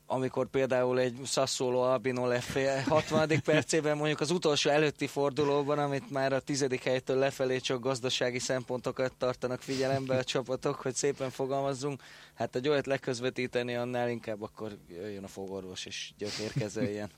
amikor 0.06 0.50
például 0.50 0.98
egy 0.98 1.18
Sassuolo 1.24 1.80
Albino 1.80 2.26
lefél 2.26 2.80
60. 2.88 3.28
percében 3.44 3.96
mondjuk 3.96 4.20
az 4.20 4.30
utolsó 4.30 4.70
előtti 4.70 5.06
fordulóban, 5.06 5.78
amit 5.78 6.10
már 6.10 6.32
a 6.32 6.40
tizedik 6.40 6.82
helytől 6.82 7.18
lefelé 7.18 7.58
csak 7.58 7.80
gazdasági 7.80 8.38
szempontokat 8.38 9.12
tartanak 9.18 9.60
figyelembe 9.60 10.16
a 10.16 10.24
csapatok, 10.24 10.74
hogy 10.74 10.94
szépen 10.94 11.30
fogalmazzunk, 11.30 12.02
hát 12.34 12.56
egy 12.56 12.68
olyat 12.68 12.86
leközvetíteni, 12.86 13.74
annál 13.74 14.10
inkább 14.10 14.42
akkor 14.42 14.76
jöjjön 14.88 15.24
a 15.24 15.28
fogorvos 15.28 15.86
és 15.86 16.12
gyökérkezeljen. 16.18 17.10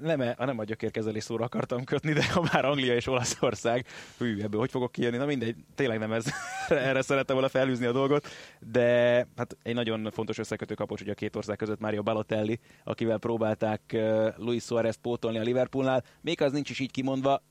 Nem, 0.00 0.20
e, 0.20 0.34
nem 0.38 0.58
a 0.58 0.64
gyökérkezelés 0.64 1.22
szóra 1.22 1.44
akartam 1.44 1.84
kötni, 1.84 2.12
de 2.12 2.32
ha 2.32 2.48
már 2.52 2.64
Anglia 2.64 2.94
és 2.94 3.06
Olaszország, 3.06 3.86
hű, 4.18 4.40
ebből 4.40 4.60
hogy 4.60 4.70
fogok 4.70 4.92
kijönni, 4.92 5.16
na 5.16 5.24
mindegy, 5.24 5.56
tényleg 5.74 5.98
nem 5.98 6.12
ez, 6.12 6.26
erre 6.68 7.02
szerettem 7.02 7.34
volna 7.34 7.50
felhűzni 7.50 7.86
a 7.86 7.92
dolgot, 7.92 8.26
de 8.60 9.16
hát 9.36 9.56
egy 9.62 9.74
nagyon 9.74 10.10
fontos 10.10 10.38
összekötő 10.38 10.74
kapocs 10.74 11.00
ugye 11.00 11.12
a 11.12 11.14
két 11.14 11.36
ország 11.36 11.56
között 11.56 11.80
Mario 11.80 12.02
Balotelli, 12.02 12.58
akivel 12.84 13.18
próbálták 13.18 13.96
Luis 14.36 14.62
Suarez 14.62 14.96
pótolni 14.96 15.38
a 15.38 15.42
Liverpoolnál, 15.42 16.04
még 16.20 16.42
az 16.42 16.52
nincs 16.52 16.70
is 16.70 16.78
így 16.78 16.90
kimondva, 16.90 17.42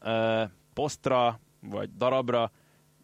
posztra 0.74 1.40
vagy 1.60 1.90
darabra, 1.98 2.52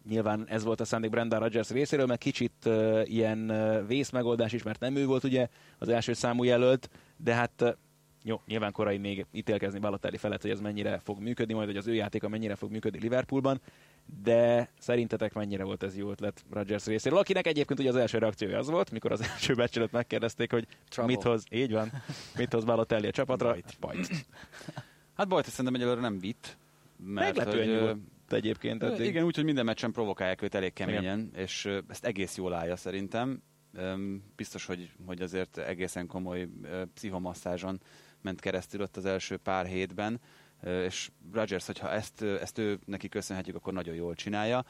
nyilván 0.08 0.46
ez 0.48 0.64
volt 0.64 0.80
a 0.80 0.84
szándék 0.84 1.10
Brendan 1.10 1.40
Rodgers 1.40 1.70
részéről, 1.70 2.06
mert 2.06 2.20
kicsit 2.20 2.52
uh, 2.64 3.02
ilyen 3.04 3.50
uh, 3.50 3.86
vészmegoldás 3.86 4.52
is, 4.52 4.62
mert 4.62 4.80
nem 4.80 4.96
ő 4.96 5.06
volt 5.06 5.24
ugye 5.24 5.48
az 5.78 5.88
első 5.88 6.12
számú 6.12 6.44
jelölt, 6.44 6.90
de 7.16 7.34
hát 7.34 7.76
jó, 8.24 8.40
nyilván 8.46 8.72
korai 8.72 8.98
még 8.98 9.26
ítélkezni 9.32 9.78
Balotelli 9.78 10.16
felett, 10.16 10.42
hogy 10.42 10.50
ez 10.50 10.60
mennyire 10.60 11.00
fog 11.04 11.20
működni, 11.20 11.54
majd 11.54 11.66
hogy 11.66 11.76
az 11.76 11.86
ő 11.86 11.94
játéka 11.94 12.28
mennyire 12.28 12.54
fog 12.54 12.70
működni 12.70 13.00
Liverpoolban, 13.00 13.60
de 14.22 14.70
szerintetek 14.78 15.32
mennyire 15.34 15.64
volt 15.64 15.82
ez 15.82 15.96
jó 15.96 16.10
ötlet 16.10 16.44
Rodgers 16.50 16.86
részéről, 16.86 17.18
akinek 17.18 17.46
egyébként 17.46 17.80
ugye 17.80 17.88
az 17.88 17.96
első 17.96 18.18
reakciója 18.18 18.58
az 18.58 18.68
volt, 18.70 18.90
mikor 18.90 19.12
az 19.12 19.22
első 19.32 19.54
meccs 19.54 19.76
előtt 19.76 19.92
megkérdezték, 19.92 20.50
hogy 20.50 20.66
Trouble. 20.88 21.14
mit 21.14 21.24
hoz, 21.24 21.44
így 21.50 21.72
van, 21.72 21.92
mit 22.36 22.52
hoz 22.52 22.64
Balotelli 22.64 23.06
a 23.06 23.10
csapatra, 23.10 23.48
bajt. 23.48 23.76
bajt. 23.80 24.08
Hát 25.16 25.28
bajt 25.28 25.48
szerintem 25.48 25.74
egyelőre 25.74 26.00
nem 26.00 26.18
vitt, 26.18 26.56
mert 26.96 27.36
Meglepően 27.36 27.68
hogy, 27.68 27.76
nyugodt 27.76 28.32
egyébként. 28.32 28.82
Eddig. 28.82 29.06
Igen, 29.06 29.24
úgyhogy 29.24 29.44
minden 29.44 29.64
meccsen 29.64 29.92
provokálják 29.92 30.42
őt 30.42 30.54
elég 30.54 30.72
keményen, 30.72 31.02
Igen. 31.02 31.30
és 31.34 31.68
ezt 31.88 32.04
egész 32.04 32.36
jól 32.36 32.54
állja 32.54 32.76
szerintem. 32.76 33.42
Biztos, 34.36 34.66
hogy, 34.66 34.90
hogy 35.06 35.22
azért 35.22 35.58
egészen 35.58 36.06
komoly 36.06 36.48
pszichomasszázson 36.94 37.80
ment 38.22 38.40
keresztül 38.40 38.80
ott 38.80 38.96
az 38.96 39.04
első 39.04 39.36
pár 39.36 39.66
hétben, 39.66 40.20
és 40.62 41.10
Rodgers, 41.32 41.66
hogyha 41.66 41.90
ezt, 41.90 42.22
ezt 42.22 42.58
ő 42.58 42.78
neki 42.84 43.08
köszönhetjük, 43.08 43.56
akkor 43.56 43.72
nagyon 43.72 43.94
jól 43.94 44.14
csinálja. 44.14 44.64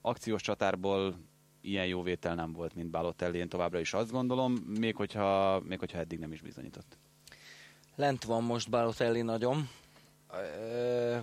Akciós 0.00 0.42
csatárból 0.42 1.16
ilyen 1.60 1.86
jó 1.86 2.02
vétel 2.02 2.34
nem 2.34 2.52
volt, 2.52 2.74
mint 2.74 2.90
Balotelli, 2.90 3.38
én 3.38 3.48
továbbra 3.48 3.78
is 3.78 3.92
azt 3.92 4.10
gondolom, 4.10 4.52
még 4.52 4.96
hogyha, 4.96 5.60
még 5.60 5.78
hogyha 5.78 5.98
eddig 5.98 6.18
nem 6.18 6.32
is 6.32 6.40
bizonyított. 6.40 6.98
Lent 7.96 8.24
van 8.24 8.42
most 8.42 8.70
Balotelli 8.70 9.22
nagyon, 9.22 9.68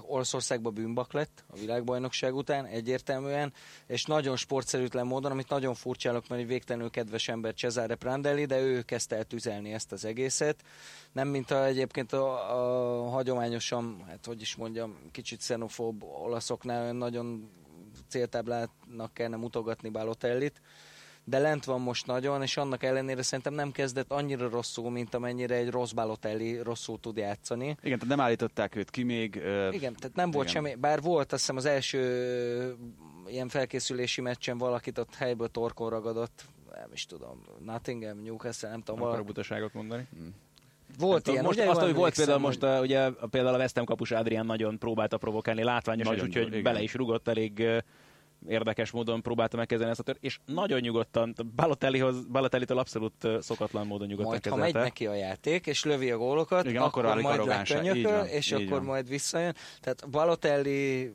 Olaszországban 0.06 0.74
bűnbak 0.74 1.14
lett 1.14 1.44
a 1.48 1.58
világbajnokság 1.58 2.36
után, 2.36 2.66
egyértelműen, 2.66 3.54
és 3.88 4.06
nagyon 4.06 4.36
sportszerűtlen 4.36 5.06
módon, 5.06 5.32
amit 5.32 5.50
nagyon 5.50 5.74
furcsálok, 5.74 6.28
mert 6.28 6.42
egy 6.42 6.48
végtelenül 6.48 6.90
kedves 6.90 7.28
ember 7.28 7.54
Cesare 7.54 7.96
Prandelli, 7.96 8.46
de 8.46 8.60
ő 8.60 8.82
kezdte 8.82 9.16
el 9.16 9.24
tüzelni 9.24 9.74
ezt 9.74 9.92
az 9.92 10.06
egészet. 10.06 10.64
Nem, 11.12 11.28
mint 11.28 11.52
a, 11.52 11.66
egyébként 11.66 12.14
a, 12.14 13.06
a 13.06 13.10
hagyományosan, 13.10 14.04
hát 14.08 14.26
hogy 14.26 14.42
is 14.42 14.56
mondjam, 14.56 14.96
kicsit 15.12 15.40
xenofób 15.40 16.04
olaszoknál 16.04 16.92
nagyon 16.92 17.50
céltáblának 18.10 19.14
kellene 19.14 19.36
mutogatni 19.36 19.90
Balotellit, 19.90 20.62
de 21.24 21.40
lent 21.40 21.66
van 21.66 21.82
most 21.82 22.06
nagyon, 22.08 22.42
és 22.42 22.58
annak 22.58 22.84
ellenére 22.84 23.22
szerintem 23.22 23.54
nem 23.54 23.72
kezdett 23.72 24.12
annyira 24.12 24.50
rosszul, 24.50 24.92
mint 24.92 25.14
amennyire 25.14 25.56
egy 25.56 25.70
rossz 25.70 25.92
Balotelli 25.92 26.58
rosszul 26.62 27.00
tud 27.00 27.18
játszani. 27.18 27.66
Igen, 27.66 28.00
tehát 28.00 28.16
nem 28.16 28.20
állították 28.20 28.76
őt 28.76 28.90
ki 28.90 29.04
még. 29.04 29.36
Uh, 29.36 29.74
Igen, 29.74 29.96
tehát 29.96 30.16
nem 30.16 30.32
volt 30.32 30.50
igen. 30.50 30.64
semmi, 30.64 30.76
bár 30.80 31.02
volt 31.02 31.32
azt 31.32 31.42
hiszem 31.42 31.56
az 31.56 31.66
első 31.66 32.76
ilyen 33.28 33.48
felkészülési 33.50 34.22
meccsen 34.22 34.58
valakit 34.58 34.98
ott 34.98 35.16
helyből 35.16 35.48
torkon 35.48 35.90
ragadott, 35.90 36.46
nem 36.76 36.90
is 36.94 37.06
tudom, 37.06 37.42
Nottingham, 37.66 38.22
Newcastle, 38.24 38.70
nem 38.70 38.80
tudom, 38.80 39.00
Nem 39.00 39.10
akarok 39.10 39.26
valaki. 39.26 39.42
butaságot 39.42 39.74
mondani. 39.74 40.08
Volt 41.00 41.26
Nem 41.26 41.34
ilyen, 41.34 41.46
most 41.46 41.60
ugye? 41.60 41.70
azt, 41.70 41.80
hogy 41.80 41.94
volt 41.94 42.16
például 42.16 42.38
hogy- 42.40 42.46
most 42.48 42.64
a, 42.64 42.80
ugye, 42.82 43.00
a, 43.06 43.28
például 43.28 43.56
a 43.56 43.58
West 43.58 43.76
Ham 43.76 43.86
kapus 43.86 44.12
Adrián 44.12 44.46
nagyon 44.46 44.78
próbálta 44.78 45.18
provokálni 45.18 45.64
látványosan, 45.64 46.20
úgyhogy 46.22 46.62
bele 46.62 46.82
is 46.82 46.94
rugott 46.94 47.28
elég 47.28 47.60
ö, 47.60 47.78
érdekes 48.48 48.92
módon 48.92 49.22
próbálta 49.22 49.58
megkezdeni 49.58 49.90
ezt 49.90 50.00
a 50.00 50.04
tört, 50.04 50.24
és 50.24 50.40
nagyon 50.46 50.80
nyugodtan, 50.80 51.36
Balotellihoz, 51.56 52.26
Balotelli-től 52.26 52.78
abszolút 52.78 53.28
szokatlan 53.40 53.88
módon 53.88 54.08
nyugodtan 54.08 54.32
majd 54.32 54.46
ha 54.46 54.56
kezelte. 54.56 54.78
megy 54.80 54.88
neki 54.88 55.06
a 55.08 55.14
játék, 55.14 55.68
és 55.68 55.84
lövi 55.84 56.12
a 56.12 56.18
gólokat, 56.18 56.66
Igen, 56.66 56.82
akkor 56.82 57.06
akkor, 57.06 57.22
majd 57.22 57.46
lekönyököl, 57.46 58.24
és 58.24 58.52
így 58.52 58.54
akkor 58.54 58.78
van. 58.78 58.86
majd 58.86 59.08
visszajön. 59.08 59.56
Tehát 59.82 60.10
Balotelli, 60.10 61.14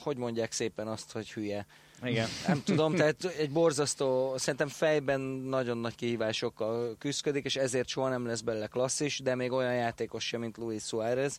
hogy 0.00 0.16
mondják 0.16 0.52
szépen 0.52 0.86
azt, 0.88 1.12
hogy 1.12 1.32
hülye. 1.32 1.66
Igen. 2.02 2.28
Nem 2.46 2.62
tudom, 2.62 2.94
tehát 2.94 3.24
egy 3.24 3.50
borzasztó, 3.50 4.36
szerintem 4.36 4.68
fejben 4.68 5.20
nagyon 5.20 5.78
nagy 5.78 5.94
kihívásokkal 5.94 6.96
küzdik, 6.98 7.44
és 7.44 7.56
ezért 7.56 7.88
soha 7.88 8.08
nem 8.08 8.26
lesz 8.26 8.40
belőle 8.40 8.66
klasszis, 8.66 9.18
de 9.20 9.34
még 9.34 9.52
olyan 9.52 9.74
játékos 9.74 10.26
sem, 10.26 10.40
mint 10.40 10.56
Luis 10.56 10.82
Suárez, 10.82 11.38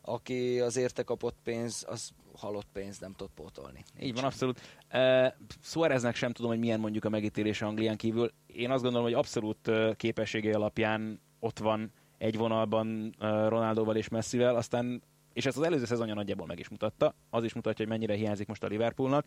aki 0.00 0.60
az 0.60 0.76
érte 0.76 1.02
kapott 1.02 1.36
pénz, 1.44 1.84
az 1.88 2.10
halott 2.38 2.66
pénz 2.72 2.98
nem 2.98 3.12
tud 3.12 3.28
pótolni. 3.34 3.84
Így 4.00 4.14
van, 4.14 4.24
abszolút. 4.24 4.60
Uh, 4.92 5.26
Suáreznek 5.62 6.14
sem 6.14 6.32
tudom, 6.32 6.50
hogy 6.50 6.60
milyen 6.60 6.80
mondjuk 6.80 7.04
a 7.04 7.08
megítélése 7.08 7.66
Anglián 7.66 7.96
kívül. 7.96 8.32
Én 8.46 8.70
azt 8.70 8.82
gondolom, 8.82 9.06
hogy 9.06 9.16
abszolút 9.16 9.68
uh, 9.68 9.96
képessége 9.96 10.54
alapján 10.56 11.20
ott 11.40 11.58
van 11.58 11.92
egy 12.18 12.36
vonalban 12.36 13.14
Ronaldóval 13.48 13.96
és 13.96 14.08
Messivel, 14.08 14.56
aztán 14.56 15.02
és 15.32 15.46
ezt 15.46 15.56
az 15.56 15.62
előző 15.62 15.84
szezonja 15.84 16.14
nagyjából 16.14 16.46
meg 16.46 16.58
is 16.58 16.68
mutatta, 16.68 17.14
az 17.30 17.44
is 17.44 17.52
mutatja, 17.52 17.84
hogy 17.84 17.94
mennyire 17.94 18.14
hiányzik 18.14 18.46
most 18.46 18.62
a 18.62 18.66
Liverpoolnak. 18.66 19.26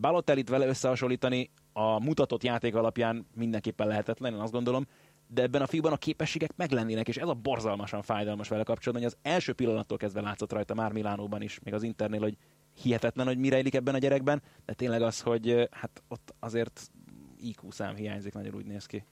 Balotellit 0.00 0.48
vele 0.48 0.66
összehasonlítani 0.66 1.50
a 1.72 2.04
mutatott 2.04 2.42
játék 2.42 2.74
alapján 2.74 3.26
mindenképpen 3.34 3.86
lehetetlen, 3.86 4.32
én 4.32 4.40
azt 4.40 4.52
gondolom, 4.52 4.86
de 5.34 5.42
ebben 5.42 5.62
a 5.62 5.66
fiúban 5.66 5.92
a 5.92 5.96
képességek 5.96 6.56
meglennének, 6.56 7.08
és 7.08 7.16
ez 7.16 7.28
a 7.28 7.34
borzalmasan 7.34 8.02
fájdalmas 8.02 8.48
vele 8.48 8.62
kapcsolatban, 8.62 9.08
hogy 9.08 9.18
az 9.18 9.30
első 9.32 9.52
pillanattól 9.52 9.98
kezdve 9.98 10.20
látszott 10.20 10.52
rajta 10.52 10.74
már 10.74 10.92
Milánóban 10.92 11.42
is, 11.42 11.58
még 11.62 11.74
az 11.74 11.82
Internél, 11.82 12.20
hogy 12.20 12.36
hihetetlen, 12.82 13.26
hogy 13.26 13.38
mi 13.38 13.48
rejlik 13.48 13.74
ebben 13.74 13.94
a 13.94 13.98
gyerekben, 13.98 14.42
de 14.64 14.72
tényleg 14.72 15.02
az, 15.02 15.20
hogy 15.20 15.68
hát 15.70 16.02
ott 16.08 16.34
azért 16.38 16.90
IQ 17.40 17.70
szám 17.70 17.94
hiányzik, 17.94 18.32
nagyon 18.34 18.54
úgy 18.54 18.66
néz 18.66 18.86
ki. 18.86 19.04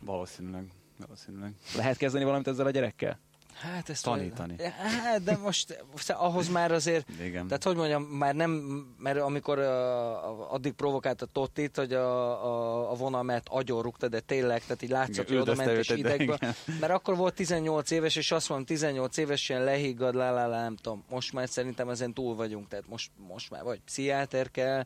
Valószínűleg. 0.00 0.72
Valószínűleg. 0.98 1.54
Lehet 1.76 1.96
kezdeni 1.96 2.24
valamit 2.24 2.48
ezzel 2.48 2.66
a 2.66 2.70
gyerekkel? 2.70 3.18
Hát 3.60 3.88
ezt 3.88 4.04
Tanítani. 4.04 4.56
Hát, 5.02 5.22
de 5.22 5.36
most 5.36 5.76
ahhoz 6.08 6.48
már 6.48 6.72
azért, 6.72 7.08
Igen. 7.20 7.46
tehát 7.46 7.64
hogy 7.64 7.76
mondjam, 7.76 8.02
már 8.02 8.34
nem, 8.34 8.50
mert 8.98 9.20
amikor 9.20 9.58
uh, 9.58 10.52
addig 10.52 10.72
provokálta 10.72 11.26
Tottit, 11.26 11.76
hogy 11.76 11.92
a, 11.92 12.44
a, 12.44 12.90
a 12.90 12.94
vonal 12.94 13.22
mellett 13.22 13.48
agyon 13.48 13.82
rúgta, 13.82 14.08
de 14.08 14.20
tényleg, 14.20 14.60
tehát 14.62 14.82
így 14.82 14.90
látszott, 14.90 15.28
Igen, 15.28 15.38
hogy 15.40 15.48
oda 15.48 15.64
ment 15.64 15.78
és 15.78 15.88
idegbe. 15.88 16.22
igen. 16.22 16.54
Mert 16.80 16.92
akkor 16.92 17.16
volt 17.16 17.34
18 17.34 17.90
éves, 17.90 18.16
és 18.16 18.32
azt 18.32 18.48
mondom, 18.48 18.66
18 18.66 19.16
évesen 19.16 19.64
lehiggad, 19.64 20.14
lá, 20.14 20.30
lá, 20.30 20.46
lá, 20.46 20.62
nem 20.62 20.76
tudom. 20.76 21.04
Most 21.10 21.32
már 21.32 21.48
szerintem 21.48 21.88
ezen 21.88 22.12
túl 22.12 22.34
vagyunk, 22.34 22.68
tehát 22.68 22.88
most, 22.88 23.10
most 23.28 23.50
már 23.50 23.62
vagy 23.62 23.80
pszichiáter 23.84 24.50
kell, 24.50 24.84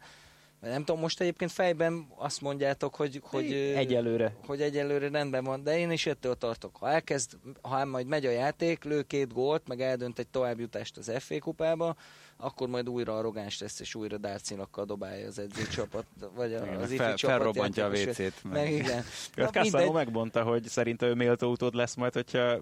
nem 0.71 0.85
tudom, 0.85 1.01
most 1.01 1.21
egyébként 1.21 1.51
fejben 1.53 2.07
azt 2.17 2.41
mondjátok, 2.41 2.95
hogy, 2.95 3.21
hogy, 3.25 3.53
Egyelőre. 3.53 4.35
hogy 4.47 4.61
egyelőre 4.63 5.09
rendben 5.09 5.45
van, 5.45 5.63
de 5.63 5.79
én 5.79 5.91
is 5.91 6.07
ettől 6.07 6.35
tartok. 6.35 6.77
Ha 6.77 6.91
elkezd, 6.91 7.33
ha 7.63 7.85
majd 7.85 8.07
megy 8.07 8.27
a 8.27 8.31
játék, 8.31 8.85
lő 8.85 9.03
két 9.03 9.33
gólt, 9.33 9.69
meg 9.69 9.81
eldönt 9.81 10.19
egy 10.19 10.29
továbbjutást 10.29 10.97
az 10.97 11.13
FA 11.19 11.39
kupába, 11.39 11.97
akkor 12.37 12.69
majd 12.69 12.89
újra 12.89 13.17
arrogáns 13.19 13.61
lesz, 13.61 13.81
és 13.81 13.95
újra 13.95 14.17
dárcinakkal 14.19 14.85
dobálja 14.85 15.27
az 15.27 15.39
edzőcsapat, 15.39 16.05
vagy 16.35 16.55
a- 16.55 16.65
Igen, 16.65 16.77
az 16.77 16.87
ifi 16.91 16.97
fel- 16.97 17.17
csapat 17.17 17.37
felrobbantja 17.37 17.85
a. 17.87 17.89
WC-t, 17.91 18.45
meg- 18.45 18.53
Meg 18.53 18.73
igen. 18.73 19.05
Cassano 19.51 19.93
megmondta, 19.93 20.43
hogy 20.43 20.65
szerinte 20.69 21.07
ő 21.07 21.15
méltó 21.15 21.51
utód 21.51 21.75
lesz 21.75 21.95
majd, 21.95 22.13
hogyha 22.13 22.59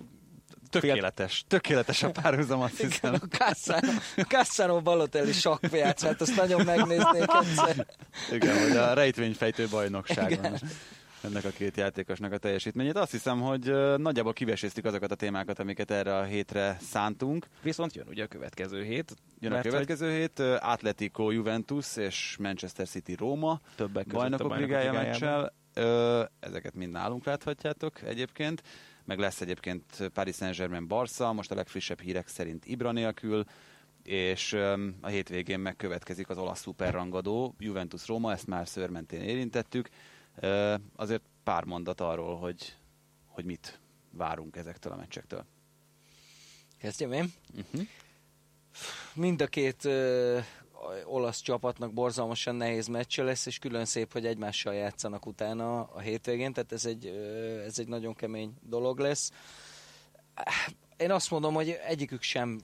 Tökéletes. 0.71 1.45
Tökéletes 1.49 2.03
a 2.03 2.11
párhuzam, 2.11 2.61
azt 2.61 2.79
Igen, 2.79 2.91
hiszem. 2.91 3.14
a 3.14 3.37
Cassano, 3.37 3.93
Cassano 4.29 4.81
Balotelli 4.81 5.33
sakkjátszát, 5.33 6.21
azt 6.21 6.37
nagyon 6.37 6.64
megnéznék 6.64 7.25
egyszer. 7.41 7.87
Igen, 8.33 8.62
hogy 8.62 8.77
a 8.77 8.93
rejtvényfejtő 8.93 9.66
bajnokságon. 9.71 10.59
ennek 11.23 11.45
a 11.45 11.49
két 11.51 11.77
játékosnak 11.77 12.33
a 12.33 12.39
teljesítményét. 12.39 12.97
Azt 12.97 13.11
hiszem, 13.11 13.41
hogy 13.41 13.73
nagyjából 13.97 14.33
kiveséztük 14.33 14.85
azokat 14.85 15.11
a 15.11 15.14
témákat, 15.14 15.59
amiket 15.59 15.91
erre 15.91 16.16
a 16.16 16.23
hétre 16.23 16.77
szántunk. 16.81 17.47
Viszont 17.62 17.95
jön 17.95 18.07
ugye 18.09 18.25
a 18.25 18.27
következő 18.27 18.83
hét. 18.85 19.14
Jön 19.39 19.53
a 19.53 19.61
következő 19.61 20.11
hét, 20.11 20.39
ö, 20.39 20.57
Atletico 20.61 21.31
Juventus 21.31 21.97
és 21.97 22.37
Manchester 22.41 22.89
City 22.89 23.14
Róma 23.14 23.61
Többek 23.77 24.05
között 24.05 24.18
a 24.18 24.21
bajnokok 24.21 24.49
Bajnokok 24.49 24.68
ligája 24.68 24.93
meccsel. 24.93 25.53
Ezeket 26.41 26.75
mind 26.75 26.93
nálunk 26.93 27.25
láthatjátok 27.25 28.03
egyébként. 28.03 28.62
Meg 29.11 29.18
lesz 29.18 29.40
egyébként 29.40 30.11
Paris 30.12 30.36
Saint-Germain 30.36 30.86
Barca, 30.86 31.32
most 31.32 31.50
a 31.50 31.54
legfrissebb 31.54 32.00
hírek 32.00 32.28
szerint 32.28 32.66
Ibra 32.66 32.92
nélkül, 32.92 33.44
és 34.02 34.52
a 35.00 35.06
hétvégén 35.06 35.61
megkövetkezik 35.61 36.28
az 36.28 36.38
olasz 36.38 36.61
szuperrangadó, 36.61 37.54
Juventus 37.58 38.06
Róma, 38.06 38.32
ezt 38.32 38.46
már 38.46 38.68
szörmentén 38.68 39.20
érintettük. 39.20 39.88
Azért 40.96 41.22
pár 41.44 41.64
mondat 41.64 42.00
arról, 42.00 42.36
hogy, 42.36 42.76
hogy 43.26 43.44
mit 43.44 43.80
várunk 44.11 44.56
ezektől 44.56 44.92
a 44.92 44.96
meccsektől. 44.96 45.44
Kezdjem 46.78 47.12
én? 47.12 47.32
Uh-huh. 47.56 47.86
Mind 49.14 49.40
a 49.42 49.46
két 49.46 49.88
olasz 51.05 51.41
csapatnak 51.41 51.93
borzalmasan 51.93 52.55
nehéz 52.55 52.87
meccse 52.87 53.22
lesz, 53.22 53.47
és 53.47 53.59
külön 53.59 53.85
szép, 53.85 54.12
hogy 54.12 54.26
egymással 54.26 54.74
játszanak 54.74 55.26
utána 55.26 55.83
a 55.83 56.01
hétvégén, 56.01 56.53
tehát 56.53 56.72
ez 56.72 56.85
egy, 56.85 57.07
ez 57.66 57.78
egy 57.78 57.89
nagyon 57.89 58.14
kemény 58.14 58.55
dolog 58.62 58.99
lesz. 58.99 59.31
Én 60.97 61.11
azt 61.11 61.31
mondom, 61.31 61.55
hogy 61.55 61.78
egyikük 61.87 62.22
sem 62.22 62.61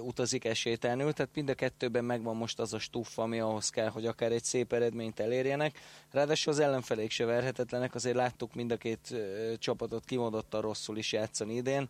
utazik 0.00 0.44
esélytelenül, 0.44 1.12
tehát 1.12 1.34
mind 1.34 1.48
a 1.48 1.54
kettőben 1.54 2.04
megvan 2.04 2.36
most 2.36 2.58
az 2.58 2.74
a 2.74 2.78
stuff, 2.78 3.18
ami 3.18 3.40
ahhoz 3.40 3.70
kell, 3.70 3.88
hogy 3.88 4.06
akár 4.06 4.32
egy 4.32 4.44
szép 4.44 4.72
eredményt 4.72 5.20
elérjenek. 5.20 5.78
Ráadásul 6.10 6.52
az 6.52 6.58
ellenfelék 6.58 7.10
se 7.10 7.24
verhetetlenek, 7.24 7.94
azért 7.94 8.16
láttuk 8.16 8.54
mind 8.54 8.70
a 8.70 8.76
két 8.76 9.14
csapatot 9.58 10.04
kimondottan 10.04 10.60
rosszul 10.60 10.98
is 10.98 11.12
játszani 11.12 11.54
idén. 11.54 11.88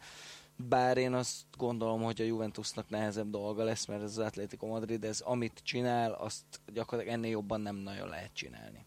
Bár 0.68 0.96
én 0.96 1.12
azt 1.12 1.44
gondolom, 1.56 2.02
hogy 2.02 2.20
a 2.20 2.24
Juventusnak 2.24 2.88
nehezebb 2.88 3.30
dolga 3.30 3.64
lesz, 3.64 3.86
mert 3.86 4.02
ez 4.02 4.18
az 4.18 4.24
Atletico 4.24 4.66
Madrid, 4.66 5.04
ez 5.04 5.20
amit 5.20 5.61
csinál, 5.64 6.12
azt 6.12 6.44
gyakorlatilag 6.72 7.18
ennél 7.18 7.30
jobban 7.30 7.61
nem 7.61 7.76
nagyon 7.76 8.08
lehet 8.08 8.32
csinálni. 8.32 8.86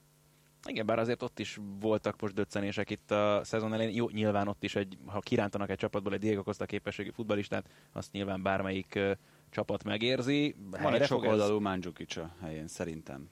Igen, 0.68 0.86
bár 0.86 1.00
azért 1.00 1.22
ott 1.22 1.40
is 1.40 1.60
voltak 1.80 2.22
most 2.22 2.34
döccenések 2.34 2.90
itt 2.90 3.12
a 3.12 3.42
szezon 3.44 3.74
elején. 3.74 3.96
Jó, 3.96 4.10
nyilván 4.10 4.48
ott 4.48 4.64
is, 4.64 4.76
egy, 4.76 4.98
ha 5.06 5.20
kirántanak 5.20 5.70
egy 5.70 5.78
csapatból 5.78 6.14
egy 6.14 6.20
Diego 6.20 6.44
Costa 6.44 6.66
képességű 6.66 7.10
futbalistát, 7.10 7.70
azt 7.92 8.12
nyilván 8.12 8.42
bármelyik 8.42 8.94
uh, 8.96 9.12
csapat 9.50 9.84
megérzi. 9.84 10.56
Van 10.70 10.80
Helyre 10.80 11.00
egy 11.02 11.08
fog 11.08 11.18
sok 11.18 11.26
ez- 11.26 11.32
oldalú 11.32 11.60
Mandzukic 11.60 12.16
a 12.16 12.36
helyén, 12.42 12.68
szerintem. 12.68 13.30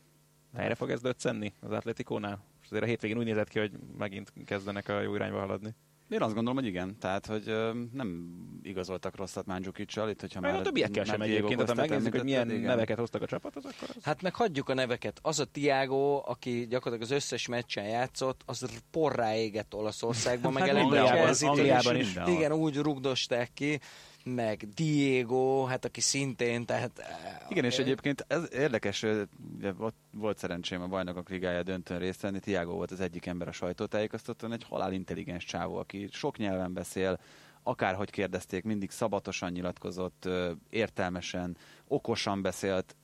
Helyre 0.55 0.75
fog 0.75 0.89
ez 0.89 1.01
döccenni 1.01 1.53
az 1.59 1.71
Atletikónál? 1.71 2.43
És 2.61 2.67
azért 2.67 2.83
a 2.83 2.87
hétvégén 2.87 3.17
úgy 3.17 3.25
nézett 3.25 3.47
ki, 3.47 3.59
hogy 3.59 3.71
megint 3.97 4.33
kezdenek 4.45 4.89
a 4.89 5.01
jó 5.01 5.15
irányba 5.15 5.39
haladni. 5.39 5.75
Én 6.12 6.22
azt 6.22 6.34
gondolom, 6.34 6.57
hogy 6.57 6.68
igen. 6.68 6.97
Tehát, 6.99 7.26
hogy 7.26 7.43
ö, 7.45 7.72
nem 7.93 8.26
igazoltak 8.64 9.16
rosszat 9.16 9.45
Mandzukic-sal, 9.45 10.09
itt, 10.09 10.22
hogyha 10.22 10.39
Meg 10.39 10.51
már... 10.51 10.59
a 10.59 10.64
többiekkel 10.64 11.03
sem 11.03 11.22
egyébként, 11.22 11.59
tehát 11.59 11.76
megnézzük, 11.76 12.12
hogy 12.12 12.24
milyen 12.24 12.49
igen. 12.49 12.62
neveket 12.62 12.97
hoztak 12.97 13.22
a 13.22 13.26
csapathoz, 13.26 13.66
akkor 13.66 13.89
az... 13.95 14.03
Hát 14.03 14.22
meg 14.22 14.36
hagyjuk 14.36 14.70
a 14.70 14.74
neveket. 14.74 15.20
Az 15.22 15.39
a 15.39 15.45
Tiago, 15.45 16.22
aki 16.26 16.68
gyakorlatilag 16.70 17.01
az 17.01 17.12
összes 17.12 17.47
meccsen 17.47 17.86
játszott, 17.86 18.41
az 18.45 18.82
porrá 18.91 19.36
égett 19.36 19.76
Olaszországban, 19.76 20.53
meg 20.53 20.62
Hát 20.62 20.72
elég 20.72 20.84
Angliában-. 20.84 21.34
Angliában 21.41 21.95
is. 21.95 22.16
Igen, 22.26 22.51
úgy 22.51 22.78
rugdosták 22.78 23.49
ki, 23.53 23.80
meg 24.26 24.67
Diego, 24.74 25.63
hát 25.63 25.86
aki 25.86 26.01
szintén, 26.01 26.65
tehát... 26.65 26.99
eh, 26.99 27.45
Igen, 27.49 27.65
és 27.65 27.78
egyébként 27.78 28.26
ez 28.28 28.47
érdekes, 28.53 29.05
ott 29.78 29.95
volt 30.13 30.38
szerencsém 30.38 30.82
a 30.82 30.88
bajnokok 30.88 31.30
ligája 31.30 31.63
döntőn 31.63 31.99
részt 31.99 32.22
venni, 32.22 32.39
Tiago 32.39 32.74
volt 32.74 32.91
az 32.91 32.99
egyik 32.99 33.26
ember 33.26 33.47
a 33.47 33.51
sajtótájékoztatón, 33.51 34.51
egy 34.51 34.63
halál 34.69 34.93
intelligens 34.93 35.45
csávó, 35.45 35.76
aki 35.76 36.07
sok 36.11 36.38
nyelven 36.38 36.74
beszél, 36.74 37.19
akárhogy 37.63 38.09
kérdezték, 38.09 38.63
mindig 38.63 38.91
szabatosan 38.91 39.51
nyilatkozott, 39.51 40.30
értelmesen, 40.69 41.57
okosan 41.88 42.41
beszélt. 42.41 42.95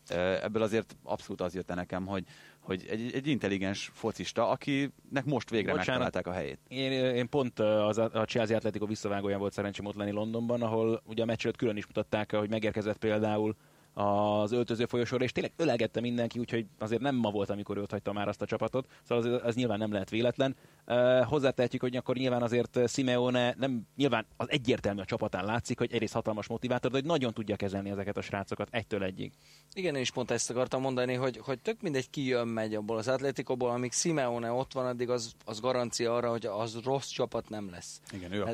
Ebből 0.42 0.62
azért 0.62 0.96
abszolút 1.04 1.42
az 1.42 1.56
jött 1.56 1.76
nekem, 1.76 2.06
hogy, 2.06 2.24
hogy 2.68 2.86
egy, 2.90 3.12
egy 3.14 3.28
intelligens 3.28 3.92
focista, 3.94 4.50
akinek 4.50 5.26
most 5.26 5.50
végre 5.50 5.72
Bocsánat, 5.72 5.88
megtalálták 5.88 6.28
a 6.28 6.32
helyét. 6.32 6.60
Én, 6.68 6.92
én 6.92 7.30
pont 7.30 7.60
az 7.60 7.98
a 7.98 8.26
Chelsea 8.26 8.56
Atletico 8.56 8.86
visszavágóján 8.86 9.40
volt 9.40 9.54
szerencsém 9.54 9.86
ott 9.86 9.96
lenni 9.96 10.12
Londonban, 10.12 10.62
ahol 10.62 11.02
ugye 11.06 11.22
a 11.22 11.26
meccs 11.26 11.48
külön 11.58 11.78
is 11.78 11.88
mutatták, 11.88 12.36
hogy 12.36 12.50
megérkezett 12.50 12.98
például 12.98 13.56
az 13.98 14.52
öltöző 14.52 14.86
folyosóra, 14.86 15.24
és 15.24 15.32
tényleg 15.32 15.54
ölegette 15.56 16.00
mindenki, 16.02 16.40
úgyhogy 16.40 16.66
azért 16.80 17.02
nem 17.02 17.16
ma 17.16 17.32
volt, 17.32 17.50
amikor 17.50 17.78
őt 17.78 17.92
hagyta 17.92 18.14
már 18.14 18.28
azt 18.28 18.42
a 18.42 18.46
csapatot, 18.46 18.88
szóval 19.04 19.34
az, 19.34 19.42
az 19.44 19.56
nyilván 19.56 19.78
nem 19.78 19.92
lehet 19.92 20.10
véletlen. 20.10 20.56
Uh, 20.88 21.24
hozzátehetjük, 21.24 21.82
hogy 21.82 21.96
akkor 21.96 22.16
nyilván 22.16 22.42
azért 22.42 22.90
Simeone 22.90 23.56
nem, 23.58 23.82
nyilván 23.96 24.26
az 24.36 24.50
egyértelmű 24.50 25.02
a 25.02 25.06
csapatán 25.06 25.46
látszik, 25.46 25.78
hogy 25.78 25.94
egész 25.94 26.12
hatalmas 26.12 26.48
motivátor, 26.48 26.92
de 26.92 26.98
hogy 26.98 27.08
nagyon 27.08 27.34
tudja 27.34 27.56
kezelni 27.56 27.90
ezeket 27.90 28.18
a 28.18 28.22
srácokat 28.22 28.68
egytől 28.72 29.04
egyig. 29.04 29.32
Igen, 29.74 29.96
én 29.96 30.02
is 30.02 30.12
pont 30.12 30.32
ezt 30.32 30.50
akartam 30.50 30.82
mondani, 30.82 31.14
hogy, 31.14 31.38
hogy 31.38 31.60
tök 31.60 31.82
mindegy 31.82 32.10
ki 32.10 32.26
jön, 32.26 32.48
megy 32.48 32.76
abból 32.76 32.98
az 32.98 33.08
Atlétikóból, 33.08 33.70
amíg 33.70 33.92
Simeone 33.92 34.52
ott 34.52 34.74
van, 34.74 34.86
addig 34.86 35.10
az, 35.10 35.34
az 35.46 35.60
garancia 35.60 36.16
arra, 36.16 36.30
hogy 36.30 36.46
az 36.46 36.80
rossz 36.84 37.10
csapat 37.10 37.50
nem 37.50 37.70
lesz. 37.70 38.02
Igen, 38.12 38.32
ő 38.32 38.42
a 38.42 38.46
hát, 38.46 38.54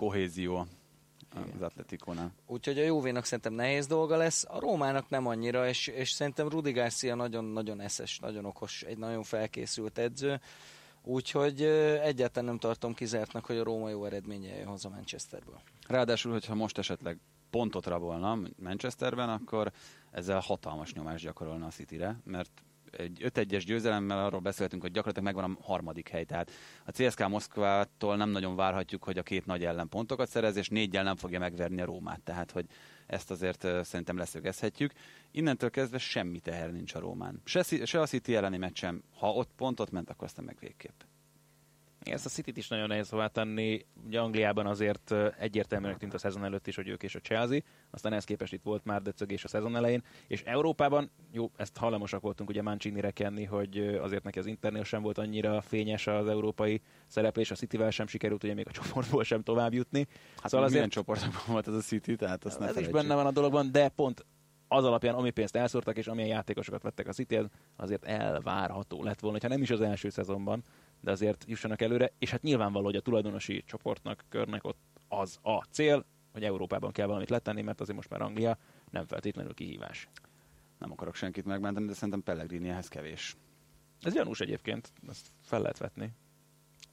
kohézió 1.34 1.56
az 1.56 1.62
Atletikónál. 1.62 2.32
Úgyhogy 2.48 2.80
a 2.80 2.84
Jóvénak 2.84 3.26
szerintem 3.26 3.54
nehéz 3.54 3.88
dolga 3.88 4.18
lesz, 4.18 4.46
a 4.50 4.60
Rómának 4.60 5.10
nem 5.10 5.28
annyira, 5.28 5.68
és, 5.68 5.88
és 5.88 6.12
szerintem 6.12 6.50
Rudi 6.50 6.72
Garcia 6.72 7.16
nagyon-nagyon 7.16 7.80
eszes, 7.80 8.20
nagyon 8.20 8.46
okos, 8.46 8.82
egy 8.82 8.98
nagyon 8.98 9.24
felkészült 9.24 9.98
edző, 9.98 10.40
úgyhogy 11.04 11.62
egyáltalán 12.02 12.50
nem 12.50 12.60
tartom 12.60 12.94
kizártnak, 12.94 13.46
hogy 13.46 13.58
a 13.58 13.64
Róma 13.64 13.90
jó 13.90 14.06
eredménye 14.06 14.58
jön 14.58 14.68
hozzá 14.68 14.90
Manchesterből. 14.90 15.62
Ráadásul, 15.88 16.32
hogyha 16.32 16.56
most 16.56 16.78
esetleg 16.78 17.20
pontot 17.50 17.86
rabolna 17.86 18.40
Manchesterben, 18.60 19.30
akkor 19.30 19.72
ezzel 20.12 20.40
hatalmas 20.40 20.94
nyomást 20.94 21.24
gyakorolna 21.24 21.66
a 21.66 21.70
Cityre, 21.70 22.20
mert 22.24 22.52
egy 22.98 23.22
5-1-es 23.24 23.64
győzelemmel 23.66 24.26
arról 24.26 24.40
beszéltünk, 24.40 24.82
hogy 24.82 24.92
gyakorlatilag 24.92 25.34
megvan 25.34 25.58
a 25.60 25.64
harmadik 25.64 26.10
hely. 26.10 26.24
Tehát 26.24 26.52
a 26.86 26.92
CSK 26.92 27.28
Moszkvától 27.28 28.16
nem 28.16 28.30
nagyon 28.30 28.56
várhatjuk, 28.56 29.04
hogy 29.04 29.18
a 29.18 29.24
két 29.24 29.46
nagy 29.46 29.66
ellen 29.66 29.90
pontokat 29.90 30.30
szerez, 30.30 30.56
és 30.56 30.70
négyel 30.70 31.04
nem 31.04 31.16
fogja 31.16 31.40
megverni 31.40 31.82
a 31.82 31.86
Rómát. 31.86 32.22
Tehát, 32.22 32.52
hogy 32.52 32.66
ezt 33.08 33.32
azért 33.32 33.68
szerintem 33.84 34.18
leszögezhetjük. 34.18 34.92
Innentől 35.32 35.70
kezdve 35.70 35.98
semmi 35.98 36.40
teher 36.40 36.72
nincs 36.72 36.94
a 36.94 37.00
Rómán. 37.00 37.42
Se, 37.46 37.86
se 37.86 38.02
a 38.02 38.06
City 38.06 38.36
elleni 38.36 38.58
meccsem, 38.58 39.04
ha 39.16 39.30
ott 39.30 39.52
pontot 39.56 39.92
ment, 39.92 40.10
akkor 40.10 40.24
aztán 40.24 40.46
meg 40.46 40.58
végképp. 40.60 41.02
Ezt 42.04 42.26
a 42.26 42.30
City-t 42.30 42.58
is 42.58 42.68
nagyon 42.68 42.88
nehéz 42.88 43.10
hová 43.10 43.28
tenni. 43.28 43.86
Ugye 44.06 44.20
Angliában 44.20 44.66
azért 44.66 45.14
egyértelműen 45.40 45.98
tűnt 45.98 46.14
a 46.14 46.18
szezon 46.18 46.44
előtt 46.44 46.68
is, 46.68 46.76
hogy 46.76 46.88
ők 46.88 47.04
és 47.04 47.16
a 47.16 47.20
Chelsea, 47.20 47.60
aztán 47.90 48.12
ehhez 48.12 48.24
képest 48.24 48.54
itt 48.54 48.64
volt 48.64 48.86
már 48.86 49.02
döcögés 49.02 49.44
a 49.44 49.48
szezon 49.48 49.76
elején, 49.76 50.04
és 50.28 50.42
Európában, 50.42 51.12
jó, 51.32 51.52
ezt 51.56 51.78
hallamosak 51.78 52.22
voltunk 52.22 52.50
ugye 52.50 52.62
Mancini-re 52.62 53.12
kenni, 53.12 53.44
hogy 53.44 53.78
azért 54.02 54.24
neki 54.24 54.40
az 54.40 54.46
internél 54.46 54.84
sem 54.84 55.02
volt 55.02 55.18
annyira 55.18 55.62
fényes 55.62 56.08
az 56.08 56.28
európai 56.28 56.82
szereplés, 57.08 57.52
a 57.52 57.56
Cityvel 57.56 57.90
sem 57.90 58.08
sikerült 58.08 58.44
ugye 58.44 58.54
még 58.54 58.68
a 58.68 58.72
csoportból 58.82 59.24
sem 59.24 59.44
tovább 59.44 59.74
jutni. 59.74 60.08
Hát 60.42 60.50
szóval 60.50 60.66
azért 60.66 60.90
csoportban 60.90 61.32
volt 61.48 61.68
ez 61.68 61.74
a 61.74 61.82
City, 61.82 62.16
tehát 62.16 62.46
azt 62.46 62.62
Ez 62.62 62.78
is 62.78 62.88
benne 62.88 63.16
van 63.16 63.26
a 63.26 63.32
dologban, 63.32 63.72
de 63.72 63.90
pont 63.90 64.26
az 64.68 64.86
alapján, 64.86 65.16
ami 65.16 65.30
pénzt 65.30 65.56
elszórtak, 65.56 65.98
és 65.98 66.08
amilyen 66.08 66.30
játékosokat 66.30 66.82
vettek 66.82 67.08
a 67.08 67.12
city 67.12 67.40
azért 67.76 68.06
elvárható 68.06 69.04
lett 69.04 69.20
volna, 69.20 69.38
ha 69.42 69.48
nem 69.48 69.62
is 69.62 69.70
az 69.70 69.82
első 69.82 70.10
szezonban, 70.10 70.64
de 71.04 71.12
azért 71.12 71.44
jussanak 71.48 71.82
előre, 71.82 72.12
és 72.20 72.30
hát 72.30 72.42
nyilvánvaló, 72.42 72.86
hogy 72.86 72.96
a 72.96 73.02
tulajdonosi 73.02 73.64
csoportnak, 73.66 74.24
körnek 74.30 74.64
ott 74.64 74.80
az 75.08 75.40
a 75.42 75.64
cél, 75.72 76.06
hogy 76.32 76.44
Európában 76.44 76.92
kell 76.92 77.06
valamit 77.06 77.30
letenni, 77.30 77.62
mert 77.62 77.82
azért 77.82 77.98
most 77.98 78.10
már 78.10 78.22
Anglia 78.22 78.58
nem 78.90 79.06
feltétlenül 79.06 79.54
kihívás. 79.54 80.08
Nem 80.80 80.92
akarok 80.92 81.16
senkit 81.16 81.46
megmenteni, 81.46 81.86
de 81.86 81.94
szerintem 81.94 82.24
Pellegrini 82.24 82.70
ehhez 82.70 82.88
kevés. 82.88 83.36
Ez 84.02 84.14
gyanús 84.14 84.40
egyébként, 84.40 84.92
ezt 85.10 85.28
fel 85.42 85.62
lehet 85.62 85.78
vetni. 85.78 86.12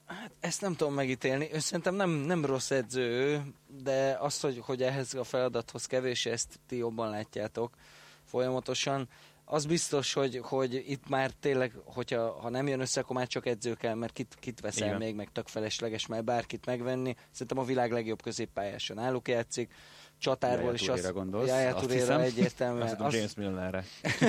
Hát 0.07 0.33
ezt 0.41 0.61
nem 0.61 0.75
tudom 0.75 0.95
megítélni. 0.95 1.49
Ő 1.53 1.59
szerintem 1.59 1.95
nem, 1.95 2.11
nem 2.11 2.45
rossz 2.45 2.71
edző, 2.71 3.43
de 3.67 4.17
azt, 4.21 4.43
hogy, 4.43 4.59
hogy 4.59 4.83
ehhez 4.83 5.15
a 5.15 5.25
feladathoz 5.25 5.87
kevés, 5.87 6.27
ezt 6.27 6.61
ti 6.67 6.77
jobban 6.77 7.11
látjátok 7.11 7.77
folyamatosan 8.25 9.09
az 9.45 9.67
biztos, 9.67 10.13
hogy, 10.13 10.41
hogy 10.43 10.75
itt 10.75 11.09
már 11.09 11.31
tényleg, 11.41 11.73
hogyha 11.85 12.31
ha 12.41 12.49
nem 12.49 12.69
jön 12.69 12.81
össze, 12.81 13.01
akkor 13.01 13.17
már 13.17 13.27
csak 13.27 13.47
edző 13.47 13.75
kell, 13.75 13.95
mert 13.95 14.13
kit, 14.13 14.37
kit 14.41 14.61
veszel 14.61 14.87
Igen. 14.87 14.99
még, 14.99 15.15
meg 15.15 15.29
tök 15.33 15.49
felesleges 15.49 16.07
már 16.07 16.25
bárkit 16.25 16.67
megvenni. 16.67 17.17
Szerintem 17.31 17.59
a 17.59 17.65
világ 17.65 17.93
legjobb 17.93 18.23
középpályása 18.23 18.95
náluk 18.95 19.29
játszik. 19.29 19.73
Csatárból 20.19 20.75
is 20.75 20.89
azt... 20.89 21.13
gondolsz? 21.13 21.49
Jájá 21.49 21.73
Turéra 21.73 22.23
egyértelműen. 22.23 22.97
Azt 22.99 23.15
James 23.15 23.35
Milnerre. 23.35 23.85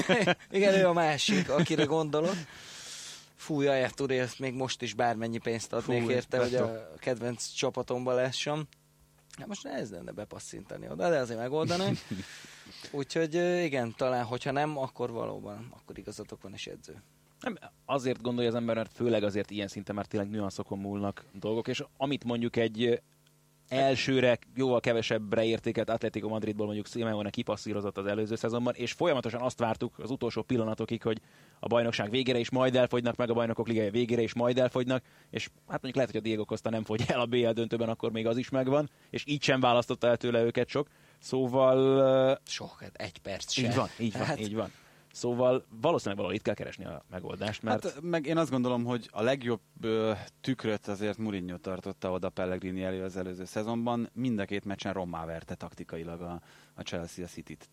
Igen, 0.52 0.74
ő 0.74 0.88
a 0.88 0.94
másik, 0.94 1.50
akire 1.50 1.84
gondolok. 1.96 2.36
Fú, 3.36 3.62
Jájá 3.62 3.88
Turé, 3.88 4.26
még 4.40 4.54
most 4.54 4.82
is 4.82 4.94
bármennyi 4.94 5.38
pénzt 5.38 5.74
adnék 5.74 6.04
Fú, 6.04 6.10
érte, 6.10 6.38
hogy 6.38 6.56
a 6.56 6.94
kedvenc 7.00 7.52
csapatomba 7.52 8.14
lessem. 8.14 8.68
Hát 9.38 9.48
most 9.48 9.66
ez 9.66 9.92
lenne 9.92 10.12
bepasszintani 10.12 10.90
oda, 10.90 11.10
de 11.10 11.18
azért 11.18 11.40
megoldanánk. 11.40 11.98
Úgyhogy 12.92 13.34
igen, 13.64 13.94
talán, 13.98 14.24
hogyha 14.24 14.52
nem, 14.52 14.78
akkor 14.78 15.12
valóban, 15.12 15.74
akkor 15.80 15.98
igazatok 15.98 16.42
van 16.42 16.54
és 16.54 16.68
edző. 16.68 17.02
Nem, 17.40 17.58
azért 17.86 18.22
gondolja 18.22 18.50
az 18.50 18.56
ember, 18.56 18.76
mert 18.76 18.94
főleg 18.94 19.24
azért 19.24 19.52
ilyen 19.52 19.68
szinten 19.68 19.96
már 19.96 20.06
tényleg 20.06 20.30
nüanszokon 20.30 20.80
múlnak 20.80 21.26
dolgok, 21.34 21.68
és 21.68 21.84
amit 21.98 22.24
mondjuk 22.24 22.56
egy 22.56 23.02
elsőre 23.68 24.40
jóval 24.56 24.80
kevesebbre 24.80 25.44
értékelt 25.44 25.90
Atletico 25.90 26.28
Madridból 26.28 26.66
mondjuk 26.66 26.88
Simeone 26.88 27.30
kipasszírozott 27.30 27.98
az 27.98 28.06
előző 28.06 28.36
szezonban, 28.36 28.74
és 28.74 28.92
folyamatosan 28.92 29.42
azt 29.42 29.60
vártuk 29.60 30.00
az 30.00 30.10
utolsó 30.12 30.42
pillanatokig, 30.42 31.02
hogy 31.02 31.22
a 31.64 31.68
bajnokság 31.68 32.10
végére 32.10 32.40
is 32.40 32.50
majd 32.50 32.76
elfogynak, 32.76 33.16
meg 33.16 33.30
a 33.30 33.34
bajnokok 33.34 33.68
ligája 33.68 33.92
végére 33.92 34.22
is 34.22 34.34
majd 34.34 34.58
elfogynak, 34.58 35.04
és 35.30 35.48
hát 35.68 35.82
mondjuk 35.82 35.96
lehet, 35.96 36.12
hogy 36.12 36.20
a 36.20 36.24
Diego 36.24 36.46
Costa 36.46 36.70
nem 36.70 36.84
fogy 36.84 37.04
el 37.08 37.20
a 37.20 37.26
BL 37.26 37.50
döntőben, 37.50 37.90
akkor 37.90 38.12
még 38.12 38.28
az 38.28 38.38
is 38.38 38.50
megvan, 38.50 38.90
és 39.10 39.24
így 39.28 39.44
sem 39.44 39.60
választotta 39.60 40.08
el 40.08 40.18
tőle 40.18 40.44
őket 40.44 40.68
sok. 40.68 40.88
Szóval... 41.20 42.40
Sok, 42.46 42.78
hát 42.80 42.96
egy 42.96 43.18
perc 43.18 43.52
sem. 43.52 43.66
Így 43.66 43.76
van, 43.76 43.88
így 44.00 44.14
van, 44.14 44.26
hát... 44.26 44.40
így 44.40 44.56
van. 44.56 44.72
Szóval 45.12 45.66
valószínűleg 45.82 46.18
valahol 46.18 46.38
itt 46.38 46.44
kell 46.44 46.54
keresni 46.54 46.86
a 46.86 47.06
megoldást, 47.10 47.62
mert... 47.62 47.84
Hát 47.84 48.02
meg 48.02 48.26
én 48.26 48.38
azt 48.38 48.52
gondolom, 48.52 48.84
hogy 48.84 49.10
a 49.12 49.22
legjobb 49.22 49.62
ö, 49.82 50.12
tükröt 50.42 50.88
azért 50.88 51.18
Mourinho 51.18 51.58
tartotta 51.58 52.12
oda 52.12 52.30
Pellegrini 52.30 52.84
elő 52.84 53.04
az 53.04 53.18
előző 53.18 53.46
szezonban. 53.46 54.10
Mind 54.14 54.40
a 54.40 54.46
két 54.46 54.66
meccsen 54.66 54.94
rommá 54.94 55.26
verte 55.26 55.56
taktikailag 55.56 56.22
a, 56.22 56.42
a 56.74 56.82
Chelsea 56.82 57.26
a 57.26 57.28
City-t. 57.28 57.70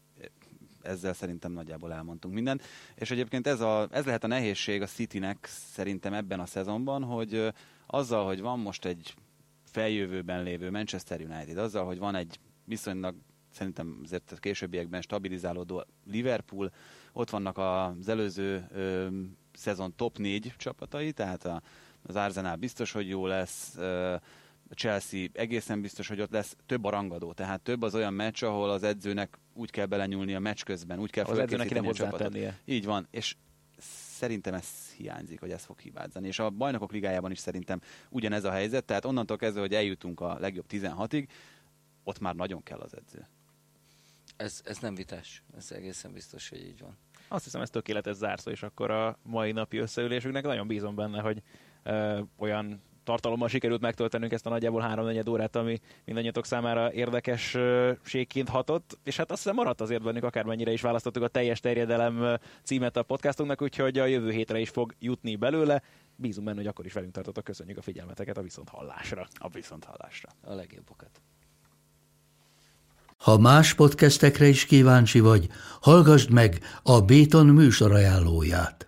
Ezzel 0.89 1.13
szerintem 1.13 1.53
nagyjából 1.53 1.93
elmondtunk 1.93 2.35
mindent. 2.35 2.63
És 2.95 3.11
egyébként 3.11 3.47
ez, 3.47 3.61
a, 3.61 3.89
ez 3.91 4.05
lehet 4.05 4.25
a 4.25 4.27
nehézség 4.27 4.83
a 4.83 4.87
Citynek 4.87 5.49
szerintem 5.51 6.13
ebben 6.13 6.41
a 6.41 6.47
szezonban, 6.47 7.03
hogy 7.05 7.53
azzal, 7.87 8.27
hogy 8.27 8.41
van 8.41 8.59
most 8.59 8.85
egy 8.85 9.15
feljövőben 9.65 10.43
lévő 10.43 10.71
Manchester 10.71 11.21
United, 11.21 11.59
azzal, 11.59 11.85
hogy 11.85 11.99
van 11.99 12.15
egy 12.15 12.39
viszonylag 12.65 13.15
szerintem 13.51 14.01
azért 14.05 14.33
a 14.33 14.37
későbbiekben 14.37 15.01
stabilizálódó 15.01 15.85
Liverpool, 16.05 16.73
ott 17.13 17.31
vannak 17.31 17.59
az 17.59 18.09
előző 18.09 18.67
ö, 18.73 19.09
szezon 19.53 19.95
top 19.97 20.19
4 20.19 20.55
csapatai, 20.57 21.13
tehát 21.13 21.45
a, 21.45 21.63
az 22.03 22.17
Arsenal 22.17 22.57
biztos, 22.57 22.93
hogy 22.93 23.09
jó 23.09 23.27
lesz, 23.27 23.77
ö, 23.77 24.17
a 24.71 24.75
Chelsea 24.75 25.27
egészen 25.33 25.81
biztos, 25.81 26.09
hogy 26.09 26.21
ott 26.21 26.31
lesz 26.31 26.57
több 26.67 26.85
a 26.85 26.91
rangadó, 26.91 27.33
tehát 27.33 27.61
több 27.61 27.83
az 27.83 27.95
olyan 27.95 28.15
meccs, 28.15 28.43
ahol 28.43 28.71
az 28.71 28.83
edzőnek 28.83 29.39
úgy 29.55 29.71
kell 29.71 29.87
belenyúlni 29.87 30.35
a 30.35 30.39
meccs 30.39 30.63
közben, 30.63 30.99
úgy 30.99 31.11
kell 31.11 31.25
az 31.25 31.39
edzőnek 31.39 31.71
nem 31.71 31.87
a 31.87 31.93
csapatot. 31.93 32.39
Így 32.65 32.85
van, 32.85 33.07
és 33.11 33.37
szerintem 34.11 34.55
ez 34.55 34.93
hiányzik, 34.97 35.41
hogy 35.41 35.51
ez 35.51 35.65
fog 35.65 35.79
hibázani. 35.79 36.27
És 36.27 36.39
a 36.39 36.51
bajnokok 36.51 36.93
ligájában 36.93 37.31
is 37.31 37.39
szerintem 37.39 37.81
ugyanez 38.11 38.45
a 38.45 38.51
helyzet, 38.51 38.85
tehát 38.85 39.05
onnantól 39.05 39.37
kezdve, 39.37 39.61
hogy 39.61 39.75
eljutunk 39.75 40.21
a 40.21 40.39
legjobb 40.39 40.65
16-ig, 40.71 41.27
ott 42.05 42.19
már 42.19 42.35
nagyon 42.35 42.63
kell 42.63 42.79
az 42.79 42.97
edző. 42.97 43.27
Ez, 44.37 44.61
ez 44.65 44.79
nem 44.79 44.95
vitás, 44.95 45.43
ez 45.57 45.73
egészen 45.73 46.13
biztos, 46.13 46.49
hogy 46.49 46.67
így 46.67 46.81
van. 46.81 46.97
Azt 47.29 47.45
hiszem, 47.45 47.61
ez 47.61 47.71
tökéletes 47.71 48.17
zárszó, 48.17 48.51
és 48.51 48.63
akkor 48.63 48.91
a 48.91 49.19
mai 49.23 49.53
napi 49.53 49.79
összeülésünknek 49.79 50.45
nagyon 50.45 50.67
bízom 50.67 50.95
benne, 50.95 51.21
hogy 51.21 51.43
ö, 51.83 52.21
olyan 52.37 52.83
tartalommal 53.09 53.49
sikerült 53.49 53.81
megtöltenünk 53.81 54.33
ezt 54.33 54.47
a 54.47 54.49
nagyjából 54.49 54.81
három 54.81 55.29
órát, 55.29 55.57
ami 55.57 55.81
mindannyiatok 56.05 56.47
számára 56.47 56.93
érdekességként 56.93 58.49
hatott, 58.49 58.99
és 59.05 59.17
hát 59.17 59.31
azt 59.31 59.43
hiszem 59.43 59.57
maradt 59.57 59.81
azért 59.81 60.03
bennük, 60.03 60.25
akármennyire 60.25 60.73
is 60.73 60.81
választottuk 60.81 61.23
a 61.23 61.29
teljes 61.29 61.61
terjedelem 61.61 62.39
címet 62.63 62.97
a 62.97 63.03
podcastunknak, 63.03 63.63
úgyhogy 63.63 63.99
a 63.99 64.07
jövő 64.07 64.31
hétre 64.31 64.59
is 64.59 64.69
fog 64.69 64.95
jutni 64.99 65.37
belőle. 65.37 65.83
Bízunk 66.17 66.47
benne, 66.47 66.59
hogy 66.59 66.67
akkor 66.67 66.87
is 66.87 66.93
velünk 66.93 67.13
tartotok. 67.13 67.45
Köszönjük 67.45 67.79
a 67.79 67.83
figyelmeteket 67.83 68.37
a 68.37 68.43
viszont 68.43 68.69
hallásra. 68.69 69.27
A 69.35 69.49
viszont 69.49 69.85
hallásra. 69.85 70.29
A 70.43 70.55
legjobbokat. 70.55 71.21
Ha 73.17 73.39
más 73.39 73.75
podcastekre 73.75 74.47
is 74.47 74.67
kíváncsi 74.67 75.21
vagy, 75.21 75.49
hallgassd 75.81 76.31
meg 76.31 76.59
a 76.83 77.01
Béton 77.01 77.47
műsor 77.47 77.93
ajánlóját. 77.93 78.88